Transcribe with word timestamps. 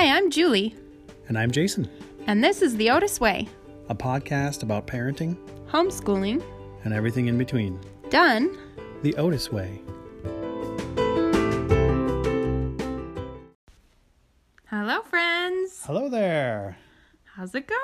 Hi, 0.00 0.16
I'm 0.16 0.30
Julie, 0.30 0.74
And 1.28 1.36
I'm 1.38 1.50
Jason, 1.50 1.86
and 2.26 2.42
this 2.42 2.62
is 2.62 2.74
The 2.74 2.88
Otis 2.88 3.20
Way 3.20 3.46
a 3.90 3.94
podcast 3.94 4.62
about 4.62 4.86
parenting 4.86 5.36
homeschooling 5.68 6.42
and 6.84 6.94
everything 6.94 7.26
in 7.26 7.36
between. 7.36 7.78
done. 8.08 8.56
The 9.02 9.14
Otis 9.16 9.52
Way. 9.52 9.82
Hello, 14.70 15.02
friends. 15.02 15.82
Hello 15.84 16.08
there. 16.08 16.78
How's 17.34 17.54
it 17.54 17.66
going? 17.66 17.78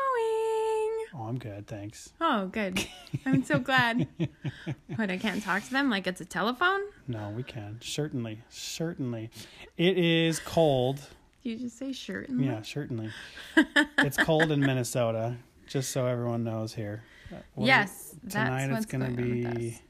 Oh, 1.15 1.27
I'm 1.29 1.39
good, 1.39 1.67
thanks. 1.67 2.15
Oh, 2.19 2.47
good. 2.47 2.83
I'm 3.27 3.45
so 3.45 3.59
glad. 3.59 4.09
But 4.97 5.11
I 5.11 5.19
can't 5.19 5.43
talk 5.43 5.63
to 5.65 5.71
them 5.71 5.91
like 5.91 6.07
it's 6.07 6.23
a 6.23 6.25
telephone? 6.25 6.81
No, 7.07 7.29
we 7.37 7.43
can. 7.43 7.79
Certainly. 7.83 8.41
Certainly. 8.49 9.29
It 9.77 9.99
is 9.99 10.39
cold. 10.39 11.01
You 11.47 11.57
just 11.57 11.79
say 11.79 11.93
shirt. 11.93 12.29
Yeah, 12.29 12.63
certainly. 12.63 13.11
it's 13.99 14.17
cold 14.17 14.51
in 14.51 14.59
Minnesota, 14.59 15.37
just 15.69 15.93
so 15.93 16.05
everyone 16.07 16.43
knows 16.43 16.75
here. 16.75 17.05
Uh, 17.33 17.37
what- 17.55 17.67
Yes, 17.69 18.17
that's 18.25 18.35
Tonight 18.35 18.77
it's 18.77 18.87
going 18.87 19.03
to 19.17 19.23
going 19.23 19.47
on 19.47 19.55
be 19.55 19.81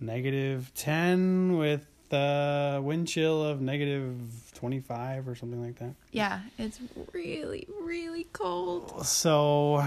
negative 0.00 0.70
10 0.74 1.56
with 1.56 1.86
uh, 2.12 2.78
wind 2.82 3.08
chill 3.08 3.42
of 3.42 3.62
negative 3.62 4.18
25 4.54 5.28
or 5.28 5.34
something 5.34 5.62
like 5.64 5.78
that. 5.78 5.94
Yeah, 6.10 6.40
it's 6.58 6.78
really, 7.14 7.66
really 7.80 8.24
cold. 8.34 9.06
So, 9.06 9.82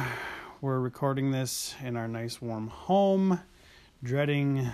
we're 0.61 0.79
recording 0.79 1.29
this 1.29 1.75
in 1.83 1.95
our 1.97 2.07
nice 2.07 2.41
warm 2.41 2.67
home, 2.69 3.41
dreading 4.01 4.71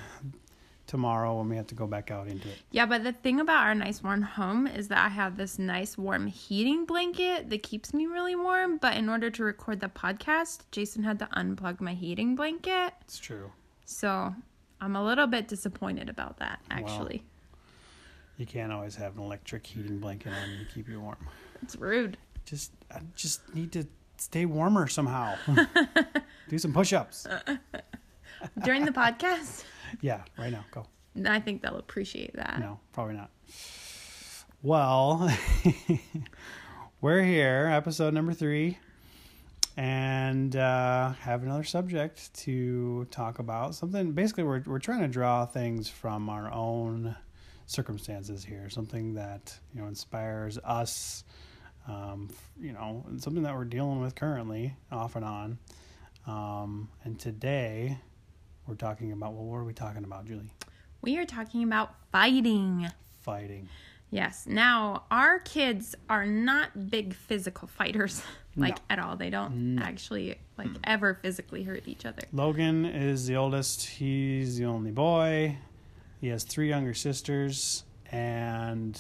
tomorrow 0.92 1.38
when 1.38 1.48
we 1.48 1.56
have 1.56 1.68
to 1.68 1.74
go 1.74 1.88
back 1.88 2.12
out 2.12 2.28
into 2.28 2.50
it. 2.50 2.58
Yeah, 2.70 2.86
but 2.86 3.06
the 3.06 3.14
thing 3.14 3.40
about 3.40 3.64
our 3.64 3.74
nice 3.74 4.04
warm 4.04 4.22
home 4.22 4.68
is 4.68 4.90
that 4.90 4.98
I 4.98 5.08
have 5.08 5.38
this 5.38 5.58
nice 5.58 5.98
warm 5.98 6.28
heating 6.28 6.84
blanket 6.86 7.50
that 7.50 7.64
keeps 7.64 7.94
me 7.94 8.08
really 8.08 8.36
warm. 8.36 8.76
But 8.76 8.98
in 8.98 9.08
order 9.08 9.32
to 9.32 9.44
record 9.46 9.80
the 9.80 9.88
podcast, 9.88 10.64
Jason 10.72 11.04
had 11.04 11.18
to 11.20 11.28
unplug 11.28 11.80
my 11.80 11.94
heating 11.94 12.36
blanket. 12.36 12.94
It's 13.04 13.18
true. 13.18 13.54
So 13.86 14.36
I'm 14.82 14.98
a 14.98 15.04
little 15.04 15.28
bit 15.28 15.48
disappointed 15.48 16.10
about 16.10 16.40
that, 16.40 16.60
actually. 16.70 17.24
You 18.38 18.46
can't 18.46 18.74
always 18.74 18.96
have 18.98 19.16
an 19.16 19.24
electric 19.24 19.66
heating 19.66 20.00
blanket 20.00 20.34
on 20.34 20.52
you 20.52 20.66
to 20.66 20.74
keep 20.74 20.90
you 20.90 21.00
warm. 21.00 21.26
It's 21.62 21.78
rude. 21.78 22.18
Just, 22.44 22.74
I 22.94 23.00
just 23.16 23.56
need 23.56 23.72
to 23.72 23.88
stay 24.18 24.46
warmer 24.46 24.90
somehow. 24.90 25.36
Do 26.50 26.58
some 26.58 26.74
push-ups. 26.74 27.28
During 28.66 28.84
the 28.84 28.92
podcast, 28.92 29.64
Yeah, 30.02 30.24
right 30.38 30.52
now. 30.52 30.66
Go. 30.72 30.86
I 31.26 31.40
think 31.40 31.62
they'll 31.62 31.78
appreciate 31.78 32.34
that. 32.36 32.60
No, 32.60 32.80
probably 32.94 33.16
not. 33.16 33.30
Well, 34.62 35.30
we're 37.02 37.24
here, 37.24 37.70
episode 37.72 38.14
number 38.14 38.34
three, 38.34 38.78
and 39.76 40.56
uh, 40.56 41.14
have 41.14 41.44
another 41.44 41.64
subject 41.64 42.34
to 42.42 43.06
talk 43.12 43.40
about. 43.40 43.76
Something 43.76 44.12
basically, 44.12 44.44
we're 44.44 44.62
we're 44.66 44.80
trying 44.80 45.02
to 45.02 45.08
draw 45.08 45.46
things 45.46 45.90
from 45.90 46.30
our 46.30 46.52
own 46.54 47.16
circumstances 47.66 48.44
here. 48.46 48.70
Something 48.70 49.16
that 49.16 49.58
you 49.74 49.82
know 49.82 49.88
inspires 49.88 50.58
us. 50.60 51.24
Um, 51.88 52.30
you 52.62 52.74
know, 52.74 53.04
something 53.18 53.42
that 53.44 53.56
we're 53.56 53.66
dealing 53.66 54.00
with 54.00 54.14
currently, 54.14 54.76
off 54.92 55.16
and 55.16 55.26
on. 55.26 55.58
Um, 56.28 56.90
and 57.04 57.20
today, 57.20 57.98
we're 58.68 58.76
talking 58.76 59.12
about. 59.12 59.34
Well, 59.34 59.46
what 59.46 59.58
are 59.58 59.64
we 59.64 59.74
talking 59.74 60.04
about, 60.04 60.26
Julie? 60.26 60.52
We 61.02 61.18
are 61.18 61.26
talking 61.26 61.64
about 61.64 61.96
fighting. 62.12 62.88
Fighting. 63.22 63.68
Yes. 64.12 64.46
Now, 64.46 65.04
our 65.10 65.40
kids 65.40 65.96
are 66.10 66.26
not 66.26 66.90
big 66.90 67.14
physical 67.14 67.68
fighters, 67.68 68.22
like 68.56 68.76
No. 68.78 68.82
at 68.90 69.00
all. 69.00 69.16
They 69.16 69.30
don't 69.30 69.80
actually 69.82 70.38
like 70.58 70.68
ever 70.84 71.14
physically 71.16 71.64
hurt 71.64 71.88
each 71.88 72.06
other. 72.06 72.22
Logan 72.34 72.86
is 72.86 73.26
the 73.26 73.36
oldest. 73.38 73.86
He's 73.88 74.58
the 74.58 74.66
only 74.66 74.92
boy. 74.92 75.58
He 76.20 76.28
has 76.28 76.44
three 76.44 76.70
younger 76.70 76.94
sisters, 76.94 77.84
and 78.12 79.00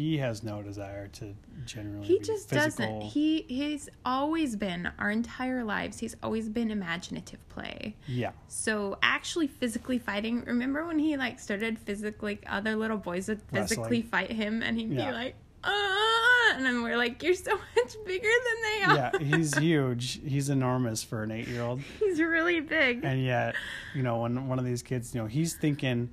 he 0.00 0.16
has 0.18 0.42
no 0.42 0.62
desire 0.62 1.08
to 1.08 1.34
generally 1.66 2.06
He 2.06 2.18
just 2.20 2.48
physical. 2.48 2.86
doesn't. 3.00 3.02
He 3.10 3.42
he's 3.48 3.88
always 4.04 4.56
been 4.56 4.90
our 4.98 5.10
entire 5.10 5.62
lives. 5.64 5.98
He's 5.98 6.16
always 6.22 6.48
been 6.48 6.70
imaginative 6.70 7.46
play. 7.50 7.96
yeah, 8.06 8.30
So 8.48 8.98
actually, 9.02 9.46
physically 9.46 9.98
fighting. 9.98 10.42
Remember 10.46 10.86
when 10.86 10.98
he 10.98 11.16
like 11.16 11.38
started 11.38 11.78
physically? 11.78 12.32
Like, 12.32 12.44
other 12.48 12.76
little 12.76 12.96
boys 12.96 13.28
would 13.28 13.42
physically 13.52 14.00
Wrestling. 14.00 14.02
fight 14.04 14.30
him, 14.32 14.62
and 14.62 14.78
he'd 14.78 14.90
Yeah. 14.92 15.10
be 15.10 15.12
like, 15.16 15.34
"Ah!" 15.64 16.54
And 16.56 16.64
then 16.64 16.82
we're 16.82 16.96
like, 16.96 17.22
"You're 17.22 17.34
so 17.34 17.52
much 17.76 17.94
bigger 18.06 18.28
than 18.46 18.58
they 18.62 18.84
are." 18.84 18.94
yeah, 18.96 19.36
he's 19.36 19.56
huge. 19.56 20.20
He's 20.26 20.48
enormous 20.48 21.02
for 21.02 21.22
an 21.22 21.30
eight-year-old, 21.30 21.80
he's 22.00 22.20
really 22.20 22.60
big. 22.60 23.04
and 23.04 23.22
yet, 23.24 23.54
you 23.94 24.02
know, 24.02 24.22
when 24.22 24.48
one 24.48 24.58
of 24.58 24.64
these 24.64 24.82
kids, 24.82 25.14
you 25.14 25.20
know, 25.20 25.26
he's 25.26 25.54
thinking. 25.54 26.10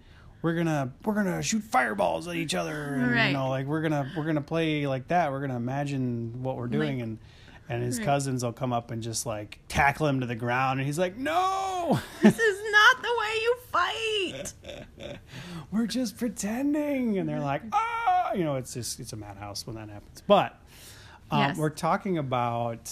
We're 0.48 0.54
gonna 0.56 0.94
we're 1.04 1.14
gonna 1.14 1.44
shoot 1.44 1.62
fireballs 1.62 2.26
at 2.30 2.38
each 2.38 2.56
other, 2.56 2.94
and 2.94 3.12
Right. 3.12 3.28
you 3.28 3.34
know, 3.34 3.50
like 3.50 3.66
we're 3.66 3.82
gonna 3.82 4.10
we're 4.16 4.24
gonna 4.24 4.40
play 4.40 4.88
like 4.88 5.10
that. 5.10 5.30
We're 5.30 5.42
gonna 5.42 5.58
imagine 5.58 6.42
what 6.42 6.56
we're 6.56 6.68
doing, 6.68 7.00
Like- 7.00 7.04
and 7.04 7.18
and 7.68 7.84
his 7.84 7.98
Right. 7.98 8.06
cousins 8.06 8.46
will 8.46 8.54
come 8.54 8.72
up 8.72 8.90
and 8.92 9.04
just 9.04 9.26
like 9.26 9.60
tackle 9.68 10.08
him 10.08 10.22
to 10.22 10.26
the 10.26 10.36
ground, 10.36 10.80
and 10.80 10.88
he's 10.88 10.98
like, 10.98 11.18
"No, 11.18 12.00
this 12.22 12.40
is 12.40 12.58
not 12.72 13.02
the 13.02 13.10
way 13.20 13.34
you 13.44 13.56
fight. 13.74 15.20
we're 15.72 15.86
just 15.86 16.18
pretending 16.18 17.18
and 17.18 17.28
they're 17.28 17.42
like 17.42 17.62
ah 17.74 18.32
you 18.32 18.46
know 18.46 18.56
it's 18.56 18.74
just 18.74 19.02
it's 19.02 19.12
a 19.12 19.18
madhouse 19.18 19.68
when 19.68 19.76
that 19.76 19.90
happens 19.90 20.22
but 20.28 20.58
um, 21.30 21.40
Yes. 21.42 21.58
we're 21.58 21.70
talking 21.70 22.18
about 22.18 22.90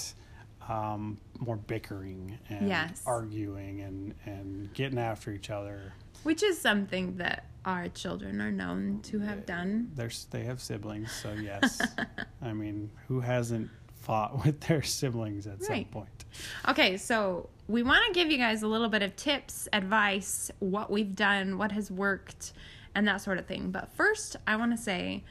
um, 0.67 1.19
more 1.39 1.55
bickering 1.55 2.37
and 2.49 2.67
Yes. 2.67 3.01
arguing 3.05 3.79
and 3.79 4.13
and 4.25 4.73
getting 4.73 4.97
after 4.99 5.31
each 5.31 5.49
other 5.49 5.93
Which 6.25 6.41
is 6.43 6.59
something 6.59 7.17
that 7.17 7.45
our 7.63 7.87
children 7.87 8.41
are 8.41 8.51
known 8.51 8.99
to 9.03 9.19
have 9.19 9.45
done. 9.45 9.89
there's 9.95 10.25
they 10.29 10.43
have 10.43 10.59
siblings 10.61 11.11
so 11.11 11.31
yes 11.33 11.81
i 12.43 12.53
mean 12.53 12.91
who 13.07 13.19
hasn't 13.19 13.67
fought 14.01 14.31
with 14.45 14.59
their 14.61 14.83
siblings 14.83 15.47
at 15.47 15.63
some 15.63 15.85
point 15.85 16.25
Okay, 16.67 16.97
so 16.97 17.49
we 17.67 17.81
want 17.81 18.05
to 18.07 18.11
give 18.13 18.29
you 18.31 18.37
guys 18.37 18.61
a 18.61 18.67
little 18.67 18.89
bit 18.89 19.01
of 19.01 19.15
tips, 19.15 19.67
advice, 19.71 20.51
what 20.59 20.91
we've 20.91 21.15
done, 21.15 21.57
what 21.57 21.71
has 21.71 21.89
worked, 21.89 22.53
and 22.93 23.07
that 23.07 23.21
sort 23.21 23.37
of 23.37 23.45
thing. 23.45 23.71
But 23.71 23.89
first, 23.95 24.35
I 24.45 24.55
want 24.57 24.71
to 24.75 24.77
say 24.77 25.23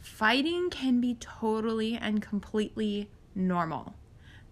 fighting 0.00 0.70
can 0.70 1.00
be 1.00 1.14
totally 1.18 1.96
and 1.96 2.22
completely 2.22 3.10
normal. 3.34 3.94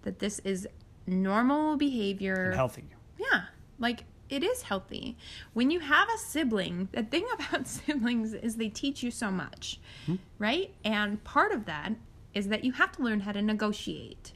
That 0.02 0.18
this 0.18 0.40
is 0.40 0.66
normal 1.06 1.76
behavior. 1.76 2.46
and 2.46 2.54
healthy 2.56 2.84
Yeah, 3.18 3.42
like 3.78 4.04
it 4.32 4.42
is 4.42 4.62
healthy. 4.62 5.16
When 5.52 5.70
you 5.70 5.80
have 5.80 6.08
a 6.08 6.18
sibling, 6.18 6.88
the 6.92 7.02
thing 7.02 7.26
about 7.34 7.66
siblings 7.66 8.32
is 8.32 8.56
they 8.56 8.70
teach 8.70 9.02
you 9.02 9.10
so 9.10 9.30
much, 9.30 9.78
hmm? 10.06 10.16
right? 10.38 10.74
And 10.84 11.22
part 11.22 11.52
of 11.52 11.66
that 11.66 11.92
is 12.32 12.48
that 12.48 12.64
you 12.64 12.72
have 12.72 12.92
to 12.92 13.02
learn 13.02 13.20
how 13.20 13.32
to 13.32 13.42
negotiate. 13.42 14.32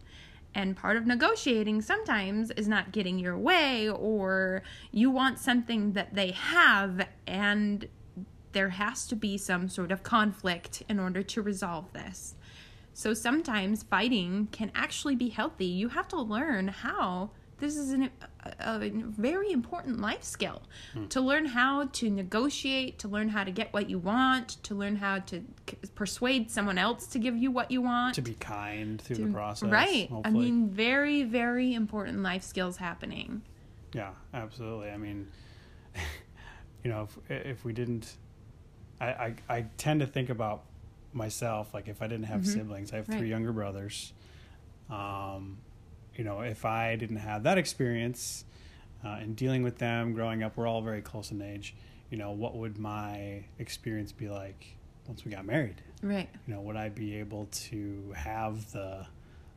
And 0.54 0.76
part 0.76 0.96
of 0.96 1.06
negotiating 1.06 1.82
sometimes 1.82 2.50
is 2.52 2.68
not 2.68 2.92
getting 2.92 3.18
your 3.18 3.36
way, 3.38 3.88
or 3.88 4.62
you 4.90 5.10
want 5.10 5.38
something 5.38 5.92
that 5.92 6.14
they 6.14 6.30
have, 6.32 7.06
and 7.26 7.88
there 8.52 8.70
has 8.70 9.06
to 9.08 9.16
be 9.16 9.36
some 9.36 9.68
sort 9.68 9.92
of 9.92 10.02
conflict 10.02 10.82
in 10.88 10.98
order 10.98 11.22
to 11.22 11.42
resolve 11.42 11.92
this. 11.92 12.34
So 12.94 13.12
sometimes 13.12 13.82
fighting 13.82 14.48
can 14.52 14.72
actually 14.74 15.14
be 15.14 15.28
healthy. 15.28 15.66
You 15.66 15.90
have 15.90 16.08
to 16.08 16.20
learn 16.20 16.68
how. 16.68 17.30
This 17.58 17.76
is 17.76 17.90
an, 17.92 18.10
a, 18.44 18.50
a 18.60 18.90
very 18.90 19.50
important 19.50 19.98
life 20.00 20.22
skill 20.22 20.62
to 21.08 21.20
learn 21.22 21.46
how 21.46 21.84
to 21.84 22.10
negotiate, 22.10 22.98
to 22.98 23.08
learn 23.08 23.30
how 23.30 23.44
to 23.44 23.50
get 23.50 23.72
what 23.72 23.88
you 23.88 23.98
want, 23.98 24.62
to 24.64 24.74
learn 24.74 24.96
how 24.96 25.20
to 25.20 25.42
c- 25.68 25.76
persuade 25.94 26.50
someone 26.50 26.76
else 26.76 27.06
to 27.08 27.18
give 27.18 27.34
you 27.36 27.50
what 27.50 27.70
you 27.70 27.80
want. 27.80 28.14
to 28.14 28.20
be 28.22 28.34
kind 28.34 29.00
through 29.00 29.16
the 29.16 29.26
process 29.32 29.70
right. 29.70 30.10
I 30.24 30.30
mean, 30.30 30.68
very, 30.68 31.22
very 31.22 31.72
important 31.72 32.22
life 32.22 32.42
skills 32.42 32.76
happening. 32.76 33.40
Yeah, 33.94 34.10
absolutely. 34.34 34.90
I 34.90 34.98
mean, 34.98 35.26
you 36.84 36.90
know, 36.90 37.08
if 37.28 37.46
if 37.46 37.64
we 37.64 37.72
didn't, 37.72 38.16
I 39.00 39.06
I, 39.06 39.34
I 39.48 39.64
tend 39.78 40.00
to 40.00 40.06
think 40.06 40.28
about 40.28 40.64
myself 41.14 41.72
like 41.72 41.88
if 41.88 42.02
I 42.02 42.06
didn't 42.06 42.26
have 42.26 42.46
siblings, 42.46 42.92
I 42.92 42.96
have 42.96 43.08
Right. 43.08 43.18
three 43.18 43.30
younger 43.30 43.52
brothers. 43.52 44.12
Um, 44.90 45.56
you 46.18 46.24
know, 46.24 46.40
if 46.40 46.64
I 46.64 46.96
didn't 46.96 47.16
have 47.16 47.42
that 47.44 47.58
experience 47.58 48.44
uh, 49.04 49.18
in 49.20 49.34
dealing 49.34 49.62
with 49.62 49.78
them 49.78 50.12
growing 50.14 50.42
up, 50.42 50.56
we're 50.56 50.66
all 50.66 50.82
very 50.82 51.02
close 51.02 51.30
in 51.30 51.42
age. 51.42 51.74
You 52.10 52.18
know, 52.18 52.30
what 52.32 52.56
would 52.56 52.78
my 52.78 53.44
experience 53.58 54.12
be 54.12 54.28
like 54.28 54.76
once 55.06 55.24
we 55.24 55.30
got 55.30 55.44
married? 55.44 55.82
Right. 56.02 56.28
you 56.46 56.54
know, 56.54 56.60
would 56.60 56.76
I 56.76 56.88
be 56.88 57.16
able 57.16 57.46
to 57.50 58.12
have 58.16 58.70
the 58.72 59.06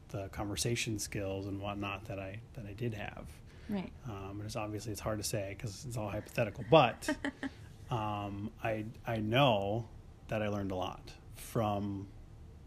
the 0.09 0.27
conversation 0.29 0.97
skills 0.97 1.45
and 1.45 1.61
whatnot 1.61 2.06
that 2.06 2.19
I 2.19 2.39
that 2.53 2.65
I 2.65 2.73
did 2.73 2.94
have? 2.94 3.25
Right. 3.69 3.91
Um, 4.07 4.38
and 4.38 4.44
it's 4.45 4.56
obviously 4.56 4.91
it's 4.91 5.01
hard 5.01 5.19
to 5.19 5.23
say 5.23 5.56
because 5.56 5.85
it's 5.88 5.95
all 5.95 6.09
hypothetical, 6.09 6.65
but 6.71 7.09
um, 7.91 8.50
I 8.63 8.85
I 9.06 9.17
know 9.17 9.88
that 10.29 10.41
I 10.41 10.47
learned 10.47 10.71
a 10.71 10.75
lot 10.75 11.11
from 11.35 12.07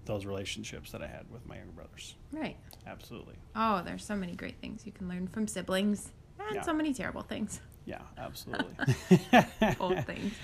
those 0.05 0.27
relationships 0.27 0.91
that 0.93 1.03
I 1.03 1.07
had 1.07 1.31
with 1.31 1.47
my 1.47 1.57
younger 1.57 1.73
brothers. 1.73 2.17
Right. 2.33 2.57
Absolutely. 2.87 3.37
Oh, 3.55 3.83
there's 3.85 4.05
so 4.05 4.17
many 4.17 4.35
great 4.35 4.61
things 4.61 4.85
you 4.85 4.93
can 4.93 5.09
learn 5.09 5.29
from 5.29 5.47
siblings, 5.47 6.13
and 6.39 6.57
Yeah. 6.57 6.63
so 6.63 6.73
many 6.73 6.93
terrible 6.93 7.23
things. 7.23 7.61
Yeah, 7.85 8.03
absolutely. 8.19 8.75
both 9.79 10.05
things. 10.07 10.35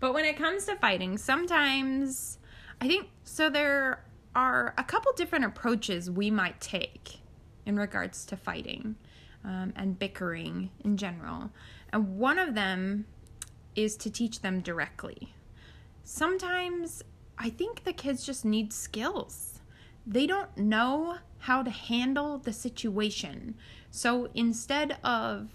But 0.00 0.12
when 0.14 0.24
it 0.24 0.36
comes 0.36 0.64
to 0.66 0.76
fighting, 0.76 1.18
sometimes 1.18 2.38
I 2.80 2.88
think 2.88 3.08
so. 3.24 3.48
There 3.50 4.04
are 4.34 4.74
a 4.76 4.84
couple 4.84 5.12
different 5.14 5.44
approaches 5.46 6.10
we 6.10 6.30
might 6.30 6.60
take 6.60 7.20
in 7.64 7.76
regards 7.76 8.24
to 8.26 8.36
fighting 8.36 8.96
um, 9.44 9.72
and 9.76 9.98
bickering 9.98 10.70
in 10.84 10.96
general. 10.96 11.50
And 11.92 12.18
one 12.18 12.38
of 12.38 12.54
them 12.54 13.06
is 13.74 13.96
to 13.98 14.10
teach 14.10 14.40
them 14.42 14.60
directly. 14.60 15.34
Sometimes 16.04 17.02
I 17.38 17.50
think 17.50 17.84
the 17.84 17.92
kids 17.92 18.24
just 18.24 18.44
need 18.44 18.72
skills. 18.72 19.60
They 20.06 20.26
don't 20.26 20.56
know 20.56 21.18
how 21.38 21.62
to 21.62 21.70
handle 21.70 22.38
the 22.38 22.52
situation. 22.52 23.56
So 23.90 24.30
instead 24.34 24.98
of 25.04 25.48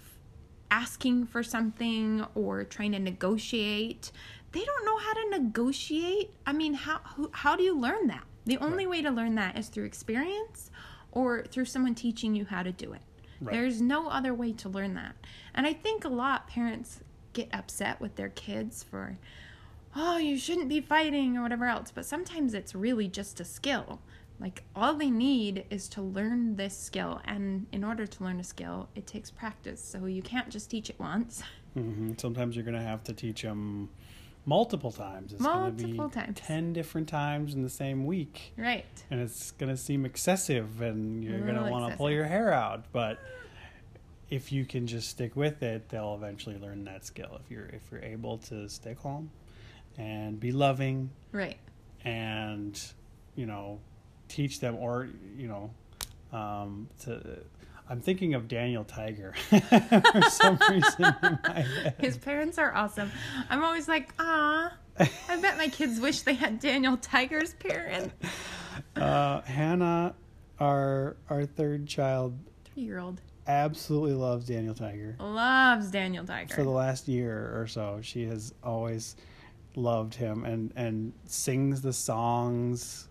asking 0.70 1.26
for 1.26 1.42
something 1.42 2.24
or 2.34 2.64
trying 2.64 2.92
to 2.92 2.98
negotiate, 2.98 4.12
they 4.52 4.64
don't 4.64 4.84
know 4.84 4.98
how 4.98 5.14
to 5.14 5.30
negotiate. 5.38 6.30
I 6.46 6.52
mean, 6.52 6.74
how 6.74 7.00
who, 7.16 7.30
how 7.32 7.56
do 7.56 7.62
you 7.62 7.78
learn 7.78 8.06
that? 8.08 8.24
The 8.44 8.58
only 8.58 8.86
way 8.86 9.02
to 9.02 9.10
learn 9.10 9.34
that 9.36 9.58
is 9.58 9.68
through 9.68 9.84
experience 9.84 10.70
or 11.12 11.44
through 11.44 11.66
someone 11.66 11.94
teaching 11.94 12.34
you 12.34 12.44
how 12.44 12.62
to 12.62 12.72
do 12.72 12.92
it. 12.92 13.02
Right. 13.40 13.52
There's 13.52 13.80
no 13.80 14.08
other 14.08 14.34
way 14.34 14.52
to 14.52 14.68
learn 14.68 14.94
that. 14.94 15.14
And 15.54 15.66
I 15.66 15.72
think 15.72 16.04
a 16.04 16.08
lot 16.08 16.48
parents 16.48 17.00
get 17.32 17.48
upset 17.52 18.00
with 18.00 18.16
their 18.16 18.28
kids 18.30 18.82
for 18.82 19.18
oh, 19.96 20.16
you 20.18 20.36
shouldn't 20.38 20.68
be 20.68 20.80
fighting 20.80 21.36
or 21.36 21.42
whatever 21.42 21.66
else, 21.66 21.90
but 21.94 22.04
sometimes 22.06 22.54
it's 22.54 22.74
really 22.74 23.08
just 23.08 23.40
a 23.40 23.44
skill. 23.44 24.00
Like 24.40 24.64
all 24.74 24.94
they 24.94 25.10
need 25.10 25.64
is 25.70 25.88
to 25.90 26.02
learn 26.02 26.56
this 26.56 26.76
skill, 26.76 27.20
and 27.24 27.66
in 27.72 27.84
order 27.84 28.06
to 28.06 28.24
learn 28.24 28.40
a 28.40 28.44
skill, 28.44 28.88
it 28.94 29.06
takes 29.06 29.30
practice. 29.30 29.82
So 29.82 30.06
you 30.06 30.22
can't 30.22 30.48
just 30.50 30.70
teach 30.70 30.90
it 30.90 30.98
once. 30.98 31.42
hmm 31.74 32.12
Sometimes 32.16 32.56
you're 32.56 32.64
going 32.64 32.76
to 32.76 32.82
have 32.82 33.04
to 33.04 33.12
teach 33.12 33.42
them 33.42 33.88
multiple 34.44 34.90
times. 34.90 35.32
It's 35.32 35.42
going 35.42 35.76
to 35.76 35.84
be 35.84 35.92
Multiple 35.92 36.22
times. 36.22 36.40
10 36.40 36.72
different 36.72 37.08
times 37.08 37.54
in 37.54 37.62
the 37.62 37.70
same 37.70 38.04
week. 38.06 38.52
Right. 38.56 38.84
And 39.10 39.20
it's 39.20 39.52
going 39.52 39.70
to 39.70 39.76
seem 39.76 40.04
excessive 40.04 40.80
and 40.80 41.22
you're 41.22 41.40
going 41.40 41.62
to 41.62 41.70
want 41.70 41.92
to 41.92 41.96
pull 41.96 42.10
your 42.10 42.24
hair 42.24 42.52
out. 42.52 42.84
But 42.92 43.20
if 44.30 44.50
you 44.50 44.64
can 44.64 44.86
just 44.86 45.08
stick 45.10 45.36
with 45.36 45.62
it, 45.62 45.88
they'll 45.90 46.14
eventually 46.14 46.58
learn 46.58 46.84
that 46.84 47.04
skill. 47.04 47.38
If 47.44 47.50
you're 47.50 47.66
if 47.66 47.82
you're 47.90 48.02
able 48.02 48.38
to 48.38 48.68
stay 48.68 48.96
calm 49.00 49.30
and 49.98 50.38
be 50.40 50.52
loving 50.52 51.10
Right. 51.32 51.58
and 52.04 52.80
you 53.34 53.46
know 53.46 53.80
teach 54.28 54.60
them 54.60 54.76
or 54.76 55.08
you 55.36 55.48
know 55.48 55.70
um, 56.36 56.88
to 57.02 57.20
i'm 57.88 58.00
thinking 58.00 58.34
of 58.34 58.48
daniel 58.48 58.84
tiger 58.84 59.34
for 59.50 60.22
some 60.30 60.58
reason 60.70 61.14
in 61.22 61.38
my 61.46 61.60
head. 61.60 61.94
His 61.98 62.16
parents 62.16 62.58
are 62.58 62.74
awesome. 62.74 63.10
I'm 63.50 63.62
always 63.64 63.88
like, 63.88 64.12
ah, 64.18 64.72
I 64.98 65.40
bet 65.40 65.56
my 65.56 65.68
kids 65.68 66.00
wish 66.00 66.22
they 66.22 66.34
had 66.34 66.60
Daniel 66.60 66.96
Tiger's 66.96 67.54
parents. 67.54 68.14
uh, 68.96 69.40
hannah 69.42 70.14
our 70.60 71.16
our 71.28 71.44
third 71.44 71.86
child 71.86 72.38
Three 72.72 72.84
year 72.84 72.98
old 72.98 73.20
absolutely 73.46 74.14
loves 74.14 74.46
daniel 74.46 74.74
tiger 74.74 75.16
loves 75.18 75.90
Daniel 75.90 76.24
Tiger. 76.24 76.54
for 76.54 76.62
the 76.62 76.70
last 76.70 77.08
year 77.08 77.52
or 77.60 77.66
so 77.66 77.98
she 78.02 78.24
has 78.26 78.54
always 78.62 79.16
loved 79.76 80.14
him 80.14 80.44
and 80.44 80.72
and 80.76 81.12
sings 81.24 81.80
the 81.80 81.92
songs. 81.92 83.08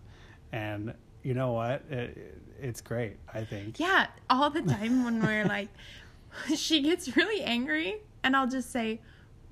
And 0.52 0.94
you 1.22 1.34
know 1.34 1.52
what? 1.52 1.82
It, 1.90 2.38
it's 2.60 2.80
great 2.80 3.16
i 3.34 3.44
think. 3.44 3.80
Yeah, 3.80 4.06
all 4.30 4.48
the 4.48 4.62
time 4.62 5.04
when 5.04 5.20
we're 5.20 5.44
like, 5.44 5.68
she 6.56 6.80
gets 6.82 7.16
really 7.16 7.42
angry, 7.42 7.96
and 8.22 8.36
I'll 8.36 8.48
just 8.48 8.70
say, 8.70 9.00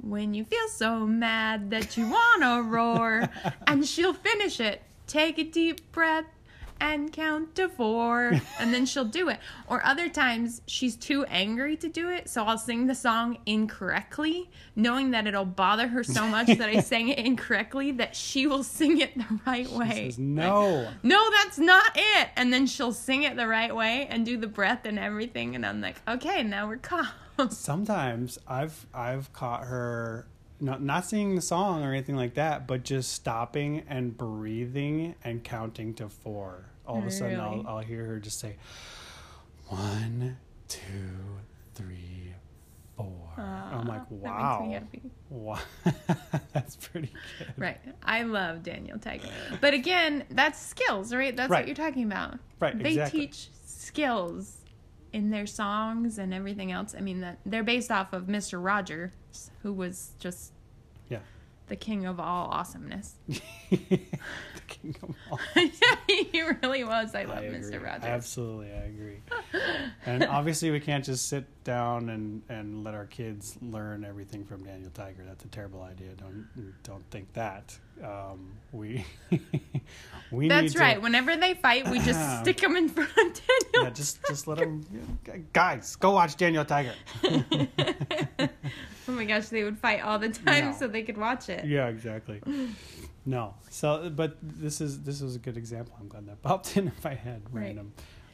when 0.00 0.32
you 0.32 0.44
feel 0.44 0.68
so 0.68 1.06
mad 1.06 1.70
that 1.70 1.96
you 1.96 2.08
want 2.08 2.42
to 2.42 2.62
roar, 2.62 3.28
and 3.66 3.86
she'll 3.86 4.14
finish 4.14 4.60
it. 4.60 4.82
Take 5.06 5.38
a 5.38 5.44
deep 5.44 5.90
breath 5.90 6.26
and 6.80 7.12
count 7.12 7.54
to 7.56 7.68
four, 7.68 8.40
and 8.58 8.72
then 8.74 8.86
she'll 8.86 9.04
do 9.04 9.28
it. 9.28 9.38
Or 9.68 9.84
other 9.84 10.08
times, 10.08 10.62
she's 10.66 10.96
too 10.96 11.24
angry 11.26 11.76
to 11.76 11.88
do 11.88 12.08
it, 12.10 12.28
so 12.28 12.44
I'll 12.44 12.58
sing 12.58 12.86
the 12.86 12.94
song 12.94 13.38
incorrectly, 13.46 14.50
knowing 14.74 15.10
that 15.12 15.26
it'll 15.26 15.44
bother 15.44 15.88
her 15.88 16.02
so 16.02 16.26
much 16.26 16.46
that 16.48 16.68
I 16.68 16.80
sang 16.80 17.08
it 17.08 17.18
incorrectly 17.18 17.92
that 17.92 18.16
she 18.16 18.46
will 18.46 18.64
sing 18.64 19.00
it 19.00 19.16
the 19.16 19.40
right 19.46 19.68
She 19.68 19.74
way. 19.76 20.06
says, 20.10 20.18
no 20.18 20.88
no, 21.02 21.30
that's 21.30 21.58
not 21.58 21.92
it. 21.94 22.28
And 22.36 22.52
then 22.52 22.66
she'll 22.66 22.92
sing 22.92 23.22
it 23.22 23.36
the 23.36 23.46
right 23.46 23.74
way 23.74 24.06
and 24.10 24.24
do 24.24 24.36
the 24.36 24.46
breath 24.46 24.84
and 24.84 24.98
everything. 24.98 25.54
And 25.54 25.64
I'm 25.66 25.80
like, 25.80 25.96
okay, 26.08 26.42
now 26.42 26.66
we're 26.68 26.76
calm. 26.78 27.08
sometimes 27.50 28.38
I've 28.46 28.86
I've 28.94 29.32
caught 29.32 29.64
her 29.64 30.26
not 30.60 30.82
not 30.82 31.06
singing 31.06 31.34
the 31.36 31.42
song 31.42 31.82
or 31.84 31.92
anything 31.92 32.16
like 32.16 32.34
that, 32.34 32.66
but 32.66 32.82
just 32.84 33.12
stopping 33.12 33.82
and 33.88 34.16
breathing 34.16 35.14
and 35.24 35.42
counting 35.44 35.94
to 35.94 36.08
four. 36.08 36.66
All 36.86 36.98
of 36.98 37.06
a 37.06 37.10
sudden, 37.10 37.38
I'll 37.40 37.64
I'll 37.66 37.78
hear 37.80 38.04
her 38.04 38.18
just 38.18 38.40
say, 38.40 38.56
one, 39.68 40.36
two, 40.68 40.80
three, 41.74 42.34
four. 42.96 43.30
I'm 43.38 43.86
like, 43.86 44.08
That 44.08 44.10
makes 44.10 44.22
me 44.22 44.28
wow, 44.28 44.70
happy. 44.72 45.02
wow, 45.30 45.58
that's 46.52 46.76
pretty 46.76 47.12
good. 47.38 47.52
Right. 47.56 47.78
I 48.02 48.22
love 48.24 48.62
Daniel 48.62 48.98
Tiger. 48.98 49.28
But 49.60 49.74
again, 49.74 50.24
that's 50.30 50.58
skills, 50.60 51.14
right? 51.14 51.34
That's 51.34 51.50
Right. 51.50 51.60
what 51.60 51.66
you're 51.68 51.74
talking 51.86 52.04
about. 52.04 52.38
Right, 52.58 52.76
They 52.78 52.90
exactly. 52.90 53.20
teach 53.28 53.48
skills 53.64 54.58
in 55.12 55.30
their 55.30 55.46
songs 55.46 56.18
and 56.18 56.34
everything 56.34 56.70
else. 56.72 56.94
I 56.96 57.00
mean, 57.00 57.20
that 57.20 57.38
they're 57.46 57.62
based 57.64 57.90
off 57.90 58.12
of 58.12 58.24
Mr. 58.24 58.62
Rogers, 58.62 59.12
who 59.62 59.72
was 59.72 60.12
just 60.18 60.52
Yeah. 61.08 61.18
the 61.68 61.76
king 61.76 62.06
of 62.06 62.18
all 62.20 62.48
awesomeness. 62.50 63.14
the 63.70 63.98
king 64.66 64.94
of 65.02 65.14
all. 65.30 65.38
yeah, 65.56 65.96
he 66.08 66.42
really 66.62 66.84
was. 66.84 67.14
I 67.14 67.24
love 67.24 67.38
I 67.38 67.48
Mr. 67.48 67.82
Rogers. 67.82 68.04
Absolutely, 68.04 68.72
I 68.72 68.84
agree. 68.86 69.20
and 70.06 70.24
obviously, 70.24 70.70
we 70.70 70.80
can't 70.80 71.04
just 71.04 71.28
sit 71.28 71.44
down 71.64 72.08
and, 72.08 72.42
and 72.48 72.82
let 72.84 72.94
our 72.94 73.06
kids 73.06 73.56
learn 73.62 74.04
everything 74.04 74.44
from 74.44 74.64
Daniel 74.64 74.90
Tiger. 74.92 75.22
That's 75.26 75.44
a 75.44 75.48
terrible 75.48 75.82
idea. 75.82 76.10
Don't 76.16 76.46
don't 76.82 77.04
think 77.10 77.32
that. 77.34 77.76
Um, 78.02 78.52
we 78.72 79.04
we 80.32 80.48
That's 80.48 80.74
right. 80.76 80.94
To, 80.94 81.00
Whenever 81.00 81.36
they 81.36 81.54
fight, 81.54 81.88
we 81.90 81.98
just 82.00 82.40
stick 82.40 82.56
them 82.58 82.74
in 82.76 82.88
front 82.88 83.10
of 83.10 83.16
Daniel. 83.16 83.84
yeah, 83.84 83.90
just 83.90 84.18
just 84.26 84.46
let 84.48 84.58
them. 84.58 84.82
Guys, 85.52 85.96
go 85.96 86.12
watch 86.12 86.36
Daniel 86.36 86.64
Tiger. 86.64 86.94
Oh 89.10 89.16
my 89.16 89.24
gosh, 89.24 89.48
they 89.48 89.64
would 89.64 89.78
fight 89.78 90.02
all 90.02 90.18
the 90.18 90.28
time 90.28 90.66
No. 90.66 90.72
so 90.72 90.86
they 90.86 91.02
could 91.02 91.18
watch 91.18 91.48
it. 91.48 91.64
yeah, 91.64 91.88
exactly. 91.88 92.40
No, 93.26 93.52
so 93.68 94.08
but 94.08 94.38
this 94.40 94.80
is 94.80 95.02
this 95.02 95.20
was 95.20 95.36
a 95.36 95.38
good 95.38 95.58
example. 95.58 95.94
I'm 96.00 96.08
glad 96.08 96.26
that 96.26 96.40
popped 96.40 96.74
into 96.78 96.92
my 97.04 97.14
head. 97.14 97.42
Right. 97.52 97.64
Random, 97.66 97.92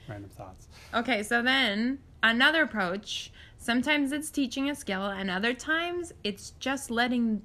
random 0.09 0.31
thoughts. 0.31 0.69
Okay, 0.95 1.25
so 1.25 1.43
then 1.43 1.99
another 2.23 2.63
approach. 2.63 3.33
Sometimes 3.59 4.13
it's 4.13 4.31
teaching 4.31 4.71
a 4.71 4.77
skill, 4.77 5.07
and 5.07 5.29
other 5.29 5.55
times 5.55 6.13
it's 6.23 6.51
just 6.61 6.89
letting 6.89 7.43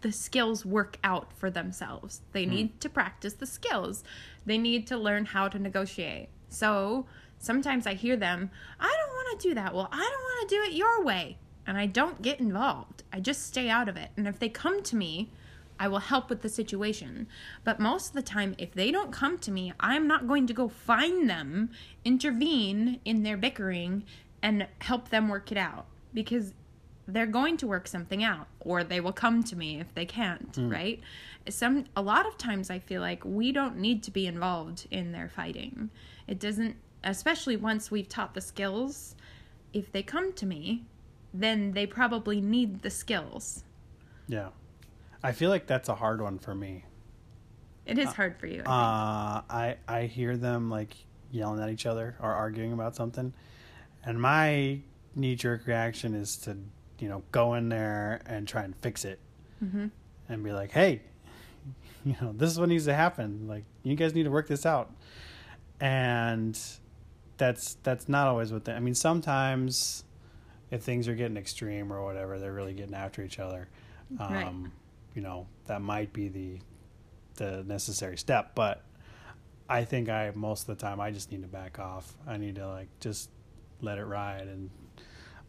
the 0.00 0.10
skills 0.10 0.64
work 0.64 0.98
out 1.04 1.34
for 1.34 1.50
themselves. 1.50 2.22
They 2.32 2.44
hmm. 2.44 2.54
need 2.54 2.80
to 2.80 2.88
practice 2.88 3.34
the 3.34 3.46
skills. 3.46 4.02
They 4.46 4.56
need 4.56 4.86
to 4.86 4.96
learn 4.96 5.26
how 5.26 5.48
to 5.48 5.58
negotiate. 5.58 6.30
So 6.48 7.06
sometimes 7.38 7.86
I 7.86 7.94
hear 7.94 8.16
them, 8.16 8.50
I 8.80 8.84
don't 8.86 9.14
want 9.14 9.40
to 9.40 9.48
do 9.48 9.54
that. 9.54 9.74
Well, 9.74 9.88
I 9.92 9.96
don't 9.96 10.22
want 10.22 10.48
to 10.48 10.56
do 10.56 10.62
it 10.62 10.72
your 10.72 11.04
way. 11.04 11.38
And 11.66 11.78
I 11.78 11.86
don't 11.86 12.22
get 12.22 12.40
involved. 12.40 13.02
I 13.12 13.20
just 13.20 13.46
stay 13.46 13.68
out 13.68 13.88
of 13.88 13.96
it. 13.96 14.10
And 14.16 14.28
if 14.28 14.38
they 14.38 14.48
come 14.48 14.82
to 14.82 14.96
me, 14.96 15.30
I 15.78 15.88
will 15.88 15.98
help 15.98 16.30
with 16.30 16.42
the 16.42 16.48
situation. 16.48 17.26
But 17.64 17.80
most 17.80 18.08
of 18.08 18.14
the 18.14 18.22
time, 18.22 18.54
if 18.58 18.72
they 18.72 18.90
don't 18.90 19.12
come 19.12 19.38
to 19.38 19.50
me, 19.50 19.72
I'm 19.80 20.06
not 20.06 20.28
going 20.28 20.46
to 20.46 20.52
go 20.52 20.68
find 20.68 21.28
them, 21.28 21.70
intervene 22.04 23.00
in 23.04 23.22
their 23.22 23.36
bickering, 23.36 24.04
and 24.42 24.66
help 24.80 25.08
them 25.08 25.28
work 25.28 25.50
it 25.50 25.58
out. 25.58 25.86
Because 26.12 26.54
they're 27.06 27.26
going 27.26 27.56
to 27.58 27.66
work 27.66 27.86
something 27.86 28.24
out 28.24 28.46
or 28.60 28.82
they 28.82 29.00
will 29.00 29.12
come 29.12 29.42
to 29.42 29.56
me 29.56 29.80
if 29.80 29.94
they 29.94 30.06
can't 30.06 30.56
hmm. 30.56 30.70
right 30.70 31.00
some 31.48 31.84
a 31.96 32.02
lot 32.02 32.26
of 32.26 32.38
times 32.38 32.70
i 32.70 32.78
feel 32.78 33.00
like 33.00 33.22
we 33.24 33.52
don't 33.52 33.76
need 33.76 34.02
to 34.02 34.10
be 34.10 34.26
involved 34.26 34.86
in 34.90 35.12
their 35.12 35.28
fighting 35.28 35.90
it 36.26 36.38
doesn't 36.38 36.76
especially 37.02 37.56
once 37.56 37.90
we've 37.90 38.08
taught 38.08 38.34
the 38.34 38.40
skills 38.40 39.14
if 39.72 39.92
they 39.92 40.02
come 40.02 40.32
to 40.32 40.46
me 40.46 40.84
then 41.34 41.72
they 41.72 41.84
probably 41.86 42.40
need 42.40 42.82
the 42.82 42.90
skills 42.90 43.64
Yeah, 44.28 44.50
I 45.22 45.32
feel 45.32 45.50
like 45.50 45.66
that's 45.66 45.88
a 45.88 45.94
hard 45.96 46.22
one 46.22 46.38
for 46.38 46.54
me. 46.54 46.84
it 47.86 47.98
is 47.98 48.08
hard 48.10 48.38
for 48.38 48.46
you 48.46 48.62
I. 48.64 48.70
Uh, 48.70 49.42
I 49.50 49.76
I 49.88 50.02
hear 50.06 50.36
them 50.36 50.70
like 50.70 50.94
yelling 51.30 51.60
at 51.62 51.68
each 51.68 51.84
other 51.86 52.16
or 52.22 52.30
arguing 52.32 52.72
about 52.72 52.94
something, 52.96 53.32
and 54.04 54.20
my 54.20 54.78
knee 55.16 55.34
jerk 55.34 55.66
reaction 55.66 56.14
is 56.14 56.36
to 56.38 56.56
you 57.00 57.08
know 57.08 57.22
go 57.32 57.54
in 57.54 57.68
there 57.68 58.20
and 58.26 58.46
try 58.48 58.62
and 58.62 58.74
fix 58.76 59.04
it, 59.04 59.18
Mhm. 59.62 59.90
and 60.28 60.44
be 60.44 60.52
like, 60.52 60.70
hey, 60.70 61.02
you 62.04 62.14
know, 62.20 62.32
this 62.32 62.50
is 62.50 62.58
what 62.60 62.68
needs 62.68 62.84
to 62.84 62.94
happen. 62.94 63.48
Like, 63.48 63.64
you 63.82 63.96
guys 63.96 64.14
need 64.14 64.22
to 64.24 64.30
work 64.30 64.46
this 64.46 64.64
out. 64.64 64.92
And 65.80 66.58
that's 67.36 67.74
that's 67.82 68.08
not 68.08 68.28
always 68.28 68.52
what 68.52 68.64
they. 68.64 68.72
I 68.72 68.80
mean, 68.80 68.94
sometimes 68.94 70.04
if 70.70 70.82
things 70.82 71.08
are 71.08 71.14
getting 71.14 71.36
extreme 71.36 71.92
or 71.92 72.02
whatever, 72.04 72.38
they're 72.38 72.52
really 72.52 72.74
getting 72.74 72.94
after 72.94 73.22
each 73.22 73.38
other. 73.38 73.68
Um, 74.18 74.32
Right. 74.32 74.70
You 75.14 75.22
know, 75.22 75.46
that 75.66 75.80
might 75.80 76.12
be 76.12 76.28
the 76.28 76.58
the 77.36 77.64
necessary 77.64 78.16
step, 78.16 78.54
but 78.54 78.82
I 79.68 79.84
think 79.84 80.08
I 80.08 80.30
most 80.34 80.68
of 80.68 80.76
the 80.76 80.80
time 80.86 81.00
I 81.00 81.10
just 81.10 81.30
need 81.32 81.42
to 81.42 81.48
back 81.48 81.78
off. 81.78 82.14
I 82.26 82.36
need 82.36 82.56
to 82.56 82.68
like 82.68 82.88
just 83.00 83.30
let 83.80 83.98
it 83.98 84.04
ride 84.04 84.46
and 84.48 84.70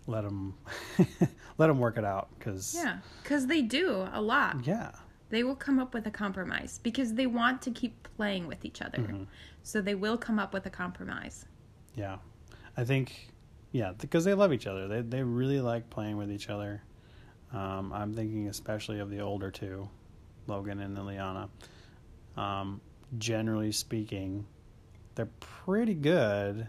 let 0.08 0.24
them 0.24 0.56
let 1.58 1.68
them 1.68 1.80
work 1.80 1.98
it 1.98 2.06
out 2.06 2.30
because 2.38 2.76
Yeah, 2.76 3.00
because 3.24 3.48
they 3.48 3.62
do 3.62 4.08
a 4.14 4.22
lot. 4.22 4.66
yeah 4.66 4.92
They 5.30 5.44
will 5.44 5.56
come 5.56 5.80
up 5.80 5.94
with 5.94 6.06
a 6.08 6.12
compromise 6.12 6.80
because 6.84 7.14
they 7.16 7.26
want 7.28 7.62
to 7.64 7.72
keep 7.72 8.08
playing 8.18 8.48
with 8.48 8.66
each 8.66 8.82
other. 8.82 9.00
Mm-hmm. 9.00 9.24
So 9.64 9.82
they 9.82 9.96
will 9.96 10.18
come 10.18 10.38
up 10.40 10.54
with 10.54 10.66
a 10.68 10.70
compromise. 10.70 11.46
yeah 11.96 12.18
I 12.78 12.84
think 12.84 13.30
yeah 13.76 13.92
because 14.00 14.24
they 14.24 14.34
love 14.34 14.54
each 14.54 14.68
other 14.68 14.88
they 14.88 15.02
they 15.02 15.22
really 15.22 15.60
like 15.60 15.90
playing 15.90 16.16
with 16.16 16.32
each 16.32 16.50
other. 16.50 16.82
Um, 17.52 17.92
I'm 17.94 18.14
thinking 18.14 18.48
especially 18.48 19.00
of 19.00 19.10
the 19.10 19.20
older 19.20 19.52
two, 19.52 19.90
Logan 20.48 20.80
and 20.80 20.98
Liliana. 20.98 21.50
Um, 22.38 22.82
generally 23.18 23.72
speaking, 23.72 24.46
they're 25.16 25.30
pretty 25.40 25.94
good 25.94 26.68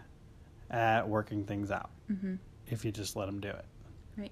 at 0.69 1.07
working 1.07 1.45
things 1.45 1.71
out 1.71 1.89
hmm 2.07 2.35
if 2.67 2.83
you 2.83 2.91
just 2.91 3.15
let 3.15 3.25
them 3.27 3.39
do 3.39 3.49
it. 3.49 3.65
Right. 4.17 4.31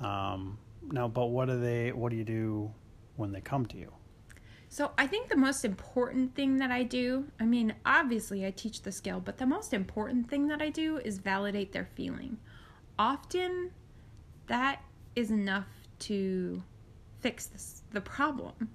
Um, 0.00 0.56
now, 0.92 1.08
but 1.08 1.26
what 1.26 1.46
do 1.46 1.58
they? 1.60 1.90
What 1.92 2.10
do 2.10 2.16
you 2.16 2.24
do 2.24 2.70
when 3.16 3.32
they 3.32 3.40
come 3.40 3.66
to 3.66 3.76
you? 3.76 3.92
So 4.72 4.92
I 4.96 5.08
think 5.08 5.28
the 5.28 5.36
most 5.36 5.64
important 5.64 6.36
thing 6.36 6.58
that 6.58 6.70
I 6.70 6.84
do, 6.84 7.26
I 7.40 7.44
mean, 7.44 7.74
obviously 7.84 8.46
I 8.46 8.52
teach 8.52 8.82
the 8.82 8.92
skill, 8.92 9.18
but 9.18 9.36
the 9.36 9.44
most 9.44 9.74
important 9.74 10.30
thing 10.30 10.46
that 10.46 10.62
I 10.62 10.70
do 10.70 10.98
is 10.98 11.18
validate 11.18 11.72
their 11.72 11.88
feeling. 11.96 12.38
Often 12.96 13.72
that 14.46 14.80
is 15.16 15.32
enough 15.32 15.66
to 16.00 16.62
fix 17.18 17.46
this, 17.46 17.82
the 17.90 18.00
problem. 18.00 18.70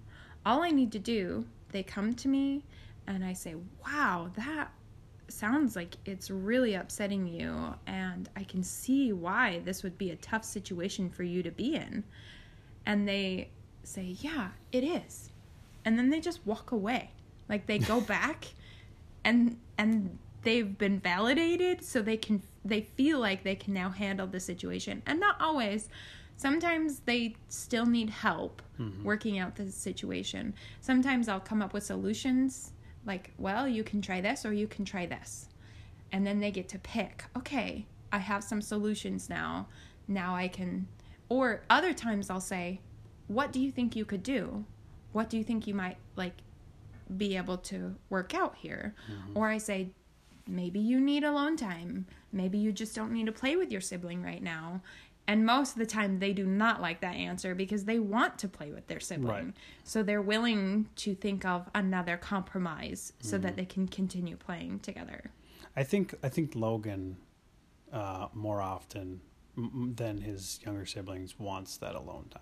All 0.45 0.63
I 0.63 0.69
need 0.69 0.91
to 0.91 0.99
do, 0.99 1.45
they 1.69 1.81
come 1.81 2.13
to 2.15 2.27
me 2.27 2.65
and 3.07 3.23
I 3.23 3.31
say, 3.31 3.55
"Wow, 3.85 4.31
that 4.35 4.73
sounds 5.29 5.77
like 5.77 5.95
it's 6.03 6.29
really 6.29 6.73
upsetting 6.73 7.25
you 7.25 7.73
and 7.87 8.29
I 8.35 8.43
can 8.43 8.63
see 8.63 9.13
why 9.13 9.59
this 9.59 9.81
would 9.81 9.97
be 9.97 10.11
a 10.11 10.17
tough 10.17 10.43
situation 10.43 11.09
for 11.09 11.23
you 11.23 11.41
to 11.41 11.51
be 11.51 11.75
in." 11.75 12.03
And 12.85 13.07
they 13.07 13.51
say, 13.83 14.17
"Yeah, 14.19 14.49
it 14.73 14.83
is." 14.83 15.31
And 15.85 15.97
then 15.97 16.09
they 16.09 16.19
just 16.19 16.45
walk 16.45 16.71
away. 16.71 17.11
Like 17.47 17.67
they 17.67 17.77
go 17.77 18.01
back 18.15 18.47
and 19.23 19.57
and 19.77 20.17
they've 20.41 20.77
been 20.77 20.99
validated 20.99 21.83
so 21.83 22.01
they 22.01 22.17
can 22.17 22.41
they 22.65 22.81
feel 22.81 23.19
like 23.19 23.43
they 23.43 23.55
can 23.55 23.73
now 23.73 23.89
handle 23.89 24.27
the 24.27 24.39
situation. 24.39 25.01
And 25.05 25.19
not 25.19 25.39
always. 25.39 25.87
Sometimes 26.37 26.99
they 26.99 27.35
still 27.47 27.85
need 27.85 28.09
help 28.09 28.61
mm-hmm. 28.77 29.03
working 29.05 29.39
out 29.39 29.55
the 29.55 29.71
situation. 29.71 30.53
Sometimes 30.81 31.29
i'll 31.29 31.39
come 31.39 31.61
up 31.61 31.73
with 31.73 31.83
solutions 31.83 32.71
like 33.05 33.31
well 33.37 33.67
you 33.67 33.83
can 33.83 34.01
try 34.01 34.19
this 34.19 34.45
or 34.45 34.51
you 34.53 34.67
can 34.67 34.83
try 34.83 35.05
this. 35.05 35.47
And 36.11 36.25
then 36.25 36.39
they 36.39 36.51
get 36.51 36.67
to 36.69 36.79
pick 36.79 37.23
okay 37.37 37.85
i 38.11 38.17
have 38.17 38.43
some 38.43 38.61
solutions 38.61 39.29
now. 39.29 39.67
Now 40.07 40.35
i 40.35 40.47
can 40.47 40.87
or 41.29 41.63
other 41.69 41.93
times 41.93 42.29
i'll 42.29 42.39
say 42.41 42.81
what 43.27 43.51
do 43.51 43.59
you 43.59 43.71
think 43.71 43.95
you 43.95 44.05
could 44.05 44.21
do 44.21 44.65
what 45.15 45.29
do 45.29 45.37
you 45.37 45.43
think 45.45 45.65
you 45.65 45.73
might 45.73 45.95
like 46.17 46.33
be 47.17 47.37
able 47.37 47.57
to 47.57 47.95
work 48.09 48.35
out 48.35 48.55
here? 48.57 48.93
Or 49.33 49.47
i 49.47 49.57
say 49.57 49.89
maybe 50.45 50.79
you 50.79 50.99
need 50.99 51.23
alone 51.23 51.55
time. 51.55 52.05
Maybe 52.33 52.57
you 52.57 52.71
just 52.73 52.93
don't 52.95 53.11
need 53.13 53.25
to 53.27 53.31
play 53.31 53.55
with 53.55 53.71
your 53.71 53.81
sibling 53.81 54.21
right 54.21 54.43
now. 54.43 54.81
And 55.27 55.45
most 55.45 55.71
of 55.71 55.79
the 55.79 55.85
time 55.87 56.19
they 56.19 56.33
do 56.33 56.45
not 56.45 56.81
like 56.81 56.99
that 56.99 57.15
answer 57.15 57.55
because 57.55 57.85
they 57.85 57.97
want 57.97 58.37
to 58.39 58.47
play 58.49 58.71
with 58.71 58.87
their 58.87 58.99
sibling. 58.99 59.45
Right. 59.45 59.53
so 59.85 60.03
they're 60.03 60.21
willing 60.21 60.89
to 60.97 61.15
think 61.15 61.45
of 61.45 61.67
another 61.73 62.17
compromise 62.17 63.13
so 63.21 63.37
that 63.37 63.55
they 63.55 63.65
can 63.65 63.87
continue 63.87 64.35
playing 64.35 64.79
together. 64.81 65.31
I 65.77 65.83
think 65.83 66.13
I 66.21 66.29
think 66.29 66.55
Logan 66.55 67.17
uh, 67.91 68.27
more 68.33 68.61
often 68.61 69.21
m- 69.57 69.93
than 69.95 70.19
his 70.21 70.59
younger 70.65 70.85
siblings 70.85 71.39
wants 71.39 71.77
that 71.77 71.95
alone 71.95 72.25
time. 72.29 72.41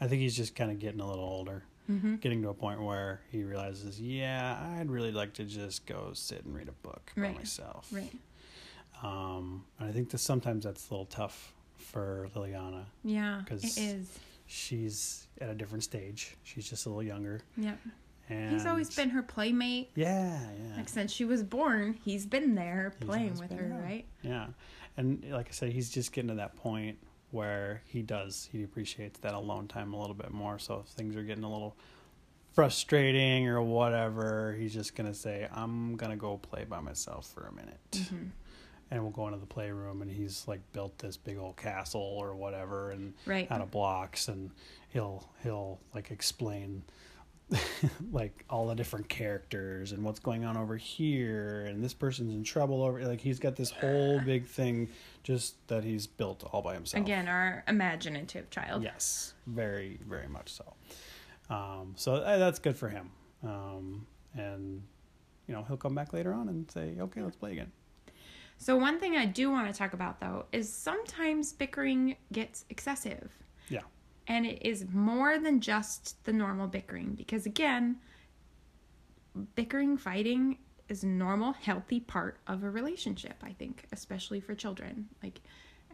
I 0.00 0.06
think 0.08 0.22
he's 0.22 0.36
just 0.36 0.54
kind 0.56 0.70
of 0.70 0.78
getting 0.78 1.00
a 1.00 1.08
little 1.08 1.24
older, 1.24 1.64
mm-hmm. 1.88 2.16
getting 2.16 2.42
to 2.42 2.48
a 2.48 2.54
point 2.54 2.82
where 2.82 3.20
he 3.30 3.44
realizes, 3.44 4.00
yeah, 4.00 4.76
I'd 4.78 4.90
really 4.90 5.12
like 5.12 5.34
to 5.34 5.44
just 5.44 5.86
go 5.86 6.10
sit 6.14 6.44
and 6.44 6.54
read 6.54 6.68
a 6.68 6.72
book 6.72 7.12
by 7.16 7.32
myself. 7.32 7.88
right 7.92 8.12
Um, 9.02 9.64
and 9.78 9.88
I 9.88 9.92
think 9.92 10.10
that 10.10 10.18
sometimes 10.18 10.64
that's 10.64 10.88
a 10.88 10.92
little 10.92 11.06
tough 11.06 11.54
for 11.76 12.28
Liliana. 12.34 12.84
yeah 13.04 13.42
it 13.50 13.78
is 13.78 14.18
She's 14.50 15.26
at 15.42 15.50
a 15.50 15.54
different 15.54 15.84
stage. 15.84 16.34
She's 16.42 16.68
just 16.68 16.86
a 16.86 16.88
little 16.88 17.02
younger, 17.02 17.42
yeah 17.56 17.74
and 18.30 18.52
he's 18.52 18.66
always 18.66 18.94
been 18.94 19.10
her 19.10 19.22
playmate 19.22 19.90
yeah, 19.94 20.38
yeah. 20.40 20.76
like 20.76 20.88
since 20.88 21.12
she 21.12 21.24
was 21.24 21.42
born 21.42 21.98
he's 22.04 22.26
been 22.26 22.54
there 22.54 22.92
He's 22.98 23.08
playing 23.08 23.38
with 23.38 23.50
her 23.52 23.68
there. 23.68 23.80
right 23.82 24.04
Yeah. 24.22 24.46
And 24.96 25.24
like 25.30 25.48
I 25.48 25.52
said, 25.52 25.70
he's 25.72 25.90
just 25.90 26.12
getting 26.12 26.28
to 26.28 26.34
that 26.34 26.56
point 26.56 26.98
where 27.30 27.82
he 27.86 28.02
does, 28.02 28.48
he 28.52 28.62
appreciates 28.62 29.18
that 29.20 29.34
alone 29.34 29.68
time 29.68 29.92
a 29.92 30.00
little 30.00 30.14
bit 30.14 30.30
more. 30.32 30.58
So 30.58 30.82
if 30.84 30.92
things 30.92 31.14
are 31.16 31.22
getting 31.22 31.44
a 31.44 31.52
little 31.52 31.76
frustrating 32.54 33.46
or 33.48 33.62
whatever, 33.62 34.54
he's 34.58 34.74
just 34.74 34.94
going 34.96 35.08
to 35.10 35.14
say, 35.14 35.46
I'm 35.52 35.96
going 35.96 36.10
to 36.10 36.16
go 36.16 36.38
play 36.38 36.64
by 36.64 36.80
myself 36.80 37.30
for 37.32 37.46
a 37.46 37.52
minute. 37.52 37.78
Mhm. 37.92 38.30
And 38.90 39.02
we'll 39.02 39.12
go 39.12 39.26
into 39.26 39.38
the 39.38 39.46
playroom 39.46 40.00
and 40.00 40.10
he's 40.10 40.48
like 40.48 40.60
built 40.72 40.96
this 40.98 41.16
big 41.18 41.36
old 41.36 41.56
castle 41.58 42.00
or 42.00 42.34
whatever 42.34 42.90
and 42.90 43.12
right 43.26 43.46
out 43.52 43.60
of 43.60 43.70
blocks 43.70 44.28
and 44.28 44.50
he'll 44.88 45.28
he'll 45.42 45.78
like 45.94 46.10
explain 46.10 46.82
like 48.12 48.44
all 48.50 48.66
the 48.66 48.74
different 48.74 49.08
characters 49.08 49.92
and 49.92 50.02
what's 50.04 50.18
going 50.20 50.44
on 50.44 50.56
over 50.56 50.76
here 50.76 51.64
and 51.66 51.82
this 51.82 51.94
person's 51.94 52.32
in 52.34 52.44
trouble 52.44 52.82
over 52.82 53.02
like 53.06 53.20
he's 53.20 53.38
got 53.38 53.56
this 53.56 53.70
whole 53.70 54.20
big 54.24 54.46
thing 54.46 54.88
just 55.22 55.54
that 55.68 55.82
he's 55.82 56.06
built 56.06 56.44
all 56.52 56.60
by 56.62 56.74
himself 56.74 57.02
Again, 57.02 57.26
our 57.28 57.64
imaginative 57.66 58.50
child. 58.50 58.82
yes 58.82 59.34
very 59.46 59.98
very 60.06 60.28
much 60.28 60.52
so 60.52 60.74
um 61.48 61.94
so 61.96 62.16
uh, 62.16 62.36
that's 62.38 62.58
good 62.58 62.76
for 62.76 62.88
him 62.90 63.10
um 63.42 64.06
and 64.34 64.82
you 65.46 65.54
know 65.54 65.64
he'll 65.66 65.76
come 65.78 65.94
back 65.94 66.12
later 66.12 66.34
on 66.34 66.48
and 66.50 66.70
say 66.70 66.96
okay 67.00 67.22
let's 67.22 67.36
play 67.36 67.52
again 67.52 67.72
So, 68.58 68.76
one 68.76 68.98
thing 68.98 69.16
I 69.16 69.24
do 69.24 69.50
want 69.52 69.72
to 69.72 69.78
talk 69.78 69.92
about 69.94 70.18
though 70.20 70.46
is 70.52 70.68
sometimes 70.70 71.52
bickering 71.52 72.16
gets 72.32 72.64
excessive. 72.70 73.30
And 74.28 74.46
it 74.46 74.62
is 74.62 74.86
more 74.92 75.38
than 75.38 75.60
just 75.60 76.22
the 76.24 76.32
normal 76.32 76.68
bickering 76.68 77.14
because, 77.14 77.46
again, 77.46 77.96
bickering, 79.54 79.96
fighting 79.96 80.58
is 80.88 81.02
a 81.02 81.06
normal, 81.06 81.52
healthy 81.52 82.00
part 82.00 82.38
of 82.46 82.62
a 82.62 82.70
relationship, 82.70 83.42
I 83.42 83.52
think, 83.52 83.86
especially 83.92 84.40
for 84.40 84.54
children. 84.54 85.08
Like, 85.22 85.40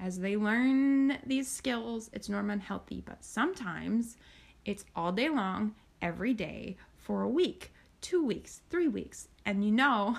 as 0.01 0.19
they 0.19 0.37
learn 0.37 1.19
these 1.25 1.49
skills, 1.49 2.11
it's 2.13 2.29
normal 2.29 2.55
and 2.55 2.63
healthy. 2.63 3.03
But 3.07 3.25
sometimes 3.25 4.17
it's 4.65 4.85
all 4.97 5.13
day 5.13 5.29
long, 5.29 5.75
every 6.03 6.35
day, 6.35 6.77
for 6.97 7.23
a 7.23 7.29
week, 7.29 7.73
two 8.01 8.25
weeks, 8.25 8.63
three 8.71 8.89
weeks. 8.89 9.29
And 9.47 9.65
you 9.65 9.71
know 9.71 10.19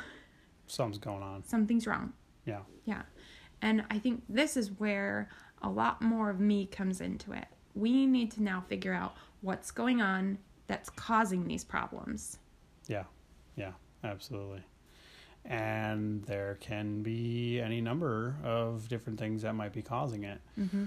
something's 0.68 0.98
going 0.98 1.22
on 1.22 1.44
something's 1.44 1.86
wrong. 1.86 2.14
yeah 2.46 2.62
Yeah. 2.86 3.04
And 3.62 3.84
I 3.90 4.00
think 4.00 4.24
this 4.30 4.58
is 4.58 4.72
where 4.80 5.30
a 5.62 5.70
lot 5.70 6.02
more 6.02 6.30
of 6.30 6.40
me 6.40 6.66
comes 6.66 7.02
into 7.02 7.32
it. 7.32 7.48
We 7.76 8.06
need 8.06 8.32
to 8.32 8.44
now 8.44 8.64
figure 8.68 8.94
out 8.94 9.16
what's 9.42 9.70
going 9.72 10.02
on 10.02 10.38
that's 10.68 10.90
causing 10.90 11.48
these 11.48 11.64
problems. 11.64 12.40
Yeah, 12.88 13.04
yeah, 13.56 13.72
absolutely. 14.04 14.64
And 15.44 16.24
there 16.24 16.58
can 16.60 17.04
be 17.04 17.62
any 17.62 17.82
number 17.82 18.36
of 18.44 18.88
different 18.88 19.20
things 19.20 19.44
that 19.44 19.54
might 19.54 19.74
be 19.74 19.84
causing 19.84 20.24
it. 20.24 20.40
Mm-hmm. 20.60 20.86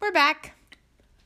We're 0.00 0.12
back. 0.12 0.54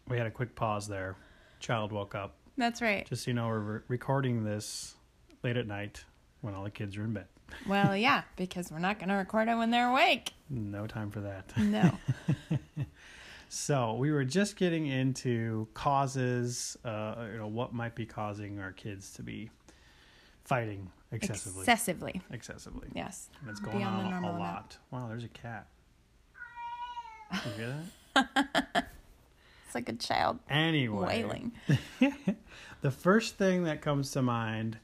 We 0.07 0.16
had 0.18 0.26
a 0.26 0.30
quick 0.30 0.54
pause 0.54 0.87
there. 0.87 1.16
Child 1.59 1.90
woke 1.90 2.14
up. 2.14 2.35
That's 2.57 2.80
right. 2.80 3.09
Just 3.09 3.25
so 3.25 3.30
you 3.30 3.35
know, 3.35 3.49
we're 3.49 3.59
re- 3.59 3.80
recording 3.88 4.45
this 4.45 4.95
late 5.42 5.57
at 5.57 5.66
night 5.66 6.04
when 6.42 6.54
all 6.54 6.62
the 6.62 6.71
kids 6.71 6.97
are 6.97 7.02
in 7.04 7.12
bed. 7.12 7.26
Well, 7.66 7.97
yeah, 7.97 8.23
because 8.37 8.71
we're 8.71 8.78
not 8.78 8.99
going 8.99 9.09
to 9.09 9.14
record 9.16 9.49
it 9.49 9.57
when 9.57 9.71
they're 9.71 9.88
awake. 9.90 10.33
No 10.49 10.87
time 10.87 11.11
for 11.11 11.21
that. 11.21 11.52
No. 11.57 11.99
So 13.49 13.95
we 13.95 14.11
were 14.12 14.25
just 14.25 14.57
getting 14.57 14.87
into 14.87 15.69
causes, 15.75 16.76
uh, 16.85 17.26
you 17.33 17.38
know, 17.38 17.47
what 17.47 17.73
might 17.73 17.95
be 17.95 18.05
causing 18.07 18.59
our 18.61 18.73
kids 18.73 19.12
to 19.14 19.23
be 19.23 19.50
fighting 20.45 20.90
excessively. 21.12 21.61
Excessively. 21.62 22.23
excessively. 22.31 22.88
Yes. 22.95 23.28
And 23.40 23.50
it's 23.50 23.61
going 23.61 23.78
Beyond 23.78 24.00
on 24.00 24.07
a, 24.07 24.11
normal 24.11 24.31
a 24.31 24.35
amount. 24.35 24.52
lot. 24.52 24.78
Wow, 24.90 25.09
there's 25.09 25.25
a 25.25 25.28
cat. 25.28 25.67
You 27.33 27.50
hear 27.57 27.75
that? 28.14 28.88
It's 29.67 29.75
like 29.75 29.90
a 29.90 29.93
child 29.93 30.38
Anyway, 30.49 31.07
wailing. 31.25 31.52
the 32.81 32.90
first 32.90 33.37
thing 33.37 33.64
that 33.64 33.83
comes 33.83 34.12
to 34.12 34.23
mind 34.23 34.78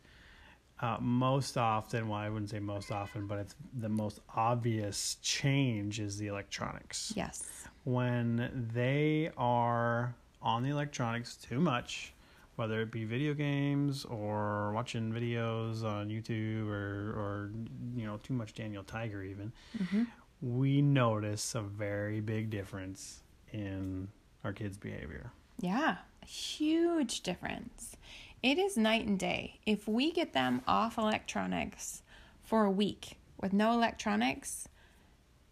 uh, 0.78 0.98
most 1.00 1.56
often, 1.56 2.08
well, 2.08 2.18
I 2.18 2.28
wouldn't 2.28 2.50
say 2.50 2.58
most 2.58 2.92
often, 2.92 3.26
but 3.26 3.38
it's 3.38 3.54
the 3.72 3.88
most 3.88 4.20
obvious 4.36 5.16
change 5.22 6.00
is 6.00 6.18
the 6.18 6.26
electronics. 6.26 7.14
Yes. 7.16 7.66
When 7.84 8.70
they 8.72 9.30
are 9.36 10.14
on 10.42 10.62
the 10.62 10.70
electronics 10.70 11.36
too 11.36 11.60
much, 11.60 12.12
whether 12.56 12.80
it 12.82 12.90
be 12.90 13.04
video 13.04 13.34
games 13.34 14.04
or 14.04 14.72
watching 14.72 15.12
videos 15.12 15.84
on 15.84 16.08
YouTube 16.08 16.68
or, 16.68 17.12
or 17.12 17.50
you 17.96 18.06
know, 18.06 18.18
too 18.22 18.34
much 18.34 18.54
Daniel 18.54 18.84
Tiger 18.84 19.22
even, 19.22 19.52
hmm 19.76 20.04
we 20.40 20.82
notice 20.82 21.54
a 21.54 21.62
very 21.62 22.20
big 22.20 22.50
difference 22.50 23.22
in 23.52 24.08
our 24.44 24.52
kids' 24.52 24.76
behavior. 24.76 25.32
Yeah, 25.58 25.96
a 26.22 26.26
huge 26.26 27.22
difference. 27.22 27.96
It 28.42 28.58
is 28.58 28.76
night 28.76 29.06
and 29.06 29.18
day. 29.18 29.58
If 29.64 29.88
we 29.88 30.12
get 30.12 30.34
them 30.34 30.60
off 30.66 30.98
electronics 30.98 32.02
for 32.42 32.64
a 32.64 32.70
week 32.70 33.16
with 33.40 33.54
no 33.54 33.72
electronics, 33.72 34.68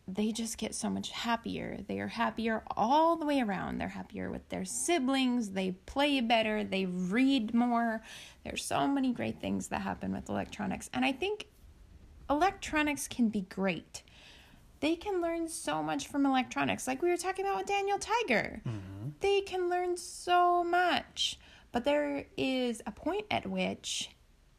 they 0.09 0.33
just 0.33 0.59
get 0.59 0.75
so 0.75 0.91
much 0.91 1.11
happier. 1.11 1.79
They 1.87 2.01
are 2.01 2.09
happier 2.09 2.63
all 2.77 3.17
the 3.17 3.25
way 3.25 3.41
around. 3.41 3.79
They're 3.79 3.89
happier 3.89 4.31
with 4.31 4.49
their 4.49 4.65
siblings. 4.65 5.51
They 5.51 5.73
play 5.87 6.21
better. 6.21 6.65
They 6.65 6.87
read 6.87 7.55
more. 7.55 8.03
There's 8.45 8.65
so 8.65 8.89
many 8.89 9.13
great 9.13 9.41
things 9.41 9.69
that 9.69 9.83
happen 9.83 10.13
with 10.13 10.29
electronics. 10.29 10.91
And 10.93 11.05
I 11.05 11.13
think 11.13 11.47
electronics 12.29 13.07
can 13.07 13.29
be 13.29 13.43
great. 13.43 14.03
They 14.81 14.97
can 14.97 15.21
learn 15.21 15.47
so 15.47 15.81
much 15.81 16.09
from 16.09 16.27
electronics, 16.27 16.89
like 16.89 17.03
we 17.03 17.09
were 17.09 17.17
talking 17.17 17.47
about 17.47 17.59
with 17.59 17.67
Daniel 17.67 17.99
Tiger. 17.99 18.61
Mm-hmm. 18.67 19.11
They 19.21 19.41
can 19.43 19.71
learn 19.71 19.97
so 19.97 20.65
much. 20.65 21.39
But 21.71 21.85
there 21.85 22.27
is 22.37 22.83
a 22.85 22.91
point 22.91 23.27
at 23.31 23.47
which 23.47 24.11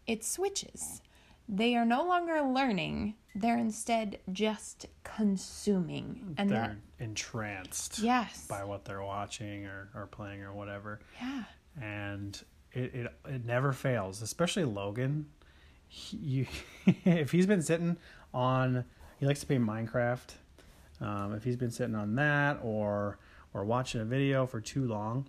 it 0.08 0.24
switches. 0.24 1.02
They 1.50 1.76
are 1.76 1.86
no 1.86 2.04
longer 2.06 2.42
learning, 2.42 3.16
they're 3.36 3.58
instead 3.58 4.20
just 4.32 4.86
consuming. 5.04 6.36
And 6.38 6.50
they're 6.50 6.78
entranced 7.00 8.00
yes. 8.00 8.46
by 8.48 8.64
what 8.64 8.86
they're 8.86 9.04
watching 9.04 9.66
or, 9.66 9.90
or 9.96 10.08
playing 10.08 10.44
or 10.44 10.54
whatever. 10.54 11.00
Yeah. 11.22 11.44
And 11.82 12.40
it, 12.72 12.94
it, 12.94 13.14
it 13.28 13.46
never 13.46 13.74
fails, 13.74 14.22
especially 14.22 14.66
Logan. 14.66 15.28
He, 15.88 16.18
you, 16.18 16.46
if 17.06 17.32
he's 17.32 17.46
been 17.48 17.62
sitting 17.62 17.98
on, 18.34 18.86
he 19.20 19.26
likes 19.26 19.40
to 19.42 19.48
play 19.48 19.58
Minecraft. 19.58 20.36
Um, 21.02 21.34
if 21.34 21.44
he's 21.44 21.58
been 21.58 21.72
sitting 21.72 21.96
on 21.96 22.16
that 22.16 22.60
or 22.64 23.18
or 23.54 23.64
watching 23.66 24.02
a 24.02 24.06
video 24.06 24.48
for 24.48 24.60
too 24.62 24.86
long, 24.88 25.28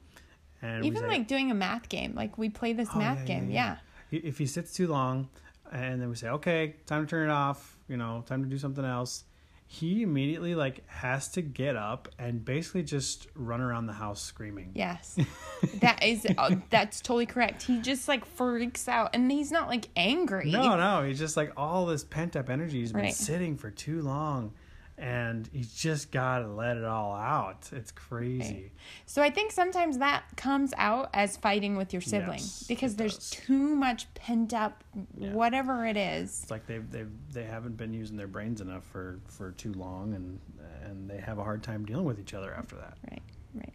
and 0.63 0.85
Even 0.85 1.03
say, 1.03 1.09
like 1.09 1.29
doing 1.29 1.51
a 1.51 1.55
math 1.55 1.89
game, 1.89 2.15
like 2.15 2.39
we 2.39 2.49
play 2.49 2.73
this 2.73 2.89
Oh, 2.95 2.99
math 2.99 3.21
yeah, 3.21 3.25
game. 3.25 3.51
yeah, 3.51 3.77
Yeah. 4.11 4.21
if 4.23 4.39
he 4.39 4.47
sits 4.47 4.73
too 4.73 4.87
long 4.87 5.29
and 5.73 6.01
then 6.01 6.09
we 6.09 6.15
say 6.15 6.29
okay 6.29 6.77
time 6.87 7.05
to 7.05 7.11
turn 7.11 7.29
it 7.29 7.33
off 7.33 7.74
you 7.88 7.97
know 7.97 8.23
time 8.26 8.43
to 8.43 8.49
do 8.49 8.59
something 8.59 8.85
else 8.85 9.25
he 9.67 10.03
immediately 10.03 10.55
like 10.55 10.87
has 10.88 11.29
to 11.29 11.41
get 11.43 11.75
up 11.75 12.09
and 12.19 12.45
basically 12.45 12.83
just 12.83 13.26
run 13.35 13.61
around 13.62 13.87
the 13.87 13.93
house 13.95 14.21
screaming 14.21 14.71
Yes. 14.75 15.17
that 15.81 16.03
is 16.05 16.26
uh, 16.37 16.57
that's 16.71 17.00
totally 17.00 17.25
correct. 17.26 17.62
He 17.62 17.81
just 17.81 18.07
like 18.07 18.25
freaks 18.26 18.88
out 18.88 19.11
and 19.14 19.33
he's 19.33 19.50
not 19.50 19.69
like 19.69 19.88
angry. 19.97 20.50
no 20.50 20.76
no 20.76 21.03
he's 21.05 21.19
just 21.19 21.37
like 21.37 21.50
all 21.57 21.87
this 21.87 22.05
pent 22.05 22.37
up 22.37 22.50
energy 22.50 22.81
he's 22.81 22.93
been 22.93 23.03
Right. 23.03 23.14
sitting 23.14 23.57
for 23.57 23.71
too 23.71 24.03
long 24.03 24.53
and 24.97 25.49
you 25.53 25.65
just 25.75 26.13
gotta 26.13 26.47
let 26.47 26.77
it 26.77 26.85
all 26.85 27.15
out 27.17 27.69
it's 27.73 27.91
crazy 27.91 28.71
So 29.07 29.23
I 29.23 29.31
think 29.31 29.51
sometimes 29.51 29.99
that 29.99 30.23
comes 30.37 30.73
out 30.79 31.11
as 31.13 31.37
fighting 31.37 31.77
with 31.77 31.93
your 31.93 32.01
sibling 32.03 32.39
Yes, 32.39 32.65
because 32.69 32.95
there's 32.97 33.17
does. 33.17 33.31
too 33.31 33.75
much 33.75 34.13
pent 34.15 34.55
up 34.55 34.85
Yeah. 35.16 35.33
whatever 35.33 35.85
it 35.85 35.97
is. 35.97 36.42
it's 36.42 36.51
like 36.51 36.66
they've 36.66 36.88
they've 36.90 37.11
they 37.33 37.45
haven't 37.45 37.77
been 37.77 37.92
using 37.92 38.16
their 38.16 38.29
brains 38.29 38.61
enough 38.61 38.85
for 38.85 39.18
for 39.27 39.51
too 39.53 39.73
long 39.73 40.14
and 40.14 40.38
and 40.85 41.11
they 41.11 41.18
have 41.18 41.38
a 41.38 41.42
hard 41.42 41.62
time 41.62 41.85
dealing 41.85 42.05
with 42.05 42.21
each 42.21 42.35
other 42.35 42.53
after 42.55 42.77
that 42.77 42.97
Right. 43.11 43.23
Right. 43.55 43.73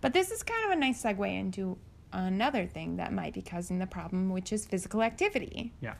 But 0.00 0.12
this 0.12 0.30
is 0.30 0.42
kind 0.42 0.64
of 0.66 0.70
a 0.72 0.76
nice 0.76 1.02
segue 1.02 1.38
into 1.38 1.78
another 2.12 2.66
thing 2.66 2.96
that 2.96 3.12
might 3.12 3.32
be 3.32 3.40
causing 3.40 3.78
the 3.78 3.86
problem, 3.86 4.28
which 4.30 4.52
is 4.52 4.66
physical 4.66 5.02
activity. 5.02 5.72
yeah 5.80 5.94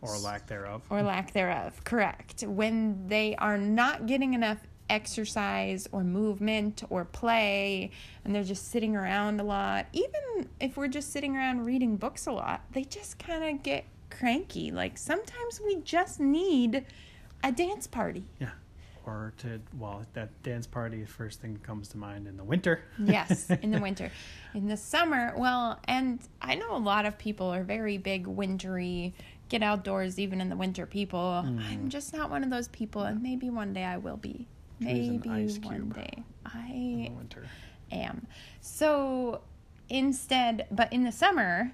or 0.00 0.16
lack 0.18 0.46
thereof 0.46 0.82
or 0.90 1.02
lack 1.02 1.32
thereof. 1.32 1.82
Correct. 1.84 2.42
When 2.42 3.08
they 3.08 3.34
are 3.36 3.58
not 3.58 4.06
getting 4.06 4.34
enough 4.34 4.58
exercise 4.90 5.86
or 5.92 6.02
movement 6.02 6.82
or 6.88 7.04
play 7.04 7.90
and 8.24 8.34
they're 8.34 8.44
just 8.44 8.70
sitting 8.70 8.96
around 8.96 9.40
a 9.40 9.44
lot, 9.44 9.86
even 9.92 10.48
if 10.60 10.76
we're 10.76 10.88
just 10.88 11.12
sitting 11.12 11.36
around 11.36 11.64
reading 11.64 11.96
books 11.96 12.26
a 12.26 12.32
lot, 12.32 12.62
they 12.72 12.84
just 12.84 13.18
kind 13.18 13.44
of 13.44 13.62
get 13.62 13.84
cranky. 14.10 14.70
Like 14.70 14.96
sometimes 14.98 15.60
we 15.64 15.76
just 15.76 16.20
need 16.20 16.84
a 17.42 17.52
dance 17.52 17.86
party. 17.86 18.24
Yeah. 18.40 18.50
Or 19.06 19.32
to, 19.38 19.58
well, 19.78 20.04
that 20.12 20.42
dance 20.42 20.66
party, 20.66 21.02
first 21.06 21.40
thing 21.40 21.54
that 21.54 21.62
comes 21.62 21.88
to 21.88 21.96
mind 21.96 22.28
in 22.28 22.36
the 22.36 22.44
winter. 22.44 22.82
Yes, 22.98 23.48
in 23.62 23.70
the 23.70 23.80
winter. 23.80 24.12
In 24.52 24.68
the 24.68 24.76
summer, 24.76 25.32
well, 25.34 25.80
and 25.84 26.20
I 26.42 26.56
know 26.56 26.76
a 26.76 26.78
lot 26.78 27.06
of 27.06 27.16
people 27.16 27.46
are 27.46 27.64
very 27.64 27.96
big 27.96 28.26
wintry, 28.26 29.14
get 29.48 29.62
outdoors 29.62 30.18
even 30.18 30.40
in 30.40 30.48
the 30.48 30.56
winter 30.56 30.86
people. 30.86 31.44
I'm 31.70 31.88
just 31.88 32.12
not 32.12 32.30
one 32.30 32.44
of 32.44 32.50
those 32.50 32.68
people, 32.68 33.02
and 33.02 33.22
maybe 33.22 33.50
one 33.50 33.72
day 33.72 33.84
I 33.84 33.96
will 33.96 34.16
be. 34.16 34.46
Maybe 34.80 35.18
one 35.64 35.88
day 35.90 36.22
I 36.44 37.10
am. 37.90 38.26
So 38.60 39.40
instead, 39.88 40.66
but 40.70 40.92
in 40.92 41.04
the 41.04 41.12
summer, 41.12 41.72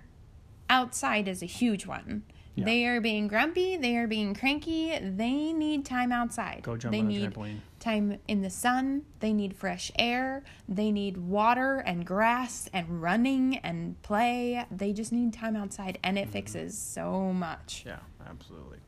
outside 0.70 1.28
is 1.28 1.42
a 1.42 1.46
huge 1.46 1.86
one. 1.86 2.22
Yeah. 2.56 2.64
They 2.66 2.86
are 2.86 3.00
being 3.00 3.26
grumpy. 3.26 3.76
They 3.76 3.96
are 3.96 4.06
being 4.06 4.32
cranky. 4.34 4.96
They 5.00 5.52
need 5.52 5.84
time 5.84 6.12
outside. 6.12 6.60
Go 6.62 6.76
jump 6.76 6.92
they 6.92 7.00
on 7.00 7.08
need 7.08 7.24
a 7.24 7.30
trampoline. 7.30 7.58
time 7.80 8.18
in 8.28 8.42
the 8.42 8.50
sun. 8.50 9.02
They 9.18 9.32
need 9.32 9.56
fresh 9.56 9.90
air. 9.98 10.44
They 10.68 10.92
need 10.92 11.16
water 11.16 11.78
and 11.80 12.06
grass 12.06 12.68
and 12.72 13.02
running 13.02 13.58
and 13.58 14.00
play. 14.02 14.64
They 14.70 14.92
just 14.92 15.10
need 15.12 15.32
time 15.32 15.56
outside, 15.56 15.98
and 16.04 16.16
Mm-hmm. 16.16 16.28
it 16.28 16.32
fixes 16.32 16.78
so 16.78 17.32
much. 17.32 17.82
Yeah, 17.84 17.98
absolutely. 18.28 18.78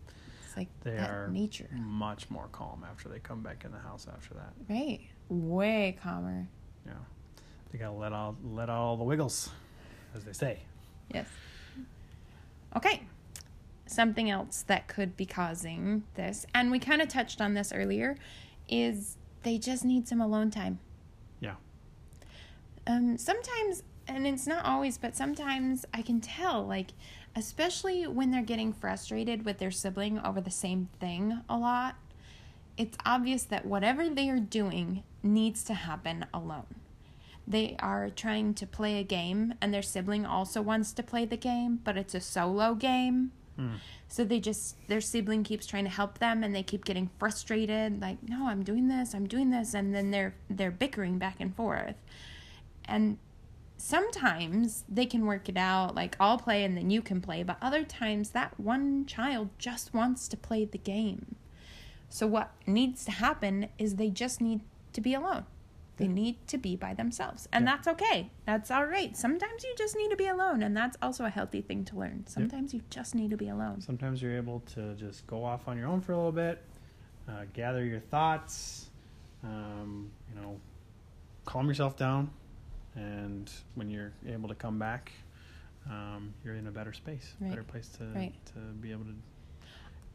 It's 0.46 0.56
like 0.56 0.68
They 0.84 0.96
are 0.98 1.28
nature, 1.32 1.68
much 1.74 2.30
more 2.30 2.46
calm 2.52 2.84
after 2.88 3.08
they 3.08 3.18
come 3.18 3.40
back 3.42 3.64
in 3.64 3.72
the 3.72 3.78
house 3.80 4.06
after 4.12 4.34
that. 4.34 4.52
right? 4.70 5.00
Way 5.28 5.98
calmer. 6.00 6.46
Yeah. 6.86 6.92
They 7.72 7.78
gotta 7.78 7.96
let 7.96 8.12
all 8.12 8.36
let 8.44 8.70
out 8.70 8.78
all 8.78 8.96
the 8.96 9.02
wiggles, 9.02 9.50
as 10.14 10.22
they 10.22 10.32
say. 10.32 10.60
Yes. 11.12 11.26
Okay. 12.76 13.02
Something 13.86 14.28
else 14.30 14.62
that 14.66 14.88
could 14.88 15.16
be 15.16 15.26
causing 15.26 16.04
this, 16.14 16.44
and 16.54 16.70
we 16.70 16.78
kind 16.78 17.00
of 17.00 17.08
touched 17.08 17.40
on 17.40 17.54
this 17.54 17.72
earlier, 17.72 18.16
is 18.68 19.16
they 19.44 19.58
just 19.58 19.84
need 19.84 20.08
some 20.08 20.20
alone 20.20 20.50
time. 20.50 20.80
Yeah. 21.40 21.54
um 22.86 23.16
sometimes 23.18 23.82
and 24.08 24.26
it's 24.26 24.46
not 24.46 24.64
always 24.64 24.98
but 24.98 25.14
sometimes 25.16 25.84
i 25.92 26.02
can 26.02 26.20
tell 26.20 26.64
like 26.66 26.88
especially 27.34 28.06
when 28.06 28.30
they're 28.30 28.42
getting 28.42 28.72
frustrated 28.72 29.44
with 29.44 29.58
their 29.58 29.70
sibling 29.70 30.18
over 30.20 30.40
the 30.40 30.50
same 30.50 30.88
thing 31.00 31.40
a 31.48 31.56
lot 31.56 31.96
it's 32.76 32.96
obvious 33.04 33.42
that 33.44 33.66
whatever 33.66 34.08
they 34.08 34.28
are 34.30 34.38
doing 34.40 35.02
needs 35.22 35.62
to 35.64 35.74
happen 35.74 36.24
alone 36.32 36.66
they 37.46 37.76
are 37.78 38.08
trying 38.10 38.54
to 38.54 38.66
play 38.66 38.98
a 38.98 39.04
game 39.04 39.54
and 39.60 39.72
their 39.72 39.82
sibling 39.82 40.24
also 40.26 40.60
wants 40.62 40.92
to 40.92 41.02
play 41.02 41.24
the 41.24 41.36
game 41.36 41.80
but 41.84 41.96
it's 41.96 42.14
a 42.14 42.20
solo 42.20 42.74
game 42.74 43.32
so 44.08 44.24
they 44.24 44.40
just 44.40 44.76
their 44.88 45.00
sibling 45.00 45.42
keeps 45.42 45.66
trying 45.66 45.84
to 45.84 45.90
help 45.90 46.18
them 46.18 46.44
and 46.44 46.54
they 46.54 46.62
keep 46.62 46.84
getting 46.84 47.10
frustrated 47.18 48.00
like 48.00 48.18
no 48.28 48.46
i'm 48.48 48.62
doing 48.62 48.88
this 48.88 49.14
i'm 49.14 49.26
doing 49.26 49.50
this 49.50 49.74
and 49.74 49.94
then 49.94 50.10
they're 50.10 50.34
they're 50.48 50.70
bickering 50.70 51.18
back 51.18 51.36
and 51.40 51.54
forth. 51.54 51.96
And 52.88 53.18
sometimes 53.78 54.84
they 54.88 55.04
can 55.04 55.26
work 55.26 55.48
it 55.48 55.56
out 55.56 55.94
like 55.94 56.16
i'll 56.20 56.38
play 56.38 56.64
and 56.64 56.76
then 56.76 56.88
you 56.88 57.02
can 57.02 57.20
play 57.20 57.42
but 57.42 57.58
other 57.60 57.84
times 57.84 58.30
that 58.30 58.58
one 58.58 59.04
child 59.04 59.50
just 59.58 59.92
wants 59.92 60.28
to 60.28 60.36
play 60.36 60.64
the 60.64 60.78
game. 60.78 61.36
So 62.08 62.26
what 62.26 62.52
needs 62.66 63.04
to 63.06 63.10
happen 63.10 63.68
is 63.78 63.96
they 63.96 64.10
just 64.10 64.40
need 64.40 64.60
to 64.92 65.00
be 65.00 65.14
alone 65.14 65.44
they 65.98 66.06
need 66.08 66.46
to 66.46 66.58
be 66.58 66.76
by 66.76 66.92
themselves 66.94 67.48
and 67.52 67.64
Yeah. 67.64 67.72
that's 67.76 67.88
okay 67.88 68.30
that's 68.44 68.70
all 68.70 68.84
right 68.86 69.16
sometimes 69.16 69.64
you 69.64 69.74
just 69.78 69.96
need 69.96 70.10
to 70.10 70.16
be 70.16 70.26
alone 70.26 70.62
and 70.62 70.76
that's 70.76 70.96
also 71.00 71.24
a 71.24 71.30
healthy 71.30 71.62
thing 71.62 71.84
to 71.86 71.96
learn 71.96 72.26
sometimes 72.26 72.74
you 72.74 72.82
just 72.90 73.14
need 73.14 73.30
to 73.30 73.36
be 73.36 73.48
alone 73.48 73.80
Sometimes 73.80 74.20
you're 74.20 74.36
able 74.36 74.60
to 74.74 74.94
just 74.94 75.26
go 75.26 75.44
off 75.44 75.68
on 75.68 75.78
your 75.78 75.86
own 75.88 76.00
for 76.00 76.12
a 76.12 76.16
little 76.16 76.32
bit, 76.32 76.62
uh, 77.28 77.44
gather 77.52 77.84
your 77.84 78.00
thoughts, 78.00 78.90
um, 79.42 80.10
you 80.34 80.40
know, 80.40 80.60
calm 81.44 81.68
yourself 81.68 81.96
down, 81.96 82.30
and 82.94 83.50
when 83.74 83.88
you're 83.90 84.12
able 84.28 84.48
to 84.48 84.54
come 84.54 84.78
back, 84.78 85.12
um, 85.88 86.34
you're 86.44 86.54
in 86.54 86.66
a 86.66 86.70
better 86.70 86.92
space, 86.92 87.34
Right. 87.40 87.50
better 87.50 87.62
place 87.64 87.88
to 87.98 88.04
Right. 88.14 88.34
to 88.54 88.58
be 88.80 88.92
able 88.92 89.04
to 89.04 89.14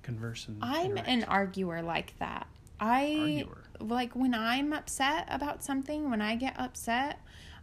converse 0.03 0.47
and. 0.47 0.57
i'm 0.63 0.85
interact. 0.91 1.07
an 1.07 1.23
arguer 1.25 1.81
like 1.81 2.17
that 2.19 2.47
i 2.81 3.45
Arguer. 3.45 3.63
like 3.79 4.13
when 4.13 4.33
i'm 4.33 4.73
upset 4.73 5.25
about 5.29 5.63
something 5.63 6.09
when 6.09 6.21
i 6.21 6.35
get 6.35 6.59
upset 6.59 7.19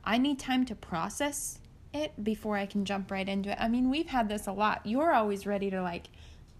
I 0.09 0.17
need 0.17 0.39
time 0.39 0.65
to 0.65 0.75
process 0.75 1.59
it 1.93 2.25
before 2.25 2.57
I 2.57 2.65
can 2.65 2.87
jump 2.87 3.11
right 3.11 3.29
into 3.29 3.51
it. 3.51 3.59
I 3.61 3.69
mean, 3.69 3.91
we've 3.91 4.09
had 4.09 4.31
this 4.31 4.47
a 4.47 4.53
lot. 4.53 4.81
You're 4.85 5.13
always 5.13 5.47
ready 5.47 5.71
to 5.71 5.83
like, 5.83 6.09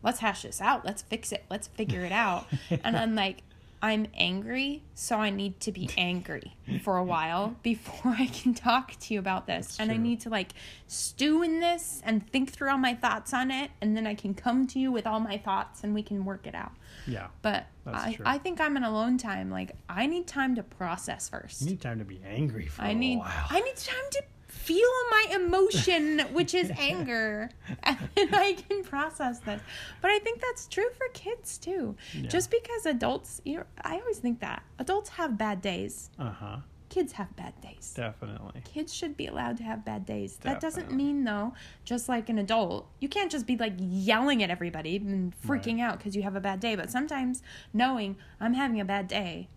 let's 0.03 0.21
hash 0.21 0.43
this 0.43 0.61
out, 0.61 0.85
let's 0.85 1.01
fix 1.01 1.33
it, 1.33 1.45
let's 1.51 1.67
figure 1.67 2.05
it 2.05 2.13
out. 2.13 2.47
and 2.85 2.95
I'm 2.95 3.15
like, 3.15 3.43
I'm 3.81 4.07
angry, 4.15 4.83
so 4.95 5.17
I 5.17 5.31
need 5.31 5.61
to 5.61 5.73
be 5.73 5.89
angry 5.97 6.57
for 6.83 6.97
a 6.97 7.05
while 7.05 7.57
before 7.63 8.13
I 8.19 8.27
can 8.27 8.55
talk 8.55 8.97
to 8.99 9.15
you 9.15 9.21
about 9.21 9.47
this. 9.47 9.67
That's 9.67 9.81
and 9.81 9.93
I 9.93 9.97
need 9.97 10.21
to 10.23 10.31
like 10.31 10.53
stew 10.87 11.43
in 11.43 11.61
this 11.61 12.03
and 12.05 12.29
think 12.31 12.51
through 12.51 12.71
all 12.71 12.79
my 12.79 12.95
thoughts 12.95 13.33
on 13.33 13.51
it, 13.51 13.71
and 13.81 13.97
then 13.97 14.07
I 14.07 14.15
can 14.15 14.35
come 14.35 14.67
to 14.69 14.79
you 14.79 14.91
with 14.91 15.07
all 15.07 15.21
my 15.21 15.39
thoughts 15.39 15.85
and 15.85 15.95
we 15.95 16.03
can 16.03 16.25
work 16.25 16.47
it 16.47 16.55
out. 16.55 16.73
Yeah. 17.07 17.29
But 17.43 17.67
I, 17.87 18.15
true. 18.15 18.25
I 18.27 18.39
think 18.39 18.61
I'm 18.61 18.77
in 18.77 18.85
alone 18.85 19.19
time. 19.19 19.51
Like 19.51 19.73
I 19.89 20.07
need 20.07 20.27
time 20.27 20.55
to 20.57 20.63
process 20.63 21.29
first. 21.29 21.63
You 21.63 21.69
need 21.71 21.81
time 21.81 21.99
to 21.99 22.05
be 22.05 22.21
angry 22.27 22.67
for 22.67 22.83
I 22.83 22.91
a 22.91 22.95
need 22.95 23.19
while. 23.19 23.47
I 23.49 23.61
need 23.61 23.77
time 23.77 24.05
to 24.13 24.23
feel 24.69 24.95
my 25.11 25.25
emotion, 25.41 26.21
which 26.33 26.53
is 26.55 26.71
anger, 26.79 27.51
and 27.83 27.99
I 28.35 28.57
can 28.69 28.83
process 28.85 29.39
this. 29.41 29.61
But 30.03 30.11
I 30.11 30.19
think 30.21 30.41
that's 30.41 30.67
true 30.67 30.91
for 30.97 31.07
kids 31.15 31.59
too. 31.59 31.97
Yeah. 32.15 32.29
Just 32.29 32.51
because 32.51 32.87
adults, 32.87 33.41
you 33.45 33.57
know, 33.59 33.65
I 33.83 33.95
always 33.99 34.19
think 34.19 34.41
that 34.41 34.63
adults 34.79 35.11
have 35.11 35.39
bad 35.39 35.63
days, 35.63 36.11
Uh 36.19 36.31
huh. 36.31 36.57
kids 36.89 37.13
have 37.15 37.35
bad 37.37 37.55
days. 37.61 37.93
Definitely. 37.95 38.61
Kids 38.75 38.93
should 38.95 39.17
be 39.17 39.27
allowed 39.27 39.57
to 39.59 39.63
have 39.65 39.85
bad 39.85 40.05
days. 40.07 40.37
That 40.39 40.61
doesn't 40.61 40.91
mean 40.93 41.25
though, 41.25 41.55
just 41.85 42.09
like 42.09 42.29
an 42.29 42.39
adult, 42.39 42.89
you 43.01 43.09
can't 43.09 43.31
just 43.31 43.47
be 43.47 43.57
like 43.57 43.75
yelling 43.79 44.43
at 44.43 44.51
everybody 44.51 44.97
and 44.97 45.33
freaking 45.47 45.77
Right. 45.79 45.87
out 45.87 45.99
because 45.99 46.15
you 46.17 46.23
have 46.23 46.37
a 46.37 46.41
bad 46.41 46.61
day. 46.61 46.77
But 46.77 46.91
sometimes 46.91 47.43
knowing 47.73 48.17
I'm 48.41 48.55
having 48.55 48.81
a 48.81 48.85
bad 48.85 49.07
day, 49.09 49.49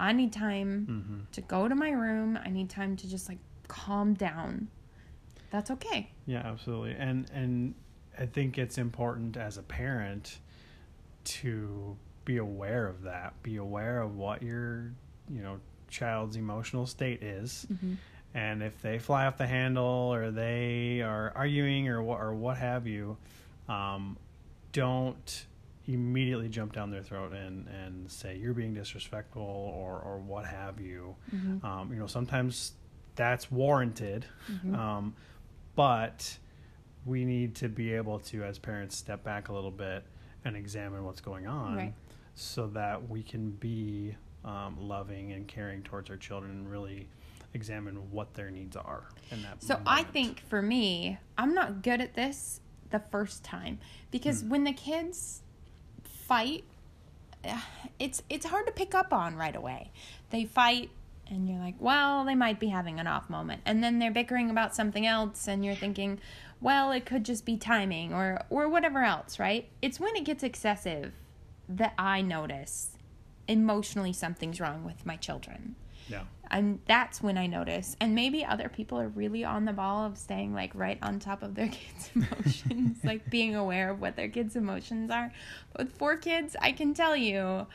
I 0.00 0.12
need 0.12 0.32
time 0.32 0.86
Mm-hmm. 0.88 1.18
to 1.32 1.40
go 1.54 1.68
to 1.68 1.74
my 1.74 1.90
room. 1.90 2.38
I 2.46 2.50
need 2.50 2.68
time 2.70 2.96
to 2.96 3.08
just 3.08 3.28
like 3.28 3.38
calm 3.68 4.14
down. 4.14 4.68
That's 5.50 5.70
okay. 5.70 6.10
Yeah, 6.26 6.42
absolutely. 6.44 6.96
And 6.98 7.30
and 7.32 7.74
I 8.18 8.26
think 8.26 8.58
it's 8.58 8.78
important 8.78 9.36
as 9.36 9.56
a 9.58 9.62
parent 9.62 10.38
to 11.24 11.96
be 12.24 12.36
aware 12.38 12.86
of 12.86 13.02
that. 13.02 13.40
Be 13.42 13.56
aware 13.56 14.02
of 14.02 14.16
what 14.16 14.42
your, 14.42 14.92
you 15.30 15.40
know, 15.42 15.60
child's 15.88 16.36
emotional 16.36 16.86
state 16.86 17.22
is. 17.22 17.66
And 18.34 18.62
if 18.62 18.80
they 18.82 18.98
fly 18.98 19.26
off 19.26 19.38
the 19.38 19.46
handle 19.46 20.12
or 20.12 20.30
they 20.30 21.00
are 21.00 21.32
arguing 21.34 21.88
or 21.88 22.02
what 22.02 22.20
or 22.20 22.34
what 22.34 22.58
have 22.58 22.86
you, 22.86 23.16
um, 23.68 24.18
don't 24.72 25.46
immediately 25.86 26.48
jump 26.50 26.74
down 26.74 26.90
their 26.90 27.02
throat 27.02 27.32
and, 27.32 27.66
and 27.68 28.10
say 28.10 28.36
you're 28.36 28.52
being 28.52 28.74
disrespectful 28.74 29.42
or, 29.42 29.98
or 30.00 30.18
what 30.18 30.44
have 30.44 30.78
you. 30.78 31.16
Um, 31.64 31.90
you 31.90 31.98
know, 31.98 32.06
sometimes 32.06 32.72
that's 33.18 33.50
warranted. 33.50 34.24
Um, 34.72 35.14
but 35.76 36.38
we 37.04 37.24
need 37.26 37.54
to 37.56 37.68
be 37.68 37.92
able 37.92 38.18
to, 38.20 38.42
as 38.44 38.58
parents, 38.58 38.96
step 38.96 39.22
back 39.22 39.48
a 39.48 39.52
little 39.52 39.70
bit 39.70 40.04
and 40.44 40.56
examine 40.56 41.04
what's 41.04 41.20
going 41.20 41.46
on 41.46 41.76
Right. 41.76 41.94
so 42.34 42.66
that 42.68 43.08
we 43.10 43.22
can 43.22 43.50
be 43.50 44.14
um, 44.44 44.76
loving 44.80 45.32
and 45.32 45.46
caring 45.46 45.82
towards 45.82 46.08
our 46.10 46.16
children 46.16 46.50
and 46.52 46.70
really 46.70 47.08
examine 47.54 47.96
what 48.10 48.32
their 48.34 48.50
needs 48.50 48.76
are 48.76 49.04
in 49.30 49.42
that 49.42 49.62
So 49.62 49.80
I 49.86 50.04
think 50.04 50.40
for 50.48 50.62
me, 50.62 51.18
I'm 51.36 51.54
not 51.54 51.82
good 51.82 52.00
at 52.00 52.14
this 52.14 52.60
the 52.90 53.00
first 53.10 53.42
time 53.44 53.78
because 54.10 54.40
Hmm. 54.42 54.48
when 54.50 54.64
the 54.64 54.72
kids 54.72 55.42
fight, 56.04 56.64
eh, 57.44 57.60
it's 57.98 58.22
it's 58.30 58.46
hard 58.46 58.66
to 58.66 58.72
pick 58.72 58.94
up 58.94 59.12
on 59.12 59.34
right 59.36 59.56
away. 59.56 59.90
They 60.30 60.44
fight 60.44 60.90
and 61.28 61.48
you're 61.48 61.58
like, 61.58 61.76
well, 61.78 62.24
they 62.24 62.34
might 62.34 62.58
be 62.58 62.68
having 62.68 62.98
an 62.98 63.06
off 63.06 63.28
moment. 63.28 63.62
And 63.64 63.82
then 63.82 63.98
they're 63.98 64.10
bickering 64.10 64.50
about 64.50 64.74
something 64.74 65.06
else 65.06 65.46
and 65.46 65.64
you're 65.64 65.74
thinking, 65.74 66.20
well, 66.60 66.90
it 66.90 67.06
could 67.06 67.24
just 67.24 67.44
be 67.44 67.56
timing 67.56 68.12
or 68.12 68.42
or 68.50 68.68
whatever 68.68 69.02
else, 69.02 69.38
right? 69.38 69.68
It's 69.82 70.00
when 70.00 70.16
it 70.16 70.24
gets 70.24 70.42
excessive 70.42 71.12
that 71.68 71.94
I 71.98 72.22
notice 72.22 72.96
emotionally 73.46 74.12
something's 74.12 74.60
wrong 74.60 74.84
with 74.84 75.06
my 75.06 75.16
children 75.16 75.74
yeah. 76.08 76.22
and 76.50 76.80
that's 76.86 77.22
when 77.22 77.38
I 77.38 77.46
notice. 77.46 77.96
And 78.00 78.14
maybe 78.14 78.44
other 78.44 78.68
people 78.68 78.98
are 78.98 79.08
really 79.08 79.44
on 79.44 79.64
the 79.64 79.72
ball 79.72 80.04
of 80.04 80.16
staying 80.16 80.54
like 80.54 80.74
right 80.74 80.98
on 81.02 81.18
top 81.18 81.42
of 81.42 81.54
their 81.54 81.68
kids' 81.72 82.10
emotions, 82.14 82.98
like 83.04 83.28
being 83.30 83.54
aware 83.54 83.90
of 83.90 84.00
what 84.00 84.16
their 84.16 84.28
kids' 84.28 84.56
emotions 84.56 85.10
are. 85.10 85.32
But 85.72 85.86
with 85.86 85.98
four 85.98 86.16
kids, 86.16 86.56
I 86.60 86.72
can 86.72 86.94
tell 86.94 87.16
you, 87.16 87.66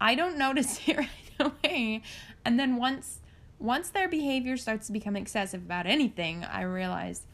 I 0.00 0.14
don't 0.14 0.38
notice 0.38 0.80
it 0.86 0.96
right 0.96 1.08
away. 1.40 2.02
And 2.42 2.58
then 2.58 2.76
once 2.76 3.20
once 3.58 3.90
their 3.90 4.08
behavior 4.08 4.56
starts 4.56 4.86
to 4.86 4.92
become 4.92 5.14
excessive 5.14 5.60
about 5.60 5.86
anything, 5.86 6.42
I 6.44 6.62
realize 6.62 7.26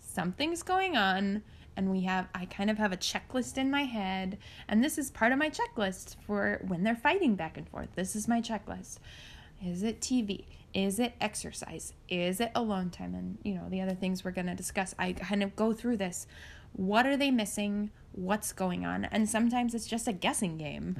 something's 0.00 0.64
going 0.64 0.96
on 0.96 1.42
and 1.76 1.92
we 1.92 2.00
have 2.00 2.26
I 2.34 2.46
kind 2.46 2.70
of 2.70 2.78
have 2.78 2.92
a 2.92 2.96
checklist 2.96 3.56
in 3.56 3.70
my 3.70 3.84
head 3.84 4.36
and 4.66 4.82
this 4.82 4.98
is 4.98 5.12
part 5.12 5.30
of 5.30 5.38
my 5.38 5.48
checklist 5.48 6.16
for 6.26 6.60
when 6.66 6.82
they're 6.82 6.96
fighting 6.96 7.36
back 7.36 7.56
and 7.56 7.68
forth. 7.68 7.88
This 7.94 8.16
is 8.16 8.26
my 8.26 8.40
checklist. 8.40 8.98
Is 9.64 9.84
it 9.84 10.00
TV? 10.00 10.44
Is 10.74 10.98
it 10.98 11.14
exercise? 11.20 11.92
Is 12.08 12.40
it 12.40 12.52
alone 12.54 12.90
time? 12.90 13.14
And 13.14 13.38
you 13.42 13.54
know, 13.54 13.68
the 13.68 13.80
other 13.80 13.94
things 13.94 14.24
we're 14.24 14.32
going 14.32 14.46
to 14.46 14.54
discuss. 14.54 14.94
I 14.98 15.12
kind 15.12 15.42
of 15.42 15.56
go 15.56 15.72
through 15.72 15.96
this. 15.96 16.26
What 16.72 17.06
are 17.06 17.16
they 17.16 17.30
missing? 17.30 17.90
What's 18.12 18.52
going 18.52 18.84
on? 18.84 19.04
And 19.06 19.28
sometimes 19.28 19.74
it's 19.74 19.86
just 19.86 20.06
a 20.06 20.12
guessing 20.12 20.58
game. 20.58 20.96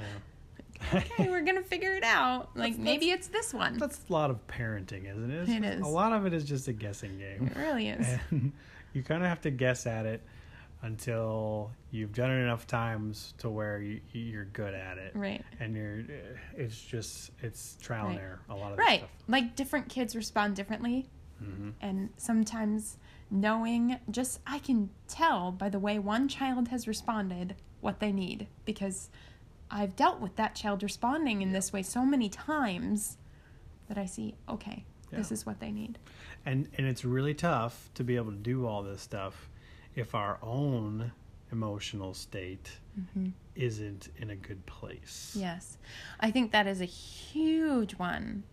Okay, 0.95 1.29
we're 1.29 1.43
to 1.57 1.62
figure 1.62 1.93
it 1.95 2.05
out. 2.05 2.51
Like 2.55 2.73
That's- 2.73 2.79
maybe 2.79 3.11
it's 3.11 3.29
this 3.29 3.53
one. 3.55 3.79
That's 3.79 4.01
a 4.09 4.12
lot 4.12 4.31
of 4.31 4.47
parenting, 4.47 5.11
isn't 5.11 5.31
it? 5.31 5.49
It 5.49 5.64
is. 5.64 5.81
A 5.81 5.88
lot 5.88 6.12
of 6.12 6.27
it 6.27 6.33
is 6.33 6.45
just 6.45 6.69
a 6.69 6.73
guessing 6.73 7.19
game. 7.19 7.49
It 7.55 7.57
really 7.59 7.88
is. 7.88 8.07
And 8.31 8.53
you 8.95 9.03
kind 9.03 9.23
of 9.23 9.29
have 9.29 9.41
to 9.43 9.51
guess 9.51 9.87
at 9.87 10.07
it 10.07 10.23
until 10.83 11.71
you've 11.91 12.12
done 12.12 12.31
it 12.31 12.41
enough 12.43 12.67
times 12.67 13.35
to 13.38 13.51
where 13.51 13.81
you, 13.81 14.01
you're 14.12 14.45
good 14.47 14.75
at 14.75 14.97
it. 14.99 15.12
Right. 15.14 15.45
And 15.61 15.75
you're, 15.77 16.05
it's 16.57 16.81
just, 16.81 17.33
it's 17.43 17.77
trial 17.81 18.09
and 18.09 18.19
error. 18.19 18.41
A 18.49 18.55
lot 18.55 18.73
of 18.73 18.79
Right. 18.79 19.05
Like 19.27 19.57
different 19.57 19.88
kids 19.88 20.14
respond 20.14 20.55
differently. 20.57 21.07
mm-hmm. 21.43 21.71
And 21.81 22.11
sometimes 22.17 22.97
knowing, 23.31 23.99
just 24.11 24.41
I 24.47 24.59
can 24.61 24.91
tell 25.09 25.51
by 25.53 25.69
the 25.69 25.79
way 25.79 25.99
one 25.99 26.29
child 26.29 26.69
has 26.69 26.87
responded 26.87 27.57
what 27.81 28.01
they 28.01 28.12
need 28.12 28.47
because 28.64 29.11
I've 29.70 29.96
dealt 29.96 30.20
with 30.20 30.37
that 30.37 30.54
child 30.54 30.83
responding 30.83 31.42
in 31.42 31.52
this 31.52 31.72
way 31.72 31.83
so 31.83 32.04
many 32.04 32.28
times 32.28 33.18
that 33.88 33.98
I 33.98 34.07
see, 34.07 34.35
okay, 34.48 34.85
this 35.11 35.33
is 35.33 35.46
what 35.46 35.61
they 35.61 35.70
need. 35.70 35.98
And 36.44 36.68
and 36.76 36.87
it's 36.87 37.04
really 37.04 37.35
tough 37.35 37.90
to 37.94 38.04
be 38.04 38.16
able 38.16 38.33
to 38.33 38.38
do 38.38 38.66
all 38.66 38.83
this 38.83 39.02
stuff 39.02 39.48
if 39.94 40.14
our 40.14 40.38
own 40.42 41.12
emotional 41.50 42.14
state 42.14 42.70
mm-hmm. 42.98 43.28
isn't 43.54 44.09
in 44.18 44.31
a 44.31 44.37
good 44.37 44.64
place. 44.66 45.35
Yes. 45.35 45.78
I 46.20 46.31
think 46.31 46.52
that 46.52 46.66
is 46.66 46.81
a 46.81 46.87
huge 46.87 47.92
one 47.94 48.44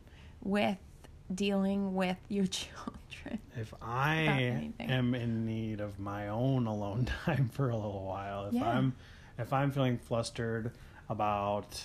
with 0.42 0.78
dealing 1.34 1.94
with 1.94 2.18
your 2.30 2.48
children. 2.48 3.40
If 3.56 3.74
I 3.82 4.72
am 4.80 5.16
in 5.16 5.46
need 5.46 5.82
of 5.82 6.00
my 6.00 6.30
own 6.30 6.68
alone 6.68 7.06
time 7.26 7.50
for 7.50 7.70
a 7.70 7.76
little 7.76 8.06
while, 8.06 8.46
if 8.46 8.54
Yeah. 8.54 8.70
I'm 8.70 8.96
if 9.38 9.52
I'm 9.52 9.72
feeling 9.72 9.98
flustered 9.98 10.72
about 11.10 11.82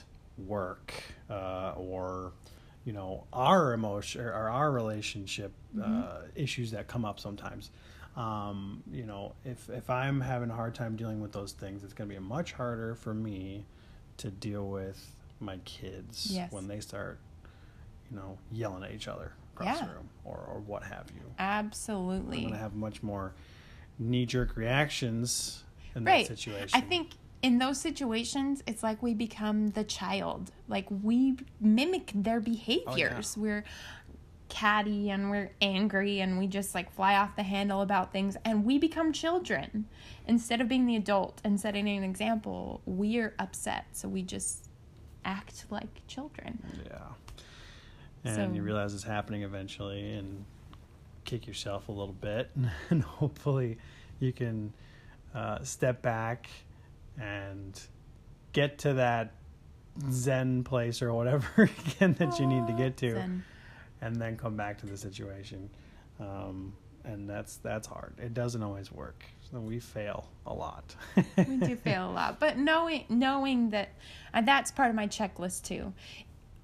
work 0.46 0.92
uh, 1.28 1.72
or 1.76 2.33
you 2.85 2.92
know 2.92 3.24
our 3.33 3.72
emotion 3.74 4.20
or 4.22 4.48
our 4.48 4.70
relationship 4.70 5.52
Mm-hmm. 5.76 6.00
uh, 6.02 6.22
issues 6.35 6.72
that 6.72 6.88
come 6.88 7.04
up 7.04 7.20
sometimes. 7.20 7.70
Um, 8.16 8.83
you 8.90 9.06
know, 9.06 9.35
if 9.44 9.70
if 9.70 9.88
I'm 9.88 10.20
having 10.20 10.50
a 10.50 10.54
hard 10.54 10.74
time 10.74 10.96
dealing 10.96 11.20
with 11.20 11.30
those 11.30 11.52
things, 11.52 11.85
it's 11.85 11.92
going 11.94 12.11
to 12.11 12.16
be 12.16 12.20
much 12.20 12.50
harder 12.54 12.96
for 12.96 13.14
me 13.14 13.64
to 14.16 14.33
deal 14.33 14.66
with 14.68 15.14
my 15.38 15.59
kids 15.59 16.26
Yes. 16.28 16.50
when 16.50 16.66
they 16.66 16.80
start, 16.80 17.20
you 18.11 18.16
know, 18.16 18.37
yelling 18.50 18.83
at 18.83 18.90
each 18.90 19.06
other 19.06 19.30
across 19.54 19.78
Yeah. 19.80 19.87
the 19.87 19.92
room 19.94 20.09
or, 20.24 20.38
or 20.52 20.59
what 20.66 20.83
have 20.83 21.06
you. 21.14 21.22
Absolutely. 21.38 22.38
I'm 22.38 22.42
going 22.42 22.54
to 22.54 22.59
have 22.59 22.74
much 22.74 23.00
more 23.00 23.33
knee 23.96 24.26
jerk 24.26 24.56
reactions 24.56 25.62
in 25.94 26.04
right. 26.04 26.26
that 26.26 26.37
situation. 26.37 26.70
I 26.72 26.80
think 26.80 27.11
in 27.42 27.59
those 27.59 27.81
situations, 27.81 28.62
it's 28.66 28.83
like 28.83 29.03
we 29.03 29.14
become 29.14 29.68
the 29.70 29.85
child. 29.85 30.50
Like 30.68 30.87
we 30.90 31.37
mimic 31.61 32.12
their 32.14 32.40
behaviors. 32.40 33.37
We're 33.37 33.64
catty 34.48 35.11
and 35.11 35.31
we're 35.31 35.53
angry 35.62 36.20
and 36.20 36.38
we 36.38 36.46
just 36.46 36.74
like 36.74 36.92
fly 36.92 37.14
off 37.14 37.37
the 37.37 37.42
handle 37.42 37.81
about 37.83 38.12
things 38.12 38.37
and 38.44 38.64
we 38.64 38.79
become 38.79 39.12
children. 39.12 39.87
Instead 40.26 40.61
of 40.61 40.68
being 40.68 40.87
the 40.87 40.96
adult 40.96 41.40
and 41.44 41.59
setting 41.59 41.88
an 41.88 42.05
example, 42.05 42.83
we're 42.85 43.33
upset. 43.38 43.87
So 43.92 44.09
we 44.09 44.22
just 44.22 44.68
act 45.24 45.64
like 45.70 46.07
children. 46.07 46.62
Yeah. 46.87 46.98
And 48.24 48.35
So- 48.35 48.53
you 48.55 48.62
realize 48.62 48.92
it's 48.92 49.05
happening 49.05 49.42
eventually 49.42 50.12
and 50.12 50.44
kick 51.24 51.46
yourself 51.46 51.88
a 51.88 51.92
little 51.92 52.14
bit. 52.14 52.50
And 52.90 53.03
hopefully 53.03 53.79
you 54.18 54.33
can 54.33 54.72
uh, 55.35 55.62
step 55.62 56.03
back 56.03 56.50
and 57.20 57.80
get 58.52 58.78
to 58.78 58.94
that 58.94 59.35
Zen 60.11 60.64
place 60.64 61.02
or 61.02 61.12
whatever 61.12 61.46
again 61.87 62.14
that 62.18 62.38
you 62.38 62.46
need 62.46 62.66
to 62.66 62.72
get 62.72 62.96
to. 62.98 63.12
Zen. 63.14 63.44
and 64.00 64.16
then 64.16 64.37
come 64.37 64.56
back 64.56 64.78
to 64.78 64.87
the 64.87 64.96
situation. 64.96 65.68
um, 66.18 66.72
and 67.04 67.28
that's 67.28 67.56
that's 67.56 67.87
hard. 67.87 68.14
It 68.18 68.35
doesn't 68.35 68.62
always 68.62 68.92
work. 68.92 69.24
So 69.50 69.59
we 69.59 69.80
fail 69.80 70.28
a 70.46 70.52
lot. 70.52 70.94
we 71.37 71.56
do 71.56 71.74
fail 71.85 72.11
a 72.11 72.12
lot, 72.12 72.38
but 72.38 72.59
knowing 72.59 73.04
knowing 73.09 73.70
that 73.70 73.90
and 74.35 74.46
that's 74.46 74.70
part 74.70 74.90
of 74.90 74.94
my 74.96 75.06
checklist 75.06 75.62
too. 75.64 75.92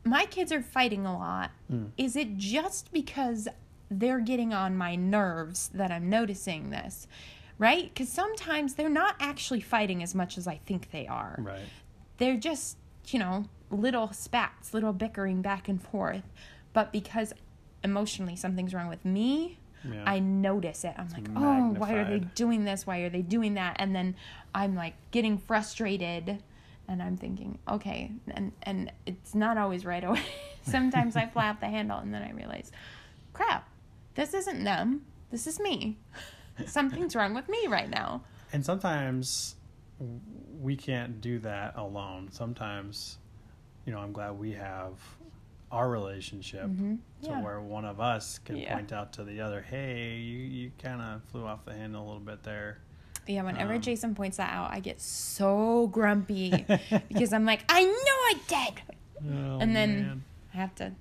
My 0.04 0.24
kids 0.26 0.52
are 0.52 0.62
fighting 0.62 1.04
a 1.06 1.16
lot. 1.18 1.50
Mm. 1.72 1.90
Is 1.96 2.16
it 2.16 2.36
just 2.36 2.92
because 2.92 3.48
they're 3.90 4.20
getting 4.20 4.52
on 4.52 4.76
my 4.76 4.94
nerves 4.94 5.70
that 5.74 5.90
I'm 5.90 6.08
noticing 6.10 6.70
this? 6.70 7.08
Right? 7.58 7.94
Cuz 7.94 8.08
sometimes 8.08 8.74
they're 8.74 8.88
not 8.88 9.16
actually 9.20 9.60
fighting 9.60 10.02
as 10.02 10.14
much 10.14 10.36
as 10.36 10.46
I 10.46 10.56
think 10.66 10.90
they 10.90 11.06
are. 11.06 11.36
Right. 11.38 11.68
They're 12.18 12.36
just, 12.36 12.76
you 13.08 13.18
know, 13.18 13.46
little 13.70 14.12
spats, 14.12 14.74
little 14.74 14.92
bickering 14.92 15.42
back 15.42 15.68
and 15.68 15.82
forth. 15.82 16.24
But 16.72 16.92
because 16.92 17.32
emotionally 17.82 18.36
something's 18.36 18.74
wrong 18.74 18.88
with 18.88 19.04
me, 19.04 19.58
Yeah. 19.84 20.02
I 20.04 20.18
notice 20.18 20.84
it. 20.84 20.94
I'm 20.98 21.08
like, 21.10 21.28
oh, 21.36 21.74
why 21.78 21.94
are 21.94 22.04
they 22.04 22.18
doing 22.18 22.64
this? 22.64 22.86
Why 22.86 22.98
are 23.00 23.08
they 23.10 23.22
doing 23.22 23.54
that? 23.54 23.76
And 23.78 23.94
then 23.94 24.16
I'm 24.54 24.74
like 24.74 24.94
getting 25.10 25.38
frustrated 25.38 26.42
and 26.88 27.02
I'm 27.02 27.16
thinking, 27.16 27.58
okay, 27.68 28.12
and 28.28 28.52
and 28.62 28.92
it's 29.06 29.34
not 29.34 29.56
always 29.58 29.84
right 29.84 30.02
away. 30.04 30.22
Sometimes 30.62 31.16
I 31.16 31.26
fly 31.26 31.48
off 31.48 31.60
the 31.60 31.68
handle 31.68 31.98
and 31.98 32.12
then 32.12 32.22
I 32.22 32.32
realize, 32.32 32.70
crap, 33.32 33.68
this 34.14 34.34
isn't 34.34 34.64
them. 34.64 35.02
This 35.30 35.46
is 35.46 35.58
me. 35.60 35.98
Something's 36.66 37.14
wrong 37.16 37.34
with 37.34 37.48
me 37.48 37.66
right 37.66 37.90
now. 37.90 38.22
and 38.52 38.64
sometimes 38.64 39.56
we 40.60 40.76
can't 40.76 41.20
do 41.20 41.38
that 41.40 41.76
alone. 41.76 42.28
Sometimes, 42.30 43.18
you 43.84 43.92
know, 43.92 43.98
I'm 43.98 44.12
glad 44.12 44.32
we 44.38 44.52
have 44.52 44.92
our 45.72 45.88
relationship 45.90 46.64
Mhm. 46.66 46.98
to 47.22 47.28
Yeah. 47.28 47.42
where 47.42 47.60
one 47.60 47.84
of 47.84 48.00
us 48.00 48.38
can 48.38 48.56
Yeah. 48.56 48.74
point 48.74 48.92
out 48.92 49.12
to 49.14 49.24
the 49.24 49.40
other, 49.40 49.62
"Hey, 49.62 50.16
you 50.18 50.38
you 50.38 50.72
kind 50.78 51.02
of 51.02 51.24
flew 51.24 51.44
off 51.44 51.64
the 51.64 51.74
handle 51.74 52.04
a 52.04 52.06
little 52.06 52.20
bit 52.20 52.42
there." 52.44 52.78
Yeah, 53.26 53.42
whenever 53.42 53.74
Um, 53.74 53.80
Jason 53.80 54.14
points 54.14 54.36
that 54.36 54.52
out, 54.52 54.70
I 54.70 54.78
get 54.80 55.00
so 55.00 55.88
grumpy 55.88 56.50
because 57.08 57.32
I'm 57.32 57.44
like, 57.44 57.64
I 57.68 57.82
know 57.82 57.90
I 57.92 58.34
did. 58.46 58.82
Oh, 59.28 59.58
And 59.58 59.74
then- 59.74 60.02
man. 60.02 60.24
I 60.54 60.56
have 60.58 60.74
to, 60.76 60.92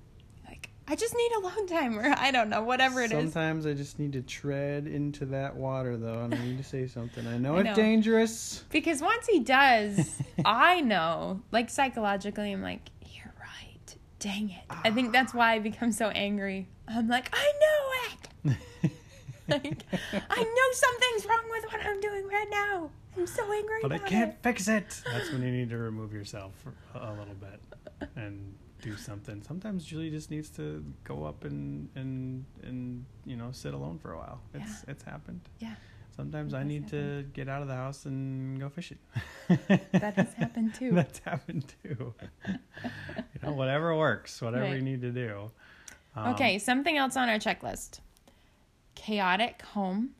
I 0.88 0.94
just 0.94 1.14
need 1.16 1.32
alone 1.32 1.66
time, 1.66 1.98
or 1.98 2.04
I 2.16 2.30
don't 2.30 2.48
know, 2.48 2.62
whatever 2.62 3.02
it 3.02 3.12
is. 3.12 3.32
Sometimes 3.32 3.66
I 3.66 3.74
just 3.74 3.98
need 3.98 4.12
to 4.12 4.22
tread 4.22 4.86
into 4.86 5.26
that 5.26 5.56
water, 5.56 5.96
though, 5.96 6.20
and 6.22 6.34
I 6.34 6.38
need 6.44 6.58
to 6.58 6.64
say 6.64 6.86
something. 6.86 7.26
I 7.26 7.38
know 7.38 7.56
I 7.56 7.62
it's 7.62 7.76
dangerous. 7.76 8.64
Because 8.70 9.00
once 9.02 9.26
he 9.26 9.40
does, 9.40 10.20
I 10.44 10.80
know, 10.80 11.40
like 11.52 11.70
psychologically, 11.70 12.52
I'm 12.52 12.62
like, 12.62 12.88
you're 13.12 13.34
right. 13.40 13.96
Dang 14.20 14.50
it. 14.50 14.64
I 14.84 14.90
think 14.90 15.12
that's 15.12 15.34
why 15.34 15.54
I 15.54 15.58
become 15.58 15.92
so 15.92 16.08
angry. 16.10 16.68
I'm 16.88 17.08
like, 17.08 17.30
I 17.32 17.52
know 17.60 18.52
it. 18.52 18.56
Like, 19.48 19.84
I 20.12 20.42
know 20.42 20.72
something's 20.72 21.26
wrong 21.26 21.44
with 21.50 21.64
what 21.72 21.86
I'm 21.86 22.00
doing 22.00 22.26
right 22.26 22.48
now. 22.50 22.90
I'm 23.16 23.26
so 23.26 23.50
angry 23.52 23.78
but 23.82 23.92
I 23.92 23.98
can't 23.98 24.32
it. 24.32 24.38
fix 24.42 24.66
it. 24.68 25.02
That's 25.10 25.30
when 25.32 25.42
you 25.42 25.50
need 25.50 25.70
to 25.70 25.78
remove 25.78 26.12
yourself 26.12 26.52
a 26.94 26.98
a 26.98 27.10
little 27.12 27.34
bit 27.34 28.08
and 28.16 28.54
do 28.90 28.96
something. 28.96 29.42
Sometimes 29.42 29.84
Julie 29.84 30.10
just 30.10 30.30
needs 30.30 30.48
to 30.50 30.84
go 31.04 31.24
up 31.24 31.44
and 31.44 31.88
and 31.96 32.44
and 32.62 33.04
you 33.24 33.36
know 33.36 33.50
sit 33.52 33.74
alone 33.74 33.98
for 33.98 34.12
a 34.12 34.18
while. 34.18 34.40
It's 34.54 34.84
Yeah. 34.84 34.92
it's 34.92 35.02
happened. 35.02 35.40
Yeah, 35.58 35.74
Sometimes 36.14 36.54
I 36.54 36.62
need 36.62 36.88
to 36.88 37.24
get 37.34 37.48
out 37.48 37.62
of 37.62 37.68
the 37.68 37.74
house 37.74 38.06
and 38.06 38.58
go 38.60 38.68
fishing. 38.68 38.98
that 39.48 40.14
has 40.14 40.32
happened 40.42 40.74
too. 40.74 40.92
That's 40.92 41.18
happened 41.20 41.74
too. 41.82 42.14
you 42.48 43.40
know, 43.42 43.52
whatever 43.52 43.96
works, 43.96 44.40
whatever 44.40 44.64
Right. 44.64 44.76
you 44.76 44.82
need 44.82 45.00
to 45.02 45.10
do. 45.10 45.50
Um, 46.14 46.28
Okay, 46.34 46.58
something 46.58 46.96
else 46.96 47.16
on 47.16 47.28
our 47.28 47.38
checklist 47.38 48.00
chaotic 48.94 49.62
home, 49.62 50.10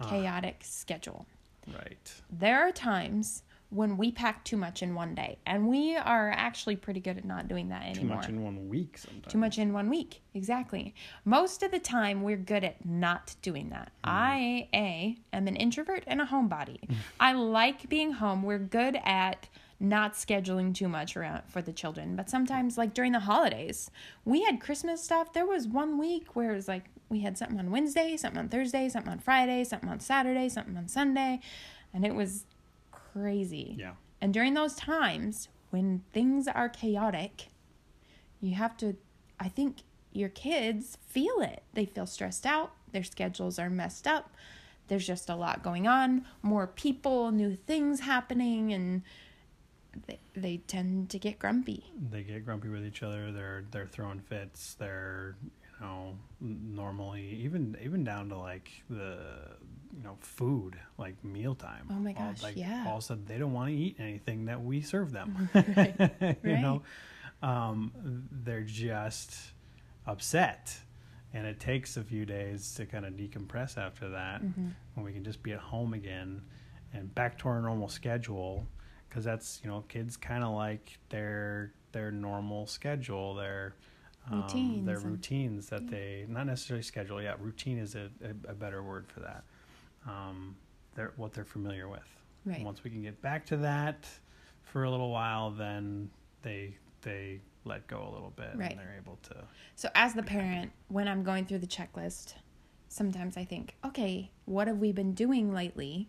Ah. 0.00 0.08
chaotic 0.10 0.58
schedule. 0.64 1.26
Right. 1.66 2.12
There 2.30 2.60
are 2.66 2.72
times 2.72 3.42
when 3.70 3.98
we 3.98 4.10
pack 4.10 4.44
too 4.44 4.56
much 4.56 4.82
in 4.82 4.94
one 4.94 5.14
day, 5.14 5.38
and 5.44 5.68
we 5.68 5.94
are 5.94 6.30
actually 6.30 6.76
pretty 6.76 7.00
good 7.00 7.18
at 7.18 7.24
not 7.24 7.48
doing 7.48 7.68
that 7.68 7.82
anymore. 7.82 8.16
Too 8.16 8.20
much 8.22 8.28
in 8.28 8.42
one 8.42 8.68
week 8.68 8.96
sometimes. 8.96 9.32
Too 9.32 9.38
much 9.38 9.58
in 9.58 9.72
one 9.72 9.90
week. 9.90 10.22
Exactly. 10.34 10.94
Most 11.24 11.62
of 11.62 11.70
the 11.70 11.78
time, 11.78 12.22
we're 12.22 12.38
good 12.38 12.64
at 12.64 12.84
not 12.86 13.34
doing 13.42 13.68
that. 13.70 13.92
Hmm. 14.04 14.10
I, 14.10 14.68
A, 14.74 15.18
am 15.32 15.48
an 15.48 15.56
introvert 15.56 16.04
and 16.06 16.20
a 16.20 16.26
homebody. 16.26 16.78
I 17.20 17.32
like 17.34 17.88
being 17.88 18.12
home. 18.12 18.42
We're 18.42 18.58
good 18.58 18.98
at 19.04 19.48
not 19.80 20.14
scheduling 20.14 20.74
too 20.74 20.88
much 20.88 21.16
around 21.16 21.42
for 21.46 21.62
the 21.62 21.72
children. 21.72 22.16
But 22.16 22.30
sometimes, 22.30 22.78
like 22.78 22.94
during 22.94 23.12
the 23.12 23.20
holidays, 23.20 23.90
we 24.24 24.42
had 24.42 24.60
Christmas 24.60 25.02
stuff. 25.02 25.32
There 25.32 25.46
was 25.46 25.68
one 25.68 25.98
week 25.98 26.34
where 26.34 26.52
it 26.52 26.56
was 26.56 26.68
like 26.68 26.86
we 27.10 27.20
had 27.20 27.38
something 27.38 27.58
on 27.58 27.70
Wednesday, 27.70 28.16
something 28.16 28.38
on 28.38 28.48
Thursday, 28.48 28.88
something 28.88 29.12
on 29.12 29.18
Friday, 29.18 29.62
something 29.64 29.88
on 29.88 30.00
Saturday, 30.00 30.48
something 30.48 30.76
on 30.76 30.88
Sunday. 30.88 31.40
And 31.94 32.04
it 32.04 32.14
was 32.14 32.44
crazy. 33.12 33.76
Yeah. 33.78 33.92
And 34.20 34.32
during 34.34 34.54
those 34.54 34.74
times 34.74 35.48
when 35.70 36.02
things 36.12 36.48
are 36.48 36.68
chaotic, 36.68 37.48
you 38.40 38.54
have 38.54 38.76
to, 38.78 38.96
I 39.38 39.48
think 39.48 39.78
your 40.12 40.28
kids 40.28 40.98
feel 41.06 41.40
it. 41.40 41.62
They 41.74 41.84
feel 41.84 42.06
stressed 42.06 42.46
out, 42.46 42.72
their 42.92 43.04
schedules 43.04 43.58
are 43.58 43.70
messed 43.70 44.06
up, 44.06 44.30
there's 44.88 45.06
just 45.06 45.28
a 45.28 45.36
lot 45.36 45.62
going 45.62 45.86
on, 45.86 46.24
more 46.42 46.66
people, 46.66 47.30
new 47.30 47.54
things 47.54 48.00
happening, 48.00 48.72
and 48.72 49.02
they, 50.06 50.18
they 50.34 50.56
tend 50.66 51.10
to 51.10 51.18
get 51.18 51.38
grumpy. 51.38 51.84
they 52.10 52.22
get 52.22 52.44
grumpy 52.44 52.68
with 52.68 52.84
each 52.84 53.02
other. 53.02 53.30
They're 53.30 53.64
they're 53.70 53.86
throwing 53.86 54.20
fits. 54.20 54.74
They're 54.74 55.36
you 55.42 55.86
know 55.86 56.16
normally 56.40 57.38
even 57.42 57.76
even 57.82 58.04
down 58.04 58.28
to 58.30 58.38
like 58.38 58.70
the 58.88 59.18
you 59.98 60.04
know 60.04 60.16
food 60.20 60.78
like 60.96 61.22
mealtime. 61.24 61.88
Oh 61.90 61.94
my 61.94 62.14
All- 62.14 62.30
gosh, 62.30 62.42
like, 62.42 62.56
yeah. 62.56 62.84
All 62.86 62.98
of 62.98 63.02
a 63.02 63.06
sudden 63.06 63.24
they 63.26 63.36
don't 63.38 63.52
want 63.52 63.68
to 63.70 63.76
eat 63.76 63.96
anything 63.98 64.44
that 64.46 64.62
we 64.62 64.80
serve 64.80 65.12
them. 65.12 65.48
Right, 65.54 65.94
you 66.20 66.52
right. 66.52 66.60
know, 66.62 66.82
um, 67.42 67.92
they're 68.30 68.62
just 68.62 69.36
upset. 70.06 70.76
And 71.34 71.46
it 71.46 71.60
takes 71.60 71.98
a 71.98 72.02
few 72.02 72.24
days 72.24 72.74
to 72.76 72.86
kind 72.86 73.04
of 73.04 73.12
decompress 73.14 73.76
after 73.76 74.08
that, 74.10 74.42
Mm-hmm. 74.42 74.68
when 74.94 75.04
we 75.04 75.12
can 75.12 75.24
just 75.24 75.42
be 75.42 75.52
at 75.52 75.58
home 75.60 75.92
again 75.92 76.40
and 76.94 77.14
back 77.14 77.36
to 77.40 77.48
our 77.48 77.60
normal 77.60 77.88
schedule 77.88 78.66
because 79.08 79.24
that's 79.24 79.60
you 79.62 79.68
know 79.68 79.84
kids 79.88 80.16
kind 80.16 80.42
of 80.42 80.54
like 80.54 80.98
their 81.10 81.72
their 81.92 82.10
normal 82.10 82.66
schedule 82.66 83.34
their 83.34 83.74
um, 84.30 84.40
Routines 84.42 84.86
their 84.86 84.98
routines 84.98 85.66
that 85.68 85.86
they 85.90 86.24
not 86.28 86.46
necessarily 86.46 86.82
schedule 86.82 87.20
yeah 87.22 87.34
routine 87.38 87.76
is 87.78 87.94
a, 87.94 88.08
a, 88.24 88.52
a 88.52 88.54
better 88.54 88.82
word 88.82 89.06
for 89.06 89.20
that 89.20 89.44
um, 90.08 90.56
they're 90.94 91.12
what 91.16 91.32
they're 91.32 91.44
familiar 91.44 91.88
with 91.88 92.08
Right. 92.44 92.56
And 92.56 92.64
once 92.64 92.82
we 92.84 92.90
can 92.90 93.02
get 93.02 93.20
back 93.20 93.44
to 93.46 93.56
that 93.58 94.06
for 94.62 94.84
a 94.84 94.90
little 94.90 95.10
while 95.10 95.50
then 95.50 96.10
they 96.42 96.76
they 97.02 97.40
let 97.64 97.86
go 97.86 98.08
a 98.08 98.10
little 98.12 98.32
bit 98.36 98.50
Right. 98.54 98.70
and 98.70 98.80
they're 98.80 98.96
able 98.96 99.18
to 99.24 99.44
So, 99.76 99.88
as 99.94 100.14
the 100.14 100.22
parent, 100.22 100.72
when 100.88 101.06
I'm 101.08 101.22
going 101.22 101.44
through 101.46 101.58
the 101.58 101.66
checklist, 101.66 102.34
sometimes 102.88 103.36
I 103.36 103.44
think, 103.44 103.76
okay, 103.84 104.30
what 104.46 104.66
have 104.66 104.78
we 104.78 104.92
been 104.92 105.12
doing 105.12 105.52
lately? 105.52 106.08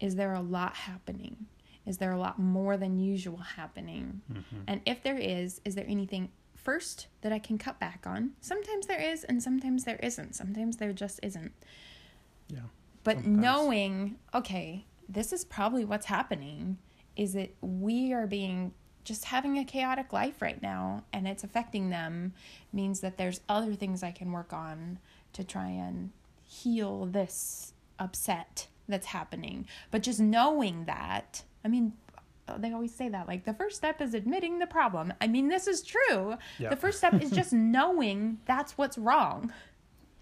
Is 0.00 0.16
there 0.16 0.32
a 0.32 0.40
lot 0.40 0.74
happening? 0.74 1.46
Is 1.84 1.98
there 1.98 2.12
a 2.12 2.18
lot 2.18 2.38
more 2.38 2.76
than 2.76 2.98
usual 2.98 3.36
happening? 3.38 4.22
Mhm. 4.32 4.62
And 4.66 4.80
if 4.86 5.02
there 5.02 5.18
is, 5.18 5.60
is 5.64 5.74
there 5.74 5.86
anything 5.86 6.30
first 6.54 7.06
that 7.20 7.32
I 7.32 7.38
can 7.38 7.58
cut 7.58 7.78
back 7.78 8.06
on? 8.06 8.32
Sometimes 8.40 8.86
there 8.86 9.00
is, 9.00 9.22
and 9.24 9.42
sometimes 9.42 9.84
there 9.84 10.00
isn't. 10.02 10.34
Sometimes 10.34 10.78
there 10.78 10.92
just 10.92 11.20
isn't. 11.22 11.52
yeah 12.48 12.60
But 13.06 13.18
Sometimes. 13.18 13.38
knowing, 13.38 14.16
okay, 14.34 14.84
this 15.08 15.32
is 15.32 15.44
probably 15.44 15.84
what's 15.84 16.06
happening, 16.06 16.78
is 17.14 17.34
that 17.34 17.54
we 17.60 18.12
are 18.12 18.26
being 18.26 18.72
just 19.04 19.26
having 19.26 19.58
a 19.58 19.64
chaotic 19.64 20.12
life 20.12 20.42
right 20.42 20.60
now 20.60 21.04
and 21.12 21.28
it's 21.28 21.44
affecting 21.44 21.90
them 21.90 22.32
means 22.72 22.98
that 23.00 23.16
there's 23.16 23.42
other 23.48 23.74
things 23.74 24.02
I 24.02 24.10
can 24.10 24.32
work 24.32 24.52
on 24.52 24.98
to 25.34 25.44
try 25.44 25.68
and 25.68 26.10
heal 26.42 27.06
this 27.06 27.74
upset 28.00 28.66
that's 28.88 29.06
happening. 29.06 29.68
But 29.92 30.02
just 30.02 30.18
knowing 30.18 30.86
that, 30.86 31.44
I 31.64 31.68
mean, 31.68 31.92
they 32.58 32.72
always 32.72 32.92
say 32.92 33.08
that 33.08 33.28
like 33.28 33.44
the 33.44 33.54
first 33.54 33.76
step 33.76 34.00
is 34.00 34.14
admitting 34.14 34.58
the 34.58 34.66
problem. 34.66 35.12
I 35.20 35.28
mean, 35.28 35.48
this 35.48 35.68
is 35.68 35.82
true. 35.82 36.34
Yeah. 36.58 36.70
The 36.70 36.76
first 36.76 36.98
step 36.98 37.14
is 37.22 37.30
just 37.30 37.52
knowing 37.52 38.38
that's 38.46 38.76
what's 38.76 38.98
wrong. 38.98 39.52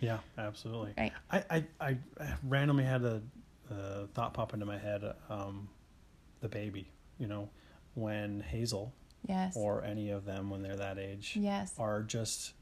Yeah, 0.05 0.19
absolutely. 0.39 0.95
Right. 0.99 1.13
I, 1.31 1.45
I, 1.51 1.65
I 1.81 1.97
randomly 2.47 2.85
had 2.85 3.03
a, 3.03 3.23
a 3.71 4.07
thought 4.09 4.35
pop 4.35 4.53
into 4.55 4.67
my 4.67 4.79
head. 4.79 5.03
Um, 5.31 5.69
the 6.41 6.49
baby, 6.49 6.91
you 7.19 7.27
know, 7.27 7.49
when 7.95 8.41
Hazel 8.41 8.93
Yes. 9.27 9.57
or 9.57 9.83
any 9.83 10.11
of 10.11 10.27
them 10.27 10.51
when 10.51 10.61
they're 10.63 10.77
that 10.77 10.99
age 10.99 11.35
yes. 11.41 11.73
are 11.79 12.03
just 12.03 12.53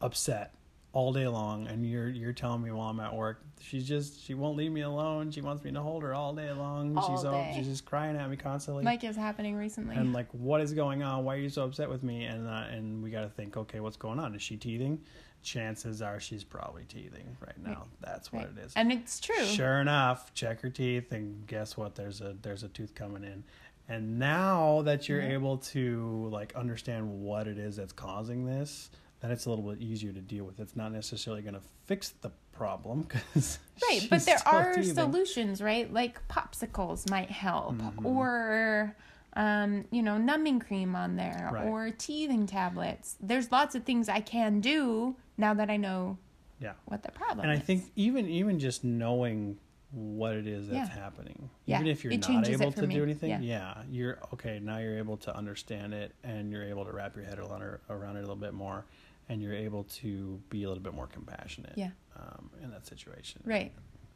upset 0.00 0.54
all 0.92 1.12
day 1.12 1.26
long, 1.26 1.66
and 1.66 1.84
you're 1.84 2.08
you're 2.08 2.32
telling 2.32 2.62
me 2.62 2.70
while 2.70 2.88
I'm 2.88 3.00
at 3.00 3.14
work, 3.14 3.42
she's 3.60 3.86
just 3.86 4.24
she 4.24 4.32
won't 4.34 4.56
leave 4.56 4.70
me 4.70 4.82
alone. 4.82 5.30
She 5.32 5.40
wants 5.40 5.64
me 5.64 5.72
to 5.72 5.80
hold 5.80 6.04
her 6.04 6.14
all 6.14 6.32
day 6.32 6.50
long. 6.52 6.96
All 6.96 7.16
she's 7.16 7.24
all, 7.24 7.32
day. 7.32 7.52
she's 7.56 7.66
just 7.66 7.84
crying 7.84 8.16
at 8.16 8.30
me 8.30 8.36
constantly. 8.36 8.84
Like 8.84 9.02
is 9.02 9.16
happening 9.16 9.56
recently. 9.56 9.96
and 9.96 10.12
like 10.12 10.28
what 10.32 10.60
is 10.60 10.72
going 10.72 11.02
on 11.02 11.24
why 11.24 11.34
are 11.34 11.38
you 11.38 11.48
so 11.50 11.64
upset 11.64 11.90
with 11.90 12.02
me 12.04 12.24
and 12.24 12.46
uh, 12.46 12.64
and 12.70 13.02
we 13.02 13.10
got 13.10 13.22
to 13.22 13.28
think 13.28 13.56
okay 13.56 13.80
what's 13.80 13.96
going 13.96 14.18
on 14.20 14.34
is 14.36 14.40
she 14.42 14.56
teething 14.56 15.00
chances 15.46 16.02
are 16.02 16.20
she's 16.20 16.44
probably 16.44 16.84
teething 16.84 17.36
right 17.40 17.56
now. 17.64 17.70
Right. 17.70 17.86
That's 18.02 18.32
what 18.32 18.42
Right. 18.42 18.50
it 18.58 18.64
is. 18.66 18.72
And 18.76 18.92
it's 18.92 19.20
true. 19.20 19.44
Sure 19.44 19.80
enough, 19.80 20.34
check 20.34 20.60
her 20.60 20.68
teeth, 20.68 21.12
and 21.12 21.46
guess 21.46 21.76
what? 21.76 21.94
There's 21.94 22.20
a 22.20 22.36
there's 22.42 22.62
a 22.64 22.68
tooth 22.68 22.94
coming 22.94 23.24
in. 23.24 23.44
And 23.88 24.18
now 24.18 24.82
that 24.82 25.08
you're 25.08 25.22
Yeah. 25.22 25.34
able 25.34 25.58
to 25.58 26.28
like 26.32 26.54
understand 26.56 27.22
what 27.22 27.46
it 27.46 27.56
is 27.56 27.76
that's 27.76 27.92
causing 27.92 28.44
this, 28.44 28.90
then 29.20 29.30
it's 29.30 29.46
a 29.46 29.50
little 29.50 29.64
bit 29.70 29.80
easier 29.80 30.12
to 30.12 30.20
deal 30.20 30.44
with. 30.44 30.58
It's 30.60 30.74
not 30.76 30.92
necessarily 30.92 31.40
going 31.42 31.54
to 31.54 31.62
fix 31.86 32.10
the 32.20 32.30
problem 32.52 33.02
because 33.08 33.58
Right, 33.88 34.06
but 34.10 34.22
there 34.22 34.38
are 34.46 34.82
solutions, 34.82 35.62
right? 35.62 35.90
Like 35.92 36.26
popsicles 36.28 37.08
might 37.08 37.30
help, 37.30 37.76
Mhm. 37.76 38.04
or 38.04 38.96
um, 39.38 39.84
you 39.90 40.02
know, 40.02 40.16
numbing 40.16 40.58
cream 40.60 40.96
on 40.96 41.16
there, 41.16 41.50
Right. 41.52 41.66
or 41.68 41.90
teething 41.90 42.46
tablets. 42.46 43.16
There's 43.20 43.52
lots 43.52 43.74
of 43.74 43.84
things 43.84 44.08
I 44.08 44.20
can 44.20 44.60
do 44.60 45.14
now 45.36 45.54
that 45.54 45.70
I 45.70 45.76
know 45.76 46.18
Yeah. 46.60 46.72
what 46.86 47.02
the 47.02 47.12
problem 47.12 47.40
And 47.40 47.50
I 47.50 47.54
is. 47.56 47.62
think 47.62 47.92
even 47.96 48.26
even 48.28 48.58
just 48.58 48.84
knowing 48.84 49.58
what 49.92 50.34
it 50.34 50.46
is 50.46 50.68
that's 50.68 50.88
Yeah. 50.90 50.94
happening, 50.98 51.48
Yeah, 51.64 51.76
even 51.76 51.86
if 51.86 52.02
you're 52.04 52.12
it 52.12 52.28
not 52.28 52.48
able 52.48 52.72
to 52.72 52.86
me. 52.86 52.94
do 52.94 53.02
anything, 53.02 53.30
Yeah. 53.30 53.40
yeah. 53.40 53.82
you're 53.88 54.18
okay. 54.34 54.58
Now 54.58 54.78
you're 54.78 54.98
able 54.98 55.16
to 55.18 55.34
understand 55.34 55.94
it, 55.94 56.14
and 56.24 56.50
you're 56.50 56.64
able 56.64 56.84
to 56.84 56.92
wrap 56.92 57.14
your 57.16 57.24
head 57.24 57.38
around 57.38 57.62
it, 57.62 57.80
around 57.88 58.16
it 58.16 58.20
a 58.20 58.22
little 58.22 58.36
bit 58.36 58.52
more, 58.52 58.84
and 59.28 59.40
you're 59.40 59.54
able 59.54 59.84
to 59.84 60.40
be 60.50 60.64
a 60.64 60.68
little 60.68 60.82
bit 60.82 60.92
more 60.94 61.06
compassionate. 61.06 61.72
Yeah. 61.76 61.90
Um, 62.16 62.50
in 62.62 62.70
that 62.72 62.86
situation. 62.86 63.42
Right. 63.44 63.72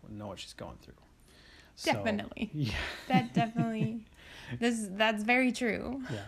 Know 0.09 0.27
what 0.27 0.39
she's 0.41 0.55
going 0.55 0.77
through. 0.83 0.95
So, 1.77 1.93
Definitely. 1.93 2.51
yeah. 2.55 2.75
that 3.09 3.33
definitely 3.33 4.05
this 4.59 4.87
that's 4.91 5.23
very 5.23 5.53
true. 5.53 6.03
Yeah, 6.11 6.25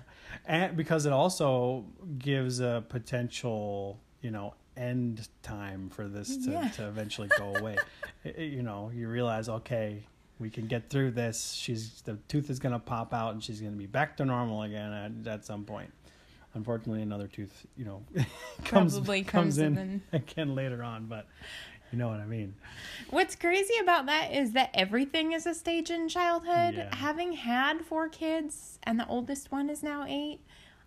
and 0.46 0.76
because 0.76 1.04
it 1.04 1.12
also 1.12 1.84
gives 2.18 2.60
a 2.60 2.84
potential, 2.88 3.98
you 4.22 4.30
know, 4.30 4.54
end 4.76 5.28
time 5.42 5.90
for 5.90 6.08
this 6.08 6.36
to, 6.44 6.50
Yeah. 6.52 6.68
to 6.70 6.88
eventually 6.88 7.28
go 7.38 7.54
away. 7.56 7.76
You 8.38 8.62
know, 8.62 8.90
you 8.94 9.08
realize, 9.08 9.48
okay, 9.48 10.04
we 10.38 10.48
can 10.48 10.68
get 10.68 10.88
through 10.90 11.10
this. 11.10 11.52
She's 11.54 12.02
the 12.02 12.18
tooth 12.28 12.50
is 12.50 12.60
going 12.60 12.72
to 12.72 12.78
pop 12.78 13.12
out, 13.12 13.32
and 13.32 13.42
she's 13.42 13.60
going 13.60 13.72
to 13.72 13.78
be 13.78 13.86
back 13.86 14.16
to 14.18 14.24
normal 14.24 14.62
again 14.62 14.92
at, 15.26 15.26
at 15.28 15.44
some 15.44 15.64
point. 15.64 15.92
Unfortunately, 16.54 17.02
another 17.02 17.26
tooth, 17.26 17.66
you 17.76 17.84
know, 17.84 18.02
comes 18.64 18.94
Probably 18.94 19.24
comes 19.24 19.56
comes 19.56 19.58
in 19.58 19.76
in. 19.76 20.02
again 20.12 20.54
later 20.54 20.84
on, 20.84 21.06
but 21.06 21.26
you 21.90 21.98
know 21.98 22.08
what 22.08 22.20
I 22.20 22.26
mean. 22.26 22.54
What's 23.10 23.34
crazy 23.34 23.74
about 23.82 24.06
that 24.06 24.32
is 24.32 24.52
that 24.52 24.70
everything 24.72 25.32
is 25.32 25.44
a 25.46 25.54
stage 25.54 25.90
in 25.90 26.08
childhood. 26.08 26.74
Yeah. 26.76 26.94
Having 26.94 27.32
had 27.32 27.84
four 27.84 28.08
kids 28.08 28.78
and 28.84 29.00
the 29.00 29.06
oldest 29.08 29.50
one 29.50 29.68
is 29.68 29.82
now 29.82 30.04
eight, 30.08 30.40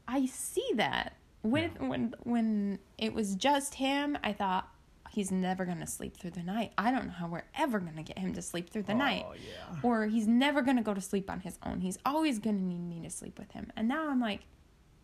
I 0.08 0.26
see 0.26 0.70
that. 0.76 1.14
When 1.46 1.72
Yeah. 1.80 1.88
when 1.88 2.16
when 2.24 2.80
it 2.98 3.14
was 3.14 3.36
just 3.36 3.76
him, 3.76 4.18
I 4.24 4.34
thought 4.34 4.68
he's 5.12 5.32
never 5.32 5.64
gonna 5.66 5.88
sleep 5.88 6.18
through 6.18 6.32
the 6.32 6.44
night. 6.44 6.74
I 6.78 6.92
don't 6.92 7.06
know 7.06 7.14
how 7.14 7.28
we're 7.28 7.44
ever 7.58 7.80
gonna 7.80 8.04
get 8.04 8.18
him 8.20 8.34
to 8.34 8.42
sleep 8.42 8.70
through 8.70 8.84
the 8.84 8.94
night. 8.96 9.24
Oh 9.28 9.34
yeah. 9.34 9.80
Or 9.84 10.06
he's 10.08 10.28
never 10.28 10.62
gonna 10.62 10.82
go 10.84 10.94
to 10.94 11.02
sleep 11.02 11.30
on 11.30 11.42
his 11.42 11.58
own. 11.64 11.82
He's 11.82 12.00
always 12.06 12.40
gonna 12.40 12.60
need 12.60 12.82
me 12.90 13.02
to 13.04 13.10
sleep 13.10 13.38
with 13.40 13.52
him. 13.52 13.72
And 13.76 13.88
now 13.88 14.10
I'm 14.10 14.20
like, 14.20 14.42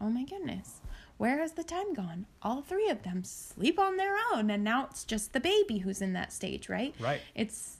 oh 0.01 0.09
my 0.09 0.23
goodness, 0.23 0.81
where 1.17 1.39
has 1.39 1.53
the 1.53 1.63
time 1.63 1.93
gone? 1.93 2.25
All 2.41 2.61
three 2.61 2.89
of 2.89 3.03
them 3.03 3.23
sleep 3.23 3.79
on 3.79 3.97
their 3.97 4.15
own, 4.33 4.49
and 4.49 4.63
now 4.63 4.85
it's 4.89 5.03
just 5.05 5.31
the 5.33 5.39
baby 5.39 5.77
who's 5.77 6.01
in 6.01 6.13
that 6.13 6.33
stage, 6.33 6.67
right? 6.69 6.95
Right. 6.99 7.21
It's 7.35 7.77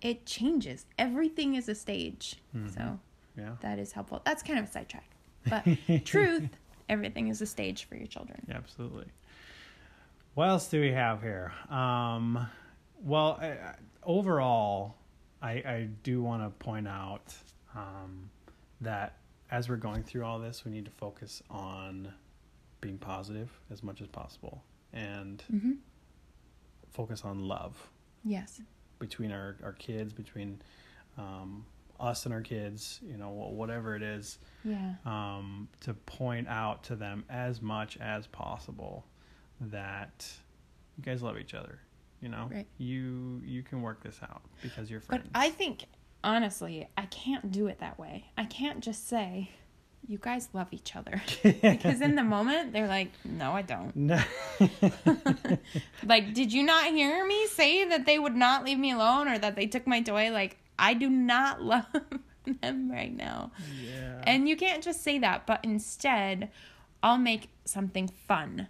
it 0.00 0.24
changes. 0.24 0.86
Everything 0.98 1.56
is 1.56 1.68
a 1.68 1.74
stage. 1.74 2.36
Mm-hmm. 2.54 2.68
So 2.68 3.00
Yeah. 3.36 3.56
that 3.60 3.78
is 3.80 3.92
helpful. 3.92 4.22
That's 4.24 4.44
kind 4.44 4.58
of 4.60 4.66
a 4.66 4.70
sidetrack. 4.70 5.10
But 5.48 5.64
truth, 6.04 6.48
everything 6.88 7.28
is 7.28 7.40
a 7.42 7.46
stage 7.46 7.84
for 7.84 7.96
your 7.96 8.06
children. 8.06 8.44
Yeah, 8.48 8.56
absolutely. 8.56 9.06
What 10.34 10.48
else 10.48 10.68
do 10.68 10.80
we 10.80 10.92
have 10.92 11.22
here? 11.22 11.52
Um, 11.70 12.46
well, 13.02 13.38
I, 13.40 13.46
I- 13.50 13.74
overall, 14.04 14.94
I, 15.42 15.50
I 15.50 15.88
do 16.02 16.22
want 16.22 16.42
to 16.42 16.50
point 16.64 16.88
out 16.88 17.34
um, 17.74 18.30
that 18.80 19.16
as 19.50 19.68
we're 19.68 19.76
going 19.76 20.02
through 20.02 20.24
all 20.24 20.38
this, 20.38 20.64
we 20.64 20.70
need 20.70 20.84
to 20.84 20.90
focus 20.92 21.42
on 21.50 22.12
being 22.80 22.98
positive 22.98 23.50
as 23.70 23.82
much 23.82 24.00
as 24.00 24.06
possible 24.08 24.62
and 24.92 25.42
Mm-hmm. 25.52 25.72
focus 26.90 27.22
on 27.24 27.40
love 27.40 27.88
Yes. 28.24 28.60
between 28.98 29.32
our, 29.32 29.56
our 29.62 29.72
kids, 29.72 30.12
between 30.12 30.60
um, 31.16 31.64
us 32.00 32.24
and 32.24 32.32
our 32.34 32.40
kids, 32.40 33.00
you 33.04 33.16
know, 33.16 33.30
whatever 33.30 33.94
it 33.96 34.02
is 34.02 34.38
Yeah. 34.64 34.94
um, 35.04 35.68
to 35.80 35.94
point 35.94 36.48
out 36.48 36.84
to 36.84 36.96
them 36.96 37.24
as 37.28 37.60
much 37.60 37.96
as 37.98 38.26
possible 38.26 39.04
that 39.60 40.26
you 40.96 41.02
guys 41.04 41.22
love 41.22 41.38
each 41.38 41.54
other. 41.54 41.80
You 42.20 42.28
know, 42.28 42.48
Right. 42.52 42.66
you 42.78 43.40
you 43.44 43.62
can 43.62 43.82
work 43.82 44.02
this 44.02 44.18
out 44.22 44.42
because 44.62 44.90
you're 44.90 45.00
friends. 45.00 45.28
But. 45.32 45.38
I 45.40 45.50
think 45.50 45.84
honestly, 46.24 46.88
I 46.96 47.06
can't 47.06 47.50
do 47.52 47.66
it 47.68 47.78
that 47.80 47.98
way. 47.98 48.26
I 48.36 48.44
can't 48.44 48.80
just 48.82 49.06
say, 49.08 49.50
"You 50.06 50.18
guys 50.20 50.48
love 50.52 50.66
each 50.72 50.96
other," 50.96 51.22
because 51.44 52.00
in 52.00 52.16
the 52.16 52.24
moment 52.24 52.72
they're 52.72 52.88
like, 52.88 53.12
"No, 53.24 53.52
I 53.52 53.62
don't." 53.62 53.94
no. 53.94 54.20
Like, 56.04 56.34
did 56.34 56.52
you 56.52 56.62
not 56.62 56.86
hear 56.86 57.26
me 57.26 57.46
say 57.48 57.84
that 57.88 58.06
they 58.06 58.18
would 58.18 58.34
not 58.36 58.64
leave 58.64 58.78
me 58.78 58.92
alone 58.92 59.28
or 59.28 59.38
that 59.38 59.56
they 59.56 59.66
took 59.66 59.86
my 59.86 60.00
toy? 60.02 60.30
Like, 60.30 60.56
I 60.78 60.94
do 60.94 61.08
not 61.10 61.62
love 61.62 61.86
them 62.60 62.90
right 62.90 63.14
now. 63.14 63.52
yeah. 63.82 64.22
And 64.24 64.48
you 64.48 64.56
can't 64.56 64.82
just 64.82 65.02
say 65.02 65.18
that, 65.18 65.46
but 65.46 65.60
instead, 65.64 66.50
I'll 67.02 67.18
make 67.18 67.48
something 67.64 68.08
fun. 68.08 68.68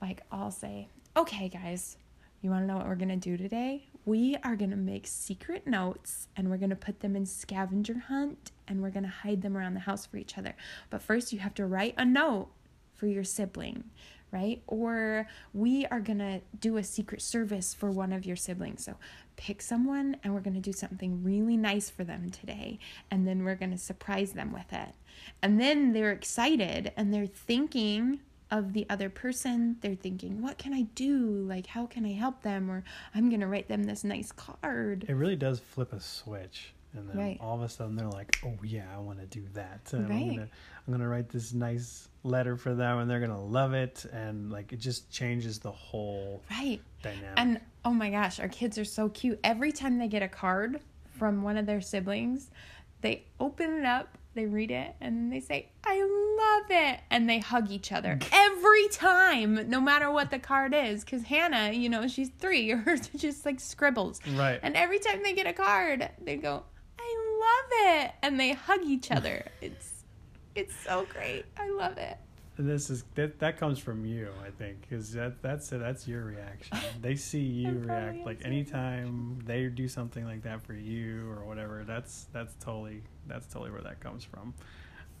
Like, 0.00 0.22
I'll 0.30 0.50
say, 0.50 0.88
okay, 1.16 1.48
guys, 1.48 1.96
you 2.40 2.50
want 2.50 2.62
to 2.62 2.66
know 2.66 2.76
what 2.76 2.86
we're 2.86 2.94
going 2.94 3.08
to 3.08 3.16
do 3.16 3.36
today? 3.36 3.88
We 4.04 4.36
are 4.44 4.54
going 4.54 4.70
to 4.70 4.76
make 4.76 5.06
secret 5.06 5.66
notes 5.66 6.28
and 6.36 6.48
we're 6.48 6.58
going 6.58 6.70
to 6.70 6.76
put 6.76 7.00
them 7.00 7.16
in 7.16 7.26
scavenger 7.26 7.98
hunt 8.06 8.52
and 8.68 8.80
we're 8.80 8.90
going 8.90 9.02
to 9.02 9.08
hide 9.08 9.42
them 9.42 9.56
around 9.56 9.74
the 9.74 9.80
house 9.80 10.06
for 10.06 10.16
each 10.16 10.38
other. 10.38 10.54
But 10.90 11.02
first, 11.02 11.32
you 11.32 11.40
have 11.40 11.54
to 11.54 11.66
write 11.66 11.94
a 11.98 12.04
note 12.04 12.48
for 12.94 13.06
your 13.06 13.24
sibling, 13.24 13.84
right? 14.36 14.60
Or 14.66 15.26
we 15.54 15.86
are 15.86 16.00
going 16.00 16.18
to 16.18 16.40
do 16.60 16.76
a 16.76 16.84
secret 16.84 17.22
service 17.22 17.72
for 17.72 17.90
one 17.90 18.12
of 18.12 18.26
your 18.26 18.36
siblings. 18.36 18.84
So 18.84 18.96
pick 19.36 19.62
someone 19.62 20.16
and 20.22 20.34
we're 20.34 20.40
going 20.40 20.54
to 20.54 20.60
do 20.60 20.74
something 20.74 21.24
really 21.24 21.56
nice 21.56 21.88
for 21.88 22.04
them 22.04 22.30
today. 22.30 22.78
And 23.10 23.26
then 23.26 23.44
we're 23.44 23.54
going 23.54 23.70
to 23.70 23.78
surprise 23.78 24.32
them 24.32 24.52
with 24.52 24.72
it. 24.72 24.90
And 25.42 25.58
then 25.58 25.94
they're 25.94 26.12
excited 26.12 26.92
and 26.98 27.14
they're 27.14 27.26
thinking 27.26 28.20
of 28.50 28.74
the 28.74 28.86
other 28.90 29.08
person. 29.08 29.76
They're 29.80 29.94
thinking, 29.94 30.42
what 30.42 30.58
can 30.58 30.74
I 30.74 30.82
do? 30.82 31.18
Like, 31.48 31.68
how 31.68 31.86
can 31.86 32.04
I 32.04 32.12
help 32.12 32.42
them? 32.42 32.70
Or 32.70 32.84
I'm 33.14 33.30
going 33.30 33.40
to 33.40 33.46
write 33.46 33.68
them 33.68 33.84
this 33.84 34.04
nice 34.04 34.32
card. 34.32 35.06
it 35.08 35.14
really 35.14 35.36
does 35.36 35.60
flip 35.60 35.94
a 35.94 36.00
switch, 36.00 36.74
and 36.94 37.08
then 37.08 37.16
Right. 37.16 37.36
all 37.40 37.56
of 37.56 37.62
a 37.62 37.68
sudden 37.68 37.96
they're 37.96 38.08
like, 38.08 38.38
"Oh 38.44 38.54
yeah, 38.62 38.86
I 38.94 38.98
want 38.98 39.18
to 39.20 39.26
do 39.26 39.44
that. 39.54 39.92
And 39.92 40.06
I'm 40.06 40.28
gonna 40.28 40.48
I'm 40.86 40.92
gonna 40.92 41.08
write 41.08 41.28
this 41.28 41.52
nice 41.52 42.08
letter 42.22 42.56
for 42.56 42.74
them, 42.74 42.98
and 42.98 43.10
they're 43.10 43.20
gonna 43.20 43.44
love 43.44 43.74
it." 43.74 44.04
And 44.12 44.50
like 44.50 44.72
it 44.72 44.78
just 44.80 45.10
changes 45.10 45.58
the 45.58 45.72
whole 45.72 46.42
Right. 46.50 46.80
dynamic. 47.02 47.32
And 47.36 47.60
oh 47.84 47.92
my 47.92 48.10
gosh, 48.10 48.40
our 48.40 48.48
kids 48.48 48.78
are 48.78 48.84
so 48.84 49.08
cute. 49.08 49.38
Every 49.44 49.72
time 49.72 49.98
they 49.98 50.08
get 50.08 50.22
a 50.22 50.28
card 50.28 50.80
from 51.18 51.42
one 51.42 51.56
of 51.56 51.66
their 51.66 51.80
siblings, 51.80 52.50
they 53.00 53.24
open 53.40 53.74
it 53.78 53.84
up, 53.84 54.16
they 54.34 54.46
read 54.46 54.70
it, 54.70 54.94
and 55.00 55.32
they 55.32 55.40
say, 55.40 55.68
I 55.84 56.00
love 56.02 56.70
it. 56.70 57.00
And 57.10 57.28
they 57.28 57.38
hug 57.38 57.70
each 57.70 57.92
other 57.92 58.18
every 58.32 58.88
time, 58.88 59.68
no 59.70 59.80
matter 59.80 60.10
what 60.10 60.30
the 60.30 60.38
card 60.38 60.74
is. 60.74 61.04
Because 61.04 61.22
Hannah, 61.24 61.72
you 61.72 61.88
know, 61.88 62.06
she's 62.08 62.28
three, 62.38 62.70
hers 62.84 63.08
just 63.16 63.44
like 63.46 63.60
scribbles. 63.60 64.20
right. 64.34 64.60
And 64.62 64.76
every 64.76 64.98
time 64.98 65.22
they 65.22 65.32
get 65.32 65.46
a 65.46 65.52
card, 65.52 66.08
they 66.22 66.36
go, 66.36 66.64
I 67.16 67.40
love 67.40 68.04
it. 68.04 68.12
And 68.22 68.38
they 68.38 68.52
hug 68.52 68.80
each 68.84 69.10
other. 69.10 69.46
It's 69.60 70.04
it's 70.54 70.74
so 70.76 71.06
great. 71.12 71.44
I 71.58 71.70
love 71.70 71.98
it. 71.98 72.16
And 72.58 72.68
this 72.68 72.88
is 72.88 73.04
that 73.14 73.38
that 73.40 73.58
comes 73.58 73.78
from 73.78 74.06
you, 74.06 74.30
I 74.44 74.50
think, 74.50 74.80
because 74.82 75.12
that 75.12 75.42
that's 75.42 75.68
that's 75.68 76.08
your 76.08 76.24
reaction. 76.24 76.78
They 77.02 77.16
see 77.16 77.40
you 77.40 77.82
react 77.84 78.24
like 78.24 78.38
is 78.40 78.42
it. 78.42 78.46
anytime 78.46 79.38
they 79.44 79.66
do 79.66 79.88
something 79.88 80.24
like 80.24 80.42
that 80.44 80.62
for 80.62 80.72
you 80.72 81.28
or 81.30 81.44
whatever. 81.44 81.84
That's 81.86 82.26
that's 82.32 82.54
totally 82.64 83.02
that's 83.26 83.46
totally 83.46 83.70
where 83.70 83.82
that 83.82 84.00
comes 84.00 84.24
from, 84.24 84.54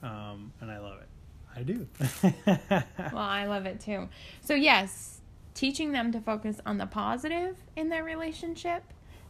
um, 0.02 0.52
and 0.60 0.70
I 0.70 0.78
love 0.78 0.98
it. 1.00 1.08
I 1.54 1.62
do. 1.62 1.86
Well, 3.12 3.22
I 3.22 3.46
love 3.46 3.64
it 3.66 3.80
too. 3.80 4.08
So, 4.42 4.54
yes, 4.54 5.20
teaching 5.54 5.92
them 5.92 6.12
to 6.12 6.20
focus 6.20 6.60
on 6.66 6.76
the 6.78 6.86
positive 6.86 7.56
in 7.76 7.88
their 7.88 8.04
relationship. 8.04 8.82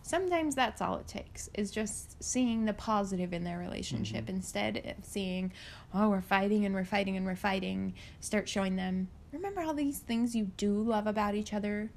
Sometimes 0.06 0.54
that's 0.54 0.80
all 0.80 0.98
it 0.98 1.08
takes 1.08 1.50
is 1.52 1.72
just 1.72 2.22
seeing 2.22 2.64
the 2.64 2.72
positive 2.72 3.32
in 3.32 3.42
their 3.42 3.58
relationship 3.58 4.26
mm-hmm. 4.26 4.36
instead 4.36 4.94
of 4.96 5.04
seeing, 5.04 5.52
oh, 5.92 6.10
we're 6.10 6.20
fighting 6.20 6.64
and 6.64 6.72
we're 6.72 6.84
fighting 6.84 7.16
and 7.16 7.26
we're 7.26 7.34
fighting. 7.34 7.92
Start 8.20 8.48
showing 8.48 8.76
them, 8.76 9.08
remember 9.32 9.62
all 9.62 9.74
these 9.74 9.98
things 9.98 10.36
you 10.36 10.44
do 10.56 10.80
love 10.80 11.08
about 11.08 11.34
each 11.34 11.52
other, 11.52 11.90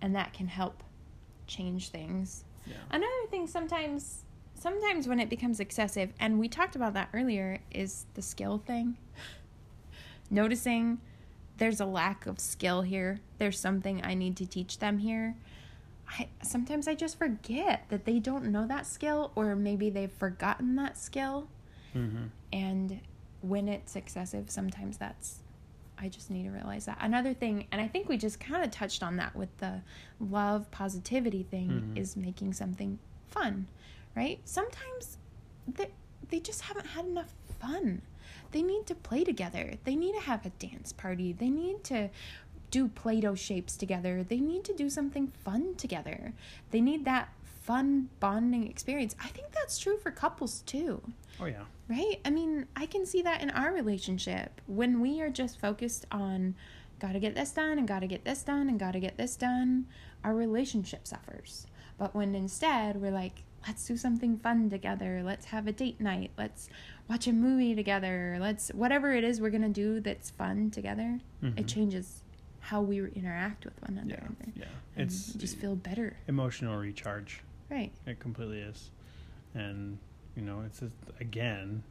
and 0.00 0.14
that 0.14 0.32
can 0.32 0.46
help 0.46 0.84
change 1.48 1.88
things. 1.88 2.44
yeah. 2.66 2.76
Another 2.88 3.26
thing 3.30 3.48
sometimes 3.48 4.22
sometimes 4.54 5.08
when 5.08 5.18
it 5.18 5.28
becomes 5.28 5.58
excessive 5.58 6.12
and 6.20 6.38
we 6.38 6.48
talked 6.48 6.76
about 6.76 6.94
that 6.94 7.08
earlier 7.12 7.58
is 7.72 8.06
the 8.14 8.22
skill 8.22 8.62
thing. 8.64 8.96
Noticing 10.30 11.00
there's 11.58 11.80
a 11.80 11.86
lack 11.86 12.26
of 12.26 12.38
skill 12.38 12.82
here. 12.82 13.18
There's 13.38 13.58
something 13.58 14.04
I 14.04 14.14
need 14.14 14.36
to 14.36 14.46
teach 14.46 14.78
them 14.78 14.98
here. 14.98 15.34
I 16.08 16.28
sometimes 16.42 16.86
I 16.88 16.94
just 16.94 17.18
forget 17.18 17.84
that 17.88 18.04
they 18.04 18.18
don't 18.18 18.46
know 18.46 18.66
that 18.66 18.86
skill 18.86 19.32
or 19.34 19.56
maybe 19.56 19.90
they've 19.90 20.12
forgotten 20.12 20.76
that 20.76 20.96
skill. 20.96 21.48
Mm-hmm. 21.94 22.24
And 22.52 23.00
when 23.40 23.68
it's 23.68 23.96
excessive, 23.96 24.50
sometimes 24.50 24.98
that's 24.98 25.40
I 25.98 26.08
just 26.08 26.30
need 26.30 26.42
to 26.44 26.50
realize 26.50 26.84
that. 26.84 26.98
Another 27.00 27.32
thing, 27.32 27.66
and 27.72 27.80
I 27.80 27.88
think 27.88 28.06
we 28.08 28.18
just 28.18 28.38
kind 28.38 28.62
of 28.62 28.70
touched 28.70 29.02
on 29.02 29.16
that 29.16 29.34
with 29.34 29.56
the 29.58 29.80
love 30.20 30.70
positivity 30.70 31.42
thing 31.42 31.70
Mhm. 31.94 31.98
is 31.98 32.16
making 32.16 32.52
something 32.52 32.98
fun, 33.28 33.66
right? 34.14 34.40
Sometimes 34.44 35.18
they 35.66 35.90
they 36.28 36.40
just 36.40 36.62
haven't 36.62 36.86
had 36.88 37.06
enough 37.06 37.32
fun. 37.60 38.02
They 38.50 38.62
need 38.62 38.86
to 38.86 38.94
play 38.94 39.24
together. 39.24 39.74
They 39.84 39.96
need 39.96 40.12
to 40.14 40.20
have 40.20 40.44
a 40.44 40.50
dance 40.50 40.92
party. 40.92 41.32
They 41.32 41.50
need 41.50 41.82
to 41.84 42.10
do 42.70 42.88
Play-Doh 42.88 43.34
shapes 43.34 43.76
together. 43.76 44.22
They 44.22 44.40
need 44.40 44.64
to 44.64 44.74
do 44.74 44.90
something 44.90 45.28
fun 45.28 45.74
together. 45.76 46.32
They 46.70 46.80
need 46.80 47.04
that 47.04 47.28
fun 47.44 48.08
bonding 48.20 48.68
experience. 48.68 49.16
I 49.22 49.28
think 49.28 49.52
that's 49.52 49.78
true 49.78 49.98
for 49.98 50.10
couples 50.10 50.62
too. 50.66 51.02
Oh 51.40 51.46
yeah. 51.46 51.64
Right? 51.88 52.20
I 52.24 52.30
mean, 52.30 52.66
I 52.76 52.86
can 52.86 53.04
see 53.06 53.22
that 53.22 53.42
in 53.42 53.50
our 53.50 53.72
relationship. 53.72 54.60
When 54.66 55.00
we 55.00 55.20
are 55.20 55.30
just 55.30 55.60
focused 55.60 56.06
on 56.12 56.54
gotta 56.98 57.18
get 57.18 57.34
this 57.34 57.50
done 57.50 57.78
and 57.78 57.86
gotta 57.86 58.06
get 58.06 58.24
this 58.24 58.42
done 58.42 58.68
and 58.68 58.78
gotta 58.78 59.00
get 59.00 59.16
this 59.16 59.36
done, 59.36 59.86
our 60.24 60.34
relationship 60.34 61.06
suffers. 61.06 61.66
But 61.98 62.14
when 62.14 62.34
instead 62.34 63.00
we're 63.00 63.10
like, 63.10 63.42
let's 63.66 63.86
do 63.86 63.96
something 63.96 64.38
fun 64.38 64.70
together, 64.70 65.22
let's 65.24 65.46
have 65.46 65.66
a 65.66 65.72
date 65.72 66.00
night, 66.00 66.30
let's 66.38 66.68
watch 67.08 67.26
a 67.26 67.32
movie 67.32 67.74
together, 67.74 68.38
let's 68.40 68.68
whatever 68.70 69.12
it 69.12 69.24
is 69.24 69.40
we're 69.40 69.50
gonna 69.50 69.68
do 69.68 70.00
that's 70.00 70.30
fun 70.30 70.70
together, 70.70 71.20
Mhm. 71.42 71.58
it 71.58 71.66
changes 71.66 72.22
how 72.66 72.80
we 72.80 72.98
interact 73.12 73.64
with 73.64 73.80
one 73.82 73.96
another. 73.96 74.28
Yeah. 74.56 74.64
And 74.96 75.06
It's 75.08 75.32
just 75.34 75.56
feel 75.58 75.76
better. 75.76 76.16
emotional 76.26 76.76
recharge. 76.76 77.40
Right. 77.70 77.92
It 78.06 78.18
completely 78.18 78.58
is, 78.60 78.90
and 79.54 79.98
you 80.34 80.42
know, 80.42 80.62
it's 80.66 80.80
just, 80.80 80.92
again, 81.20 81.82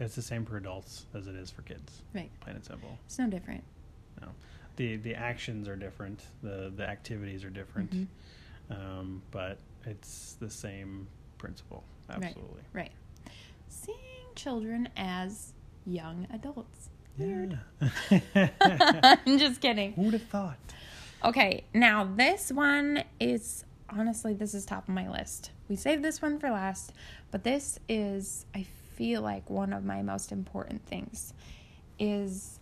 it's 0.00 0.16
the 0.16 0.22
same 0.22 0.44
for 0.44 0.56
adults 0.56 1.06
as 1.14 1.26
it 1.28 1.36
is 1.36 1.50
for 1.52 1.62
kids. 1.62 2.02
Right. 2.14 2.30
Plain 2.40 2.56
and 2.56 2.64
simple. 2.64 2.98
It's 3.06 3.18
no 3.18 3.28
different. 3.28 3.62
No, 4.20 4.28
the 4.76 4.96
The 4.96 5.14
actions 5.14 5.68
are 5.68 5.76
different. 5.76 6.20
the 6.42 6.72
The 6.74 6.86
activities 6.88 7.44
are 7.44 7.50
different, 7.50 7.92
Mhm. 7.92 8.06
um, 8.70 9.22
but 9.30 9.58
it's 9.86 10.32
the 10.34 10.50
same 10.50 11.06
principle. 11.38 11.84
Right. 12.08 12.24
Absolutely. 12.24 12.62
Right. 12.72 12.92
Seeing 13.68 14.34
children 14.34 14.88
as 14.96 15.52
young 15.86 16.26
adults. 16.30 16.90
Weird. 17.18 17.58
Yeah. 18.10 18.48
I'm 19.26 19.38
just 19.38 19.60
kidding. 19.60 19.92
Who'd 19.94 20.12
have 20.12 20.22
thought? 20.22 20.58
Okay, 21.24 21.64
now 21.74 22.04
this 22.04 22.52
one 22.52 23.02
is 23.18 23.64
honestly 23.90 24.34
this 24.34 24.54
is 24.54 24.64
top 24.64 24.88
of 24.88 24.94
my 24.94 25.08
list. 25.10 25.50
We 25.68 25.76
saved 25.76 26.04
this 26.04 26.22
one 26.22 26.38
for 26.38 26.50
last, 26.50 26.92
but 27.30 27.42
this 27.42 27.80
is 27.88 28.46
I 28.54 28.66
feel 28.94 29.22
like 29.22 29.50
one 29.50 29.72
of 29.72 29.84
my 29.84 30.02
most 30.02 30.30
important 30.30 30.86
things 30.86 31.34
is 31.98 32.60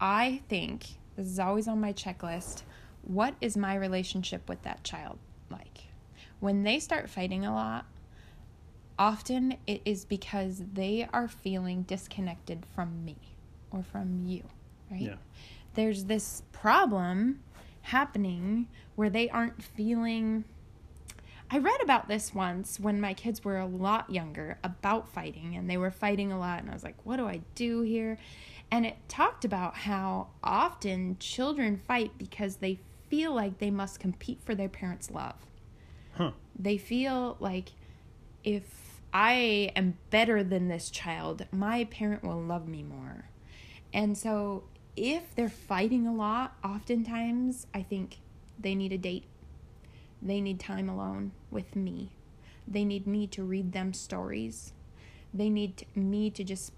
I 0.00 0.42
think 0.48 0.86
this 1.16 1.26
is 1.26 1.38
always 1.40 1.66
on 1.66 1.80
my 1.80 1.92
checklist. 1.92 2.62
What 3.02 3.34
is 3.40 3.56
my 3.56 3.74
relationship 3.74 4.48
with 4.48 4.62
that 4.62 4.84
child 4.84 5.18
like? 5.50 5.80
When 6.38 6.62
they 6.62 6.78
start 6.78 7.10
fighting 7.10 7.44
a 7.44 7.54
lot, 7.54 7.86
often 8.98 9.56
it 9.66 9.82
is 9.84 10.04
because 10.04 10.62
they 10.74 11.08
are 11.12 11.28
feeling 11.28 11.82
disconnected 11.82 12.64
from 12.74 13.04
me 13.04 13.35
or 13.70 13.82
from 13.82 14.24
you, 14.26 14.42
right? 14.90 15.00
Yeah. 15.00 15.14
There's 15.74 16.04
this 16.04 16.42
problem 16.52 17.40
happening 17.82 18.68
where 18.94 19.10
they 19.10 19.28
aren't 19.28 19.62
feeling 19.62 20.44
I 21.50 21.58
read 21.58 21.80
about 21.80 22.08
this 22.08 22.34
once 22.34 22.80
when 22.80 23.00
my 23.00 23.14
kids 23.14 23.44
were 23.44 23.58
a 23.58 23.66
lot 23.66 24.10
younger 24.10 24.58
about 24.64 25.08
fighting 25.08 25.54
and 25.54 25.70
they 25.70 25.76
were 25.76 25.92
fighting 25.92 26.32
a 26.32 26.38
lot 26.38 26.60
and 26.60 26.68
I 26.68 26.74
was 26.74 26.82
like, 26.82 26.96
what 27.04 27.18
do 27.18 27.26
I 27.28 27.40
do 27.54 27.82
here? 27.82 28.18
And 28.70 28.84
it 28.84 28.96
talked 29.08 29.44
about 29.44 29.76
how 29.76 30.28
often 30.42 31.16
children 31.20 31.80
fight 31.86 32.18
because 32.18 32.56
they 32.56 32.80
feel 33.08 33.32
like 33.32 33.58
they 33.58 33.70
must 33.70 34.00
compete 34.00 34.40
for 34.42 34.56
their 34.56 34.68
parents' 34.68 35.10
love. 35.10 35.36
Huh. 36.14 36.32
They 36.58 36.78
feel 36.78 37.36
like 37.38 37.72
if 38.42 39.00
I 39.12 39.70
am 39.76 39.98
better 40.10 40.42
than 40.42 40.66
this 40.66 40.90
child, 40.90 41.46
my 41.52 41.84
parent 41.84 42.24
will 42.24 42.42
love 42.42 42.66
me 42.66 42.82
more. 42.82 43.26
And 43.96 44.16
so 44.16 44.64
if 44.94 45.34
they're 45.34 45.48
fighting 45.48 46.06
a 46.06 46.14
lot, 46.14 46.54
oftentimes 46.62 47.66
I 47.74 47.82
think 47.82 48.18
they 48.60 48.74
need 48.74 48.92
a 48.92 48.98
date. 48.98 49.24
They 50.20 50.42
need 50.42 50.60
time 50.60 50.90
alone 50.90 51.32
with 51.50 51.74
me. 51.74 52.10
They 52.68 52.84
need 52.84 53.06
me 53.06 53.26
to 53.28 53.42
read 53.42 53.72
them 53.72 53.94
stories. 53.94 54.74
They 55.32 55.48
need 55.48 55.86
me 55.94 56.28
to 56.30 56.44
just 56.44 56.72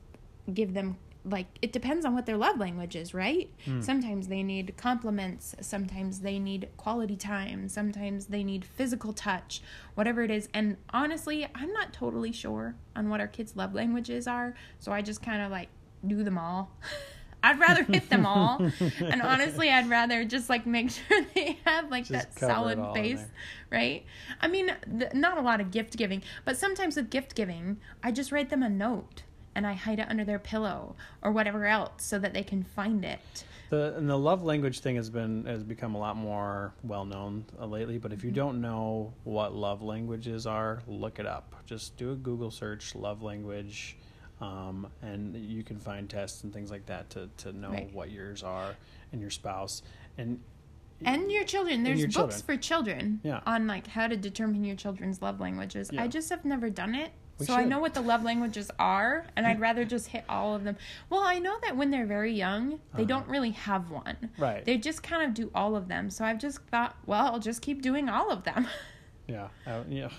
give 0.55 0.75
them 0.75 0.97
like 1.25 1.47
it 1.61 1.73
depends 1.73 2.07
on 2.07 2.15
what 2.15 2.25
their 2.25 2.37
love 2.37 2.59
language 2.59 2.95
is, 2.95 3.13
right? 3.13 3.51
Hmm. 3.65 3.81
Sometimes 3.81 4.29
they 4.29 4.45
need 4.45 4.75
compliments, 4.77 5.57
sometimes 5.61 6.21
they 6.21 6.39
need 6.39 6.69
quality 6.77 7.17
time, 7.17 7.69
sometimes 7.69 8.27
they 8.27 8.45
need 8.45 8.65
physical 8.65 9.13
touch, 9.13 9.61
whatever 9.95 10.23
it 10.23 10.31
is. 10.31 10.49
And 10.55 10.77
honestly, 10.91 11.47
I'm 11.55 11.73
not 11.73 11.93
totally 11.93 12.33
sure 12.33 12.77
on 12.95 13.11
what 13.11 13.21
our 13.21 13.27
kids' 13.27 13.57
love 13.57 13.75
languages 13.75 14.27
are, 14.27 14.55
so 14.79 14.93
I 14.93 15.03
just 15.03 15.21
kind 15.21 15.43
of 15.43 15.51
like 15.51 15.69
do 16.07 16.23
them 16.25 16.39
all. 16.39 16.71
I'd 17.43 17.61
rather 17.61 17.85
hit 17.85 18.11
them 18.11 18.27
all. 18.27 18.59
and 19.01 19.23
honestly, 19.23 19.71
I'd 19.71 19.89
rather 19.89 20.25
just 20.25 20.49
like 20.51 20.67
make 20.67 20.91
sure 21.09 21.23
they 21.35 21.57
have 21.65 21.89
like 21.89 22.07
Just 22.07 22.35
that 22.35 22.39
solid 22.39 22.93
base, 22.95 23.23
right? 23.71 24.05
I 24.41 24.49
mean, 24.49 24.73
th- 24.99 25.13
not 25.15 25.39
a 25.39 25.41
lot 25.41 25.61
of 25.61 25.71
gift 25.71 25.97
giving, 25.97 26.23
but 26.45 26.57
sometimes 26.57 26.97
with 26.97 27.11
gift 27.11 27.37
giving, 27.37 27.79
I 28.03 28.11
just 28.11 28.33
write 28.33 28.51
them 28.51 28.65
a 28.65 28.69
note 28.69 29.23
and 29.55 29.67
I 29.69 29.75
hide 29.75 30.01
it 30.01 30.07
under 30.09 30.25
their 30.25 30.41
pillow 30.41 30.97
or 31.23 31.31
whatever 31.31 31.65
else 31.65 31.93
so 32.05 32.19
that 32.19 32.35
they 32.35 32.43
can 32.43 32.65
find 32.65 33.05
it. 33.05 33.45
The 33.71 33.95
and 33.97 34.09
the 34.11 34.19
love 34.19 34.43
language 34.43 34.81
thing 34.81 34.97
has 34.97 35.09
been 35.11 35.45
has 35.45 35.63
become 35.63 35.95
a 35.95 35.99
lot 35.99 36.17
more 36.17 36.73
well 36.83 37.05
known 37.05 37.45
uh, 37.61 37.67
lately. 37.67 37.99
But 37.99 38.13
if 38.13 38.19
Mm-hmm. 38.19 38.29
you 38.29 38.33
don't 38.35 38.61
know 38.61 39.13
what 39.25 39.55
love 39.55 39.81
languages 39.83 40.45
are, 40.47 40.83
look 40.89 41.19
it 41.21 41.27
up. 41.27 41.55
Just 41.67 41.97
do 41.97 42.11
a 42.13 42.17
Google 42.17 42.51
search, 42.51 42.95
love 42.97 43.23
language, 43.23 43.97
um, 44.41 44.87
and 45.03 45.35
you 45.37 45.63
can 45.63 45.79
find 45.79 46.09
tests 46.09 46.45
and 46.45 46.53
things 46.53 46.71
like 46.71 46.87
that 46.87 47.11
to 47.11 47.29
to 47.39 47.53
know 47.53 47.71
Right. 47.71 47.93
what 47.93 48.11
yours 48.11 48.43
are 48.43 48.75
and 49.13 49.21
your 49.21 49.31
spouse. 49.31 49.83
And 50.17 50.41
And 51.05 51.31
your 51.31 51.45
children, 51.45 51.83
there's 51.85 51.99
your 52.01 52.09
books 52.09 52.15
children. 52.43 52.43
for 52.43 52.57
children 52.57 53.21
Yeah. 53.23 53.41
on 53.47 53.67
like 53.67 53.87
how 53.87 54.07
to 54.09 54.17
determine 54.17 54.65
your 54.65 54.77
children's 54.77 55.23
love 55.23 55.39
languages. 55.41 55.91
Yeah. 55.93 56.03
I 56.03 56.09
just 56.09 56.29
have 56.31 56.45
never 56.45 56.71
done 56.71 56.95
it. 56.95 57.11
We 57.39 57.47
so 57.47 57.55
I 57.55 57.65
know 57.65 57.79
what 57.79 57.95
the 57.95 58.01
love 58.01 58.25
languages 58.25 58.69
are, 58.81 59.25
and 59.37 59.47
I'd 59.47 59.61
rather 59.69 59.85
just 59.85 60.09
hit 60.09 60.25
all 60.29 60.57
of 60.57 60.65
them. 60.65 60.77
Well, 61.09 61.21
I 61.23 61.39
know 61.39 61.57
that 61.63 61.77
when 61.77 61.93
they're 61.93 62.05
very 62.07 62.33
young, 62.33 62.71
they 62.95 63.03
Uh-huh. 63.03 63.05
don't 63.05 63.29
really 63.29 63.51
have 63.53 63.91
one. 63.93 64.31
right, 64.39 64.65
They 64.65 64.77
just 64.77 65.05
kind 65.05 65.23
of 65.23 65.35
do 65.35 65.53
all 65.55 65.77
of 65.77 65.87
them. 65.87 66.11
So 66.11 66.25
I've 66.25 66.39
just 66.41 66.61
thought, 66.65 66.97
well, 67.07 67.27
I'll 67.27 67.39
just 67.39 67.63
keep 67.63 67.81
doing 67.81 68.09
all 68.09 68.31
of 68.31 68.43
them. 68.43 68.67
yeah, 69.29 69.49
uh, 69.69 69.85
yeah. 69.89 70.11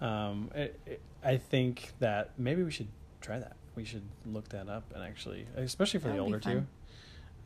Um, 0.00 0.50
it, 0.54 0.80
it, 0.86 1.02
I 1.22 1.36
think 1.36 1.92
that 1.98 2.30
maybe 2.38 2.62
we 2.62 2.70
should 2.70 2.88
try 3.20 3.38
that. 3.38 3.56
We 3.76 3.84
should 3.84 4.02
look 4.26 4.48
that 4.50 4.68
up 4.68 4.92
and 4.94 5.02
actually, 5.04 5.46
especially 5.56 6.00
for 6.00 6.08
That 6.08 6.14
the 6.14 6.20
older 6.20 6.40
two. 6.40 6.66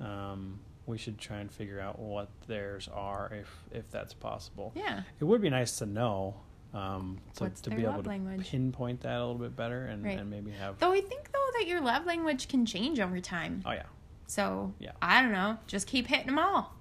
Um, 0.00 0.60
we 0.86 0.98
should 0.98 1.18
try 1.18 1.38
and 1.38 1.50
figure 1.50 1.80
out 1.80 1.98
what 1.98 2.28
theirs 2.46 2.88
are 2.92 3.30
if 3.32 3.48
if 3.72 3.90
that's 3.90 4.12
possible. 4.14 4.72
yeah. 4.74 5.02
It 5.20 5.24
would 5.24 5.40
be 5.40 5.50
nice 5.50 5.78
to 5.78 5.86
know 5.86 6.34
um, 6.74 7.18
to, 7.36 7.44
What's 7.44 7.60
to 7.62 7.70
their 7.70 7.78
be 7.78 7.84
able 7.84 7.94
love 7.94 8.02
to 8.04 8.08
language? 8.10 8.50
pinpoint 8.50 9.00
that 9.02 9.16
a 9.16 9.20
little 9.20 9.36
bit 9.36 9.54
better 9.56 9.84
and, 9.86 10.04
Right. 10.04 10.18
and 10.18 10.28
maybe 10.28 10.50
have. 10.50 10.78
Though 10.80 10.92
I 10.92 11.00
think 11.00 11.30
though 11.32 11.58
that 11.60 11.68
your 11.68 11.80
love 11.80 12.04
language 12.04 12.48
can 12.48 12.66
change 12.66 12.98
over 13.00 13.20
time. 13.20 13.62
Oh 13.64 13.70
yeah. 13.72 13.84
So 14.26 14.74
Yeah. 14.80 14.92
I 15.00 15.22
don't 15.22 15.32
know. 15.32 15.58
Just 15.68 15.86
keep 15.86 16.06
hitting 16.08 16.26
them 16.26 16.38
all. 16.38 16.74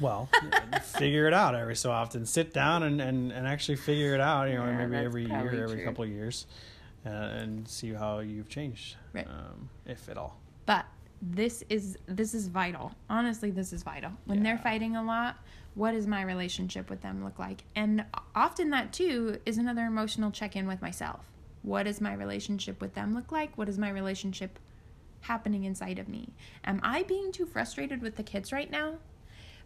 Well, 0.00 0.28
figure 0.82 1.28
it 1.28 1.32
out 1.34 1.54
every 1.54 1.76
so 1.76 1.92
often. 1.92 2.26
Sit 2.26 2.52
down 2.52 2.82
and, 2.82 3.00
and, 3.00 3.30
and 3.30 3.46
actually 3.46 3.76
figure 3.76 4.12
it 4.14 4.20
out. 4.20 4.48
You 4.48 4.56
know, 4.56 4.64
Yeah, 4.66 4.86
maybe 4.86 5.04
every 5.04 5.24
year, 5.26 5.62
every 5.62 5.84
couple 5.84 6.02
of 6.02 6.10
years, 6.10 6.46
uh, 7.08 7.40
and 7.40 7.66
see 7.66 7.92
how 7.92 8.18
you've 8.20 8.48
changed, 8.48 8.96
Right. 9.12 9.26
um, 9.26 9.70
if 9.86 10.08
at 10.08 10.18
all. 10.18 10.36
But 10.66 10.84
this 11.22 11.64
is 11.68 11.98
this 12.06 12.34
is 12.34 12.46
vital. 12.48 12.92
Honestly, 13.08 13.50
this 13.50 13.72
is 13.72 13.82
vital. 13.82 14.12
When 14.26 14.42
they're 14.42 14.58
fighting 14.58 14.94
a 14.96 15.02
lot, 15.02 15.36
what 15.74 15.92
does 15.92 16.06
my 16.06 16.22
relationship 16.22 16.90
with 16.90 17.00
them 17.00 17.24
look 17.24 17.38
like? 17.38 17.64
And 17.74 18.04
often 18.34 18.70
that 18.70 18.92
too 18.92 19.38
is 19.46 19.58
another 19.58 19.82
emotional 19.86 20.30
check-in 20.30 20.66
with 20.68 20.80
myself. 20.82 21.24
What 21.62 21.84
does 21.84 22.00
my 22.00 22.14
relationship 22.14 22.80
with 22.80 22.94
them 22.94 23.14
look 23.14 23.32
like? 23.32 23.56
What 23.58 23.68
is 23.68 23.78
my 23.78 23.90
relationship 23.90 24.58
happening 25.22 25.64
inside 25.64 25.98
of 25.98 26.08
me? 26.08 26.28
Am 26.64 26.78
I 26.84 27.02
being 27.02 27.32
too 27.32 27.46
frustrated 27.46 28.00
with 28.00 28.16
the 28.16 28.22
kids 28.22 28.52
right 28.52 28.70
now? 28.70 28.94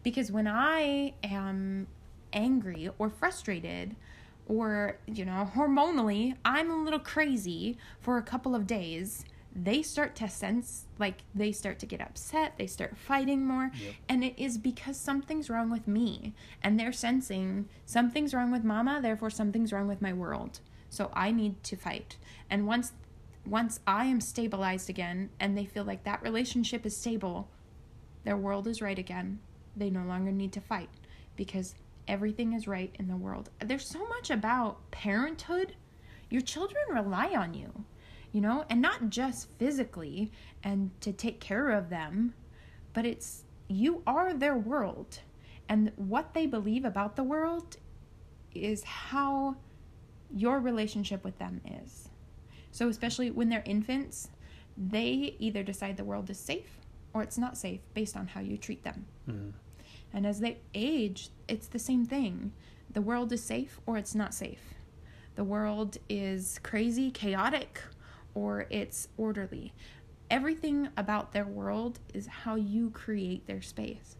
Because 0.03 0.33
when 0.33 0.47
I 0.47 1.13
am 1.23 1.87
angry 2.33 2.89
or 2.99 3.11
frustrated 3.11 3.95
or, 4.47 4.99
you 5.07 5.25
know, 5.25 5.49
hormonally, 5.55 6.37
I'm 6.45 6.71
a 6.71 6.83
little 6.83 6.99
crazy 6.99 7.79
for 8.01 8.17
a 8.19 8.23
couple 8.23 8.55
of 8.55 8.67
days, 8.67 9.25
they 9.55 9.83
start 9.83 10.17
to 10.17 10.29
sense 10.29 10.87
like 10.99 11.25
they 11.35 11.53
start 11.53 11.79
to 11.81 11.87
get 11.87 12.01
upset, 12.01 12.55
they 12.57 12.67
start 12.67 12.97
fighting 12.97 13.45
more, 13.45 13.71
Yep. 13.75 13.95
and 14.09 14.25
it 14.25 14.35
is 14.39 14.57
because 14.59 14.97
something's 14.97 15.51
wrong 15.51 15.71
with 15.71 15.87
me. 15.87 16.33
And 16.63 16.81
they're 16.81 16.93
sensing 16.93 17.69
something's 17.85 18.33
wrong 18.35 18.51
with 18.51 18.65
mama, 18.65 19.01
therefore 19.03 19.31
something's 19.31 19.73
wrong 19.73 19.89
with 19.89 20.01
my 20.01 20.13
world. 20.13 20.61
So 20.89 21.11
I 21.15 21.31
need 21.33 21.63
to 21.65 21.77
fight. 21.77 22.17
And 22.51 22.67
once 22.67 22.93
once 23.45 23.81
I 23.89 24.05
am 24.07 24.21
stabilized 24.21 24.89
again 24.89 25.31
and 25.41 25.59
they 25.59 25.65
feel 25.65 25.83
like 25.85 26.05
that 26.05 26.23
relationship 26.23 26.87
is 26.87 26.97
stable, 26.97 27.49
their 28.25 28.37
world 28.37 28.69
is 28.69 28.81
right 28.81 28.99
again. 28.99 29.41
They 29.77 29.91
no 29.91 30.05
longer 30.05 30.31
need 30.31 30.53
to 30.53 30.61
fight 30.61 30.91
because 31.37 31.75
everything 32.09 32.53
is 32.53 32.67
right 32.67 32.95
in 32.99 33.09
the 33.09 33.17
world. 33.17 33.51
There's 33.61 33.87
so 33.87 34.07
much 34.09 34.31
about 34.31 34.91
parenthood. 34.91 35.75
Your 36.31 36.43
children 36.43 36.83
rely 36.91 37.35
on 37.35 37.55
you, 37.55 37.85
you 38.33 38.41
know, 38.41 38.65
and 38.71 38.81
not 38.81 39.11
just 39.11 39.49
physically 39.59 40.33
and 40.63 40.91
to 41.01 41.13
take 41.13 41.41
care 41.41 41.71
of 41.71 41.91
them, 41.91 42.35
but 42.93 43.05
it's 43.07 43.45
you 43.69 44.03
are 44.07 44.35
their 44.35 44.57
world. 44.57 45.21
And 45.69 45.93
what 45.97 46.35
they 46.35 46.47
believe 46.47 46.85
about 46.85 47.17
the 47.17 47.23
world 47.23 47.77
is 48.55 48.83
how 48.85 49.57
your 50.35 50.61
relationship 50.61 51.25
with 51.25 51.39
them 51.39 51.61
is. 51.85 52.09
So, 52.71 52.89
especially 52.89 53.31
when 53.31 53.49
they're 53.49 53.63
infants, 53.67 54.31
they 54.77 55.37
either 55.39 55.63
decide 55.63 55.97
the 55.97 56.05
world 56.05 56.31
is 56.31 56.39
safe 56.39 56.79
or 57.13 57.23
it's 57.23 57.37
not 57.39 57.57
safe 57.59 57.81
based 57.95 58.17
on 58.17 58.27
how 58.29 58.41
you 58.41 58.57
treat 58.57 58.83
them. 58.83 59.07
Mhm. 59.29 59.53
And 60.15 60.27
as 60.27 60.41
they 60.41 60.59
age, 60.75 61.31
it's 61.49 61.67
the 61.69 61.79
same 61.79 62.05
thing. 62.05 62.53
The 62.93 63.01
world 63.01 63.33
is 63.33 63.43
safe 63.43 63.81
or 63.87 63.97
it's 63.97 64.15
not 64.15 64.35
safe. 64.35 64.75
The 65.35 65.45
world 65.45 65.97
is 66.09 66.61
crazy, 66.63 67.11
chaotic, 67.11 67.81
or 68.35 68.67
it's 68.71 69.09
orderly. 69.17 69.73
Everything 70.31 70.89
about 70.97 71.33
their 71.33 71.47
world 71.47 71.99
is 72.15 72.27
how 72.27 72.57
you 72.57 72.91
create 72.91 73.47
their 73.47 73.63
space. 73.63 74.17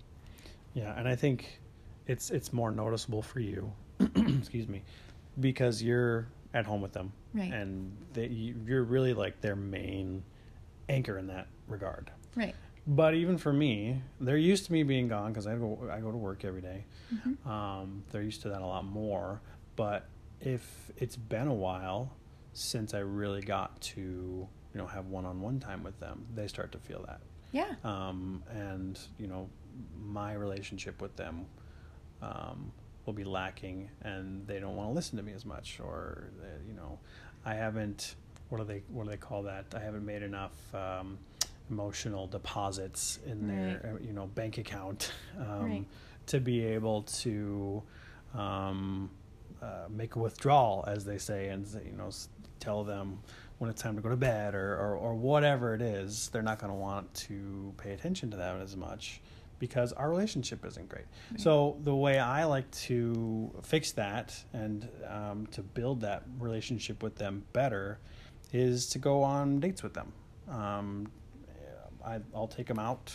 Yeah, 0.75 0.99
and 0.99 1.07
I 1.07 1.15
think 1.17 1.61
it's 2.07 2.31
it's 2.31 2.53
more 2.53 2.71
noticeable 2.71 3.21
for 3.23 3.41
you. 3.41 3.71
excuse 4.17 4.69
me, 4.69 4.83
because 5.41 5.83
you're 5.83 6.27
at 6.55 6.65
home 6.67 6.81
with 6.81 6.93
them, 6.93 7.13
Right. 7.35 7.53
and 7.53 7.95
they, 8.15 8.27
you- 8.29 8.55
you're 8.67 8.85
really 8.85 9.13
like 9.15 9.41
their 9.43 9.57
main 9.57 10.23
anchor 10.89 11.19
in 11.19 11.27
that 11.29 11.47
regard. 11.69 12.11
Right. 12.35 12.55
But 12.87 13.15
even 13.15 13.39
for 13.39 13.53
me, 13.53 14.03
they're 14.21 14.37
used 14.37 14.67
to 14.67 14.73
me 14.73 14.83
being 14.83 15.07
gone 15.09 15.33
because 15.33 15.47
I 15.47 15.55
go 15.55 15.89
I 15.91 16.01
go 16.01 16.11
to 16.11 16.17
work 16.17 16.45
every 16.45 16.61
day. 16.63 16.85
Mhm. 17.15 17.47
Um, 17.47 18.03
they're 18.11 18.23
used 18.23 18.43
to 18.43 18.49
that 18.49 18.61
a 18.63 18.67
lot 18.67 18.85
more. 18.85 19.41
But 19.77 20.09
if 20.41 20.91
it's 20.97 21.17
been 21.17 21.47
a 21.49 21.55
while 21.55 22.11
since 22.55 22.93
I 22.93 22.99
really 22.99 23.41
got 23.41 23.81
to 23.81 24.01
you 24.01 24.49
know 24.79 24.87
have 24.87 25.07
one 25.07 25.25
on 25.27 25.41
one 25.41 25.61
time 25.61 25.83
with 25.85 25.99
them, 26.01 26.27
they 26.35 26.49
start 26.49 26.73
to 26.73 26.79
feel 26.79 27.05
that. 27.07 27.21
Yeah. 27.53 27.75
Um, 27.85 28.43
and 28.51 28.99
you 29.19 29.29
know 29.29 29.49
my 30.03 30.35
relationship 30.35 31.01
with 31.01 31.15
them 31.17 31.47
um, 32.21 32.73
will 33.07 33.13
be 33.13 33.25
lacking, 33.25 33.91
and 34.03 34.47
they 34.47 34.59
don't 34.61 34.75
want 34.77 34.89
to 34.91 34.93
listen 34.93 35.17
to 35.19 35.23
me 35.23 35.33
as 35.33 35.45
much, 35.45 35.79
or 35.81 36.31
they, 36.41 36.69
you 36.69 36.75
know 36.75 36.99
I 37.45 37.55
haven't 37.55 38.17
what 38.49 38.59
do 38.59 38.65
they 38.65 38.83
what 38.89 39.05
do 39.05 39.11
they 39.11 39.17
call 39.17 39.45
that? 39.45 39.67
I 39.75 39.79
haven't 39.79 40.05
made 40.05 40.23
enough. 40.23 40.53
Um, 40.75 41.19
emotional 41.73 42.27
deposits 42.27 43.19
in 43.27 43.47
their 43.49 43.95
uh, 43.95 43.99
you 44.07 44.13
know 44.13 44.27
bank 44.27 44.59
account 44.59 45.11
um, 45.39 45.63
Right. 45.71 45.85
to 46.27 46.39
be 46.41 46.65
able 46.65 47.03
to 47.25 47.83
um, 48.35 49.11
uh, 49.63 49.87
make 49.91 50.17
a 50.17 50.19
withdrawal, 50.19 50.85
as 50.87 51.05
they 51.05 51.19
say, 51.19 51.49
and 51.49 51.67
you 51.91 51.97
know 51.97 52.11
tell 52.61 52.85
them 52.85 53.19
when 53.59 53.71
it's 53.71 53.81
time 53.83 53.97
to 53.97 54.03
go 54.03 54.09
to 54.11 54.17
bed 54.17 54.55
or 54.55 54.75
or, 54.77 54.97
or 54.97 55.15
whatever 55.15 55.75
it 55.75 55.83
is. 55.83 56.29
They're 56.31 56.43
not 56.43 56.59
going 56.59 56.73
to 56.73 56.79
want 56.79 57.13
to 57.29 57.73
pay 57.79 57.93
attention 57.93 58.31
to 58.33 58.37
that 58.37 58.57
as 58.61 58.77
much 58.77 59.21
because 59.59 59.93
our 59.93 60.11
relationship 60.11 60.65
isn't 60.67 60.89
great. 60.89 61.05
So 61.37 61.77
the 61.85 61.95
way 61.95 62.19
I 62.19 62.43
like 62.45 62.69
to 62.89 63.49
fix 63.63 63.93
that 63.93 64.35
and 64.53 64.89
um, 65.09 65.47
to 65.53 65.63
build 65.63 66.01
that 66.01 66.25
relationship 66.41 67.01
with 67.01 67.15
them 67.15 67.45
better 67.53 68.01
is 68.53 68.89
to 68.91 68.99
go 68.99 69.23
on 69.23 69.61
dates 69.61 69.83
with 69.85 69.95
them. 69.95 70.13
Um, 70.51 71.07
I, 72.05 72.21
I'll 72.35 72.49
take 72.49 72.67
them 72.67 72.79
out, 72.79 73.13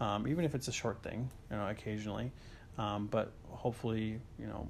um, 0.00 0.26
even 0.28 0.44
if 0.44 0.54
it's 0.54 0.68
a 0.68 0.72
short 0.72 1.02
thing, 1.02 1.30
you 1.50 1.56
know, 1.56 1.68
occasionally. 1.68 2.32
Um, 2.78 3.06
but 3.08 3.32
hopefully, 3.50 4.20
you 4.38 4.46
know, 4.46 4.66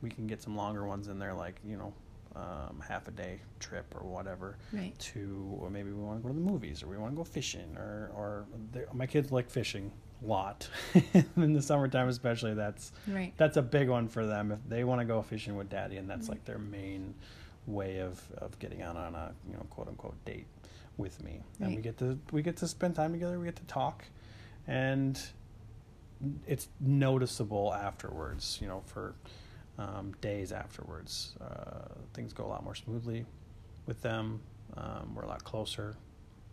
we 0.00 0.10
can 0.10 0.26
get 0.26 0.40
some 0.42 0.56
longer 0.56 0.86
ones 0.86 1.08
in 1.08 1.18
there, 1.18 1.34
like 1.34 1.56
you 1.66 1.76
know, 1.76 1.92
um, 2.34 2.82
half 2.86 3.08
a 3.08 3.10
day 3.10 3.40
trip 3.60 3.84
or 3.94 4.06
whatever. 4.08 4.56
Right. 4.72 4.98
To 4.98 5.58
or 5.60 5.68
maybe 5.70 5.90
we 5.90 6.00
want 6.02 6.18
to 6.18 6.22
go 6.22 6.28
to 6.28 6.34
the 6.34 6.40
movies 6.50 6.82
or 6.82 6.86
we 6.88 6.96
want 6.96 7.12
to 7.12 7.16
go 7.16 7.24
fishing 7.24 7.76
or 7.76 8.10
or 8.14 8.46
my 8.92 9.06
kids 9.06 9.30
like 9.30 9.50
fishing 9.50 9.92
a 10.22 10.26
lot 10.26 10.68
in 11.36 11.52
the 11.52 11.60
summertime, 11.62 12.08
especially. 12.08 12.54
That's 12.54 12.92
Right. 13.06 13.34
that's 13.36 13.56
a 13.58 13.62
big 13.62 13.88
one 13.90 14.08
for 14.08 14.24
them 14.26 14.50
if 14.52 14.58
they 14.68 14.84
want 14.84 15.00
to 15.00 15.04
go 15.04 15.20
fishing 15.22 15.56
with 15.56 15.68
daddy 15.68 15.96
and 15.98 16.08
that's 16.08 16.28
like 16.28 16.44
their 16.46 16.58
main 16.58 17.14
way 17.66 17.98
of, 17.98 18.20
of 18.38 18.58
getting 18.58 18.82
out 18.82 18.96
on 18.96 19.14
a 19.14 19.32
you 19.46 19.52
know 19.54 19.64
quote 19.70 19.88
unquote 19.88 20.16
date 20.24 20.46
with 20.96 21.22
me. 21.22 21.40
And 21.60 21.74
we 21.76 21.82
get 21.82 21.98
to 21.98 22.18
we 22.30 22.42
get 22.42 22.56
to 22.58 22.68
spend 22.68 22.94
time 22.94 23.12
together 23.12 23.38
we 23.38 23.46
get 23.46 23.56
to 23.56 23.64
talk 23.64 24.04
and 24.66 25.20
it's 26.46 26.68
noticeable 26.80 27.74
afterwards 27.74 28.58
you 28.60 28.68
know 28.68 28.82
for 28.86 29.14
um, 29.78 30.12
days 30.20 30.52
afterwards. 30.52 31.34
Uh, 31.40 31.88
things 32.14 32.32
go 32.32 32.44
a 32.44 32.46
lot 32.48 32.62
more 32.62 32.74
smoothly 32.74 33.24
with 33.86 34.00
them. 34.02 34.40
Um, 34.76 35.14
we're 35.14 35.22
a 35.22 35.28
lot 35.28 35.42
closer 35.44 35.96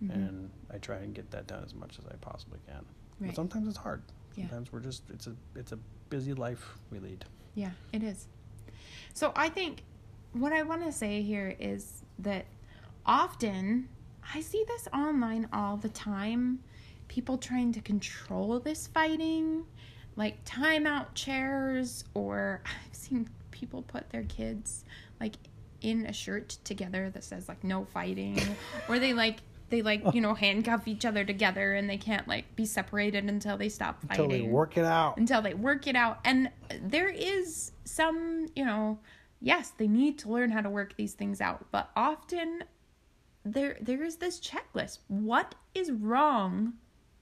Mhm. 0.02 0.14
and 0.16 0.50
i 0.74 0.78
try 0.78 0.96
and 0.96 1.14
get 1.14 1.30
that 1.32 1.46
done 1.46 1.62
as 1.66 1.76
much 1.76 2.00
as 2.00 2.06
i 2.06 2.16
possibly 2.22 2.60
can. 2.66 2.86
But 3.20 3.36
sometimes 3.36 3.68
it's 3.68 3.78
hard. 3.78 4.02
Yeah. 4.36 4.46
sometimes 4.48 4.72
we're 4.72 4.80
just 4.80 5.04
it's 5.10 5.28
a 5.28 5.36
it's 5.56 5.74
a 5.74 5.80
busy 6.10 6.34
life 6.34 6.78
we 6.92 7.00
lead. 7.00 7.26
Yeah, 7.56 7.72
it 7.92 8.02
is. 8.04 8.28
So 9.14 9.34
I 9.36 9.50
think 9.50 9.84
what 10.32 10.54
I 10.54 10.62
want 10.64 10.84
to 10.86 10.92
say 10.94 11.22
here 11.22 11.54
is 11.60 12.04
that 12.20 12.46
often 13.06 13.90
I 14.34 14.42
see 14.42 14.64
this 14.68 14.88
online 14.94 15.48
all 15.52 15.78
the 15.78 15.90
time. 15.90 16.60
People 17.08 17.38
trying 17.38 17.72
to 17.74 17.82
control 17.82 18.60
this 18.60 18.88
fighting, 18.88 19.64
like 20.16 20.44
timeout 20.46 21.08
chairs, 21.16 22.04
or 22.14 22.62
I've 22.66 22.96
seen 22.96 23.30
people 23.52 23.82
put 23.82 24.10
their 24.10 24.24
kids 24.24 24.86
like 25.20 25.36
in 25.82 26.06
a 26.06 26.14
shirt 26.14 26.58
together 26.64 27.10
that 27.10 27.24
says 27.24 27.48
like 27.48 27.64
no 27.64 27.86
fighting, 27.86 28.40
or 28.90 29.00
they 29.00 29.14
like 29.14 29.40
they 29.70 29.82
like 29.82 30.14
you 30.14 30.22
know 30.22 30.34
handcuff 30.36 30.88
each 30.88 31.06
other 31.06 31.24
together 31.24 31.74
and 31.74 31.90
they 31.90 31.98
can't 31.98 32.28
like 32.28 32.56
be 32.56 32.66
separated 32.66 33.24
until 33.26 33.58
they 33.58 33.70
stop 33.70 34.02
fighting 34.02 34.26
until 34.26 34.38
they 34.40 34.48
work 34.48 34.78
it 34.78 34.86
out 34.86 35.18
until 35.18 35.42
they 35.42 35.56
work 35.56 35.88
it 35.88 35.96
out. 35.96 36.20
And 36.24 36.52
there 36.82 37.10
is 37.10 37.72
some, 37.84 38.48
you 38.56 38.66
know, 38.66 39.00
yes, 39.42 39.72
they 39.78 39.88
need 39.88 40.20
to 40.20 40.30
learn 40.30 40.52
how 40.52 40.62
to 40.62 40.70
work 40.70 40.96
these 40.96 41.14
things 41.14 41.42
out, 41.42 41.66
but 41.72 41.90
often 41.96 42.64
there 43.46 43.78
there 43.82 44.04
is 44.04 44.18
this 44.18 44.40
checklist. 44.40 45.00
What 45.08 45.56
is 45.74 45.92
wrong? 45.92 46.74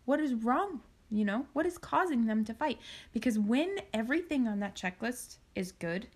What 0.05 0.19
is 0.19 0.33
wrong? 0.33 0.81
You 1.09 1.23
know, 1.23 1.45
what 1.53 1.65
is 1.65 1.77
causing 1.77 2.25
them 2.25 2.43
to 2.45 2.53
fight? 2.53 2.79
Because 3.13 3.39
when 3.39 3.77
everything 3.93 4.47
on 4.47 4.59
that 4.59 4.75
checklist 4.75 5.37
is 5.55 5.71
good, 5.71 6.07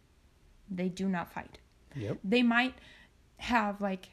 they 0.72 0.90
do 0.90 1.08
not 1.08 1.32
fight 1.32 1.60
yep 1.96 2.18
they 2.24 2.42
might 2.42 2.74
have 3.38 3.82
like 3.82 4.10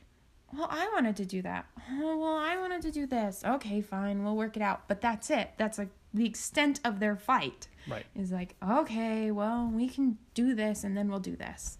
well 0.52 0.68
i 0.70 0.88
wanted 0.92 1.16
to 1.16 1.24
do 1.24 1.40
that 1.40 1.66
oh 1.92 2.18
well 2.18 2.36
i 2.36 2.56
wanted 2.58 2.82
to 2.82 2.90
do 2.90 3.06
this 3.06 3.42
okay 3.44 3.80
fine 3.80 4.24
we'll 4.24 4.36
work 4.36 4.56
it 4.56 4.62
out 4.62 4.82
but 4.88 5.00
that's 5.00 5.30
it 5.30 5.52
that's 5.56 5.78
like 5.78 5.90
the 6.14 6.26
extent 6.26 6.80
of 6.84 7.00
their 7.00 7.14
fight 7.14 7.68
right 7.88 8.06
is 8.16 8.32
like 8.32 8.56
okay 8.66 9.30
well 9.30 9.70
we 9.72 9.88
can 9.88 10.18
do 10.34 10.54
this 10.54 10.84
and 10.84 10.96
then 10.96 11.08
we'll 11.08 11.20
do 11.20 11.36
this 11.36 11.78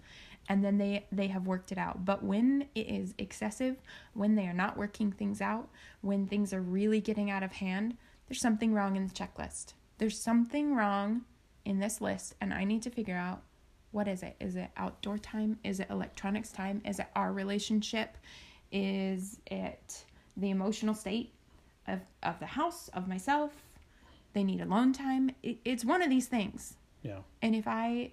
and 0.48 0.64
then 0.64 0.78
they 0.78 1.06
they 1.12 1.28
have 1.28 1.46
worked 1.46 1.72
it 1.72 1.78
out. 1.78 2.04
But 2.04 2.24
when 2.24 2.68
it 2.74 2.88
is 2.88 3.14
excessive 3.18 3.76
when 4.14 4.34
they 4.34 4.46
are 4.46 4.54
not 4.54 4.76
working 4.76 5.12
things 5.12 5.40
out 5.40 5.68
when 6.00 6.26
things 6.26 6.52
are 6.52 6.62
really 6.62 7.00
getting 7.00 7.30
out 7.30 7.42
of 7.42 7.52
hand 7.52 7.96
there's 8.28 8.40
something 8.40 8.74
wrong 8.74 8.96
in 8.96 9.06
the 9.06 9.14
checklist. 9.14 9.72
There's 9.98 10.20
something 10.20 10.74
wrong 10.74 11.22
in 11.64 11.80
this 11.80 12.00
list 12.00 12.34
and 12.40 12.54
i 12.54 12.64
need 12.64 12.82
to 12.82 12.90
figure 12.90 13.16
out 13.16 13.42
what 13.90 14.08
is 14.08 14.22
it? 14.22 14.36
Is 14.40 14.56
it 14.56 14.68
outdoor 14.76 15.18
time? 15.18 15.58
Is 15.64 15.80
it 15.80 15.88
electronics 15.90 16.52
time? 16.52 16.82
Is 16.84 16.98
it 16.98 17.06
our 17.16 17.32
relationship? 17.32 18.16
Is 18.70 19.40
it 19.46 20.04
the 20.36 20.50
emotional 20.50 20.94
state 20.94 21.32
of 21.86 22.00
of 22.22 22.38
the 22.38 22.46
house 22.46 22.88
of 22.88 23.08
myself? 23.08 23.52
They 24.34 24.44
need 24.44 24.60
alone 24.60 24.92
time? 24.92 25.30
It, 25.42 25.58
it's 25.64 25.84
one 25.84 26.02
of 26.02 26.10
these 26.10 26.26
things. 26.26 26.74
Yeah. 27.02 27.20
And 27.40 27.54
if 27.54 27.66
I 27.66 28.12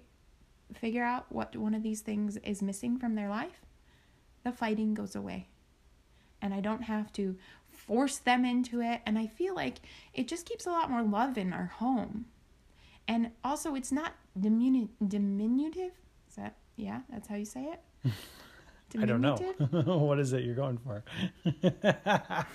figure 0.74 1.04
out 1.04 1.26
what 1.30 1.56
one 1.56 1.74
of 1.74 1.82
these 1.82 2.00
things 2.00 2.36
is 2.38 2.62
missing 2.62 2.98
from 2.98 3.14
their 3.14 3.28
life, 3.28 3.62
the 4.44 4.52
fighting 4.52 4.94
goes 4.94 5.14
away. 5.14 5.48
And 6.42 6.52
I 6.52 6.60
don't 6.60 6.82
have 6.82 7.12
to 7.14 7.36
force 7.68 8.18
them 8.18 8.44
into 8.44 8.80
it. 8.80 9.00
And 9.06 9.18
I 9.18 9.26
feel 9.26 9.54
like 9.54 9.78
it 10.12 10.28
just 10.28 10.46
keeps 10.46 10.66
a 10.66 10.70
lot 10.70 10.90
more 10.90 11.02
love 11.02 11.38
in 11.38 11.52
our 11.52 11.66
home. 11.66 12.26
And 13.08 13.30
also, 13.42 13.74
it's 13.74 13.92
not 13.92 14.14
diminu- 14.38 14.88
diminutive. 15.06 15.92
Is 16.28 16.36
that, 16.36 16.56
yeah, 16.76 17.00
that's 17.08 17.28
how 17.28 17.36
you 17.36 17.44
say 17.44 17.64
it? 17.64 18.12
I 18.98 19.04
don't 19.04 19.20
know. 19.20 19.36
What 19.84 20.18
is 20.18 20.32
it 20.32 20.44
you're 20.44 20.54
going 20.54 20.78
for? 20.78 21.02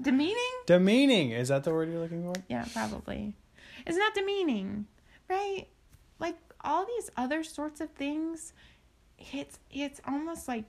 Demeaning? 0.00 0.36
Demeaning. 0.66 1.32
Is 1.32 1.48
that 1.48 1.64
the 1.64 1.72
word 1.72 1.90
you're 1.90 2.00
looking 2.00 2.22
for? 2.22 2.40
Yeah, 2.48 2.64
probably. 2.72 3.34
It's 3.86 3.98
not 3.98 4.14
demeaning, 4.14 4.86
right? 5.28 5.66
Like 6.18 6.36
all 6.62 6.84
these 6.86 7.10
other 7.16 7.42
sorts 7.44 7.80
of 7.80 7.90
things, 7.90 8.52
it's 9.32 9.58
it's 9.70 10.00
almost 10.06 10.48
like 10.48 10.64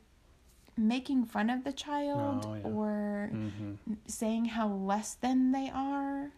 making 0.77 1.25
fun 1.25 1.49
of 1.49 1.63
the 1.63 1.73
child 1.73 2.45
Oh, 2.47 2.53
yeah. 2.55 2.61
or 2.63 3.29
Mm-hmm. 3.33 3.73
saying 4.07 4.45
how 4.45 4.67
less 4.69 5.15
than 5.15 5.51
they 5.51 5.69
are. 5.73 6.31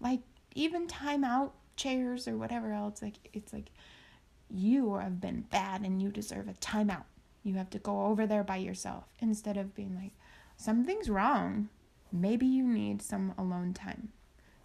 Like 0.00 0.20
even 0.54 0.86
timeout 0.88 1.50
chairs 1.76 2.26
or 2.26 2.36
whatever 2.36 2.72
else, 2.72 3.00
like 3.02 3.14
it's 3.32 3.52
like 3.52 3.70
you 4.50 4.94
have 4.96 5.20
been 5.20 5.42
bad 5.42 5.82
and 5.82 6.00
you 6.02 6.10
deserve 6.10 6.48
a 6.48 6.54
timeout. 6.54 7.04
You 7.44 7.54
have 7.54 7.70
to 7.70 7.78
go 7.78 8.06
over 8.06 8.26
there 8.26 8.42
by 8.44 8.56
yourself 8.56 9.04
instead 9.20 9.56
of 9.56 9.74
being 9.74 9.94
like 9.94 10.12
something's 10.56 11.08
wrong. 11.08 11.68
Maybe 12.10 12.46
you 12.46 12.64
need 12.64 13.00
some 13.02 13.32
alone 13.38 13.74
time. 13.74 14.08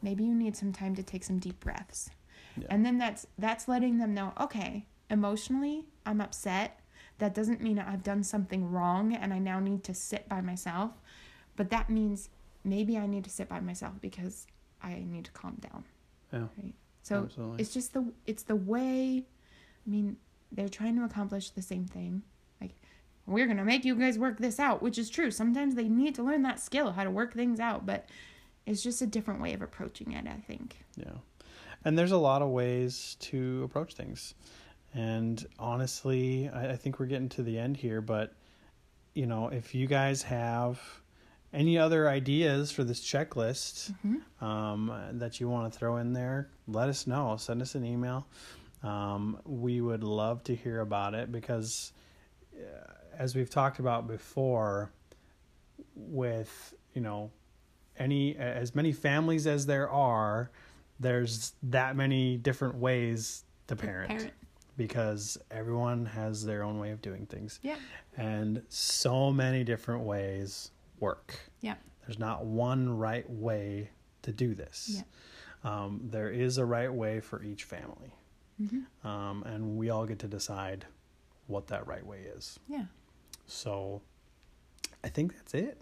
Maybe 0.01 0.24
you 0.24 0.34
need 0.34 0.55
some 0.57 0.71
time 0.74 0.95
to 0.95 1.03
take 1.03 1.24
some 1.24 1.38
deep 1.39 1.59
breaths. 1.59 2.09
Yeah. 2.58 2.68
And 2.70 2.86
then 2.86 2.97
that's 2.97 3.26
that's 3.38 3.68
letting 3.68 3.97
them 3.97 4.14
know, 4.14 4.34
okay, 4.39 4.86
emotionally, 5.10 5.86
I'm 6.06 6.22
upset. 6.22 6.80
That 7.20 7.34
doesn't 7.34 7.62
mean 7.62 7.80
I've 7.80 8.04
done 8.04 8.24
something 8.24 8.70
wrong 8.70 9.14
and 9.14 9.34
I 9.34 9.39
now 9.39 9.60
need 9.60 9.84
to 9.86 9.93
sit 9.93 10.28
by 10.28 10.41
myself. 10.41 10.91
But 11.56 11.70
that 11.70 11.89
means 11.89 12.30
maybe 12.64 12.97
I 12.97 13.06
need 13.06 13.24
to 13.26 13.30
sit 13.30 13.47
by 13.47 13.60
myself 13.60 13.93
because 14.01 14.47
I 14.82 15.04
need 15.08 15.26
to 15.26 15.32
calm 15.32 15.58
down. 15.62 15.84
Yeah. 16.32 16.47
Right. 16.58 16.74
So 17.04 17.24
Absolutely. 17.24 17.62
it's 17.62 17.74
just 17.74 17.93
the 17.93 18.12
it's 18.26 18.43
the 18.43 18.56
way 18.56 19.26
I 19.86 19.89
mean, 19.89 20.18
they're 20.51 20.70
trying 20.70 20.95
to 20.97 21.04
accomplish 21.04 21.49
the 21.49 21.62
same 21.62 21.86
thing. 21.86 22.24
Like 22.62 22.76
we're 23.26 23.45
going 23.45 23.58
to 23.58 23.64
make 23.66 23.86
you 23.86 23.95
guys 23.95 24.18
work 24.18 24.39
this 24.39 24.60
out, 24.60 24.82
which 24.82 24.97
is 24.97 25.10
true. 25.10 25.32
Sometimes 25.32 25.76
they 25.76 25.88
need 25.88 26.16
to 26.16 26.24
learn 26.24 26.41
that 26.43 26.60
skill, 26.60 26.93
how 26.93 27.04
to 27.04 27.12
work 27.12 27.34
things 27.34 27.60
out, 27.60 27.86
but 27.86 28.06
it's 28.66 28.82
just 28.82 29.01
a 29.01 29.08
different 29.08 29.41
way 29.41 29.54
of 29.54 29.62
approaching 29.62 30.14
it, 30.14 30.26
I 30.28 30.38
think. 30.47 30.78
Yeah. 30.95 31.18
And 31.86 31.98
there's 31.98 32.12
a 32.12 32.18
lot 32.18 32.42
of 32.42 32.50
ways 32.50 33.18
to 33.22 33.64
approach 33.64 33.94
things. 33.94 34.36
And 34.94 35.46
honestly, 35.60 36.50
I, 36.50 36.72
I 36.72 36.76
think 36.76 37.00
we're 37.00 37.08
getting 37.08 37.30
to 37.30 37.44
the 37.44 37.58
end 37.58 37.78
here, 37.78 38.02
but 38.02 38.34
you 39.14 39.26
know, 39.28 39.50
if 39.50 39.76
you 39.76 39.88
guys 39.88 40.24
have 40.24 40.80
any 41.54 41.78
other 41.78 42.10
ideas 42.10 42.72
for 42.72 42.84
this 42.84 43.00
checklist 43.00 43.94
um, 44.42 44.92
that 45.14 45.40
you 45.40 45.48
want 45.48 45.72
to 45.72 45.78
throw 45.78 45.98
in 45.98 46.14
there, 46.14 46.50
let 46.68 46.90
us 46.90 47.06
know. 47.06 47.38
Send 47.38 47.62
us 47.62 47.76
an 47.76 47.86
email. 47.86 48.26
Um, 48.82 49.40
we 49.46 49.80
would 49.82 50.04
love 50.04 50.44
to 50.46 50.56
hear 50.56 50.82
about 50.82 51.14
it 51.14 51.32
because, 51.32 51.94
uh, 52.56 52.92
as 53.18 53.36
we've 53.36 53.50
talked 53.50 53.80
about 53.80 54.08
before, 54.08 54.92
with 55.96 56.74
you 56.94 57.02
know 57.02 57.32
any 57.98 58.36
as 58.36 58.74
many 58.74 58.92
families 58.92 59.48
as 59.48 59.66
there 59.68 59.90
are, 59.90 60.50
there's 61.04 61.54
that 61.64 61.95
many 61.95 62.38
different 62.38 62.76
ways 62.76 63.43
to 63.68 63.76
parent, 63.76 64.10
Parent. 64.10 64.32
because 64.78 65.38
everyone 65.51 66.06
has 66.08 66.43
their 66.45 66.64
own 66.64 66.80
way 66.80 66.91
of 66.91 67.01
doing 67.01 67.26
things 67.28 67.60
Yeah. 67.62 67.78
and 68.18 68.64
so 68.70 69.32
many 69.32 69.64
different 69.64 70.04
ways 70.04 70.72
work. 70.99 71.36
Yeah. 71.62 71.76
There's 72.06 72.20
not 72.20 72.45
one 72.45 72.97
right 72.97 73.30
way 73.30 73.91
to 74.24 74.32
do 74.32 74.54
this. 74.56 74.89
Yeah. 74.95 75.04
Um, 75.64 76.01
there 76.12 76.30
is 76.30 76.58
a 76.58 76.66
right 76.66 76.91
way 76.93 77.20
for 77.22 77.41
each 77.43 77.64
family, 77.64 78.14
Mhm. 78.62 78.86
um, 79.06 79.43
and 79.43 79.78
we 79.78 79.89
all 79.89 80.06
get 80.06 80.20
to 80.20 80.28
decide 80.28 80.86
what 81.47 81.68
that 81.68 81.88
right 81.88 82.06
way 82.06 82.22
is. 82.24 82.60
Yeah. 82.68 82.86
So, 83.47 84.01
I 85.04 85.10
think 85.10 85.36
that's 85.36 85.54
it. 85.54 85.78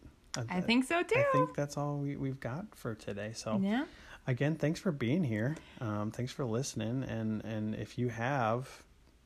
I 0.49 0.61
think 0.61 0.86
so 0.86 1.03
too. 1.03 1.19
I 1.19 1.26
think 1.34 1.55
that's 1.55 1.78
all 1.78 1.97
we, 1.97 2.15
we've 2.15 2.39
got 2.39 2.74
for 2.76 2.95
today. 2.95 3.34
So, 3.34 3.59
yeah. 3.61 3.86
Again, 4.32 4.55
thanks 4.55 4.79
for 4.79 4.93
being 4.93 5.25
here. 5.25 5.57
Um, 5.82 6.09
thanks 6.09 6.32
for 6.32 6.45
listening. 6.45 7.03
And, 7.03 7.43
and 7.43 7.75
if 7.75 7.97
you 7.97 8.07
have 8.07 8.69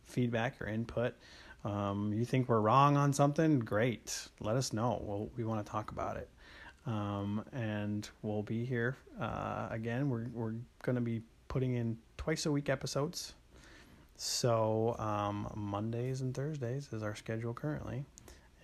feedback 0.08 0.60
or 0.60 0.68
input, 0.68 1.14
um, 1.64 2.12
you 2.12 2.26
think 2.26 2.50
we're 2.50 2.60
wrong 2.60 2.98
on 2.98 3.14
something, 3.14 3.60
great. 3.60 4.28
Let 4.40 4.56
us 4.56 4.74
know. 4.74 5.00
We'll, 5.06 5.30
we 5.38 5.44
want 5.44 5.64
to 5.64 5.72
talk 5.72 5.92
about 5.92 6.18
it. 6.18 6.28
Um, 6.88 7.46
and 7.54 8.10
we'll 8.24 8.44
be 8.44 8.66
here 8.66 8.98
uh, 9.22 9.68
again. 9.70 10.10
We're, 10.10 10.26
we're 10.34 10.54
going 10.82 10.96
to 10.96 11.02
be 11.02 11.22
putting 11.48 11.76
in 11.76 11.98
twice 12.18 12.48
a 12.48 12.52
week 12.52 12.70
episodes. 12.70 13.36
So, 14.18 14.96
um, 14.98 15.52
Mondays 15.56 16.22
and 16.22 16.34
Thursdays 16.34 16.92
is 16.92 17.04
our 17.04 17.16
schedule 17.16 17.54
currently. 17.54 18.06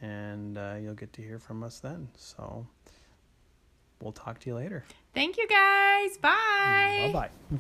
And 0.01 0.57
uh, 0.57 0.75
you'll 0.81 0.95
get 0.95 1.13
to 1.13 1.21
hear 1.21 1.37
from 1.37 1.61
us 1.61 1.79
then. 1.79 2.07
So, 2.17 2.65
we'll 4.01 4.11
talk 4.11 4.39
to 4.41 4.49
you 4.49 4.55
later. 4.55 4.83
Thank 5.13 5.37
you 5.37 5.47
guys. 5.47 6.17
Bye. 6.17 7.11
Bye 7.13 7.29
bye. 7.51 7.57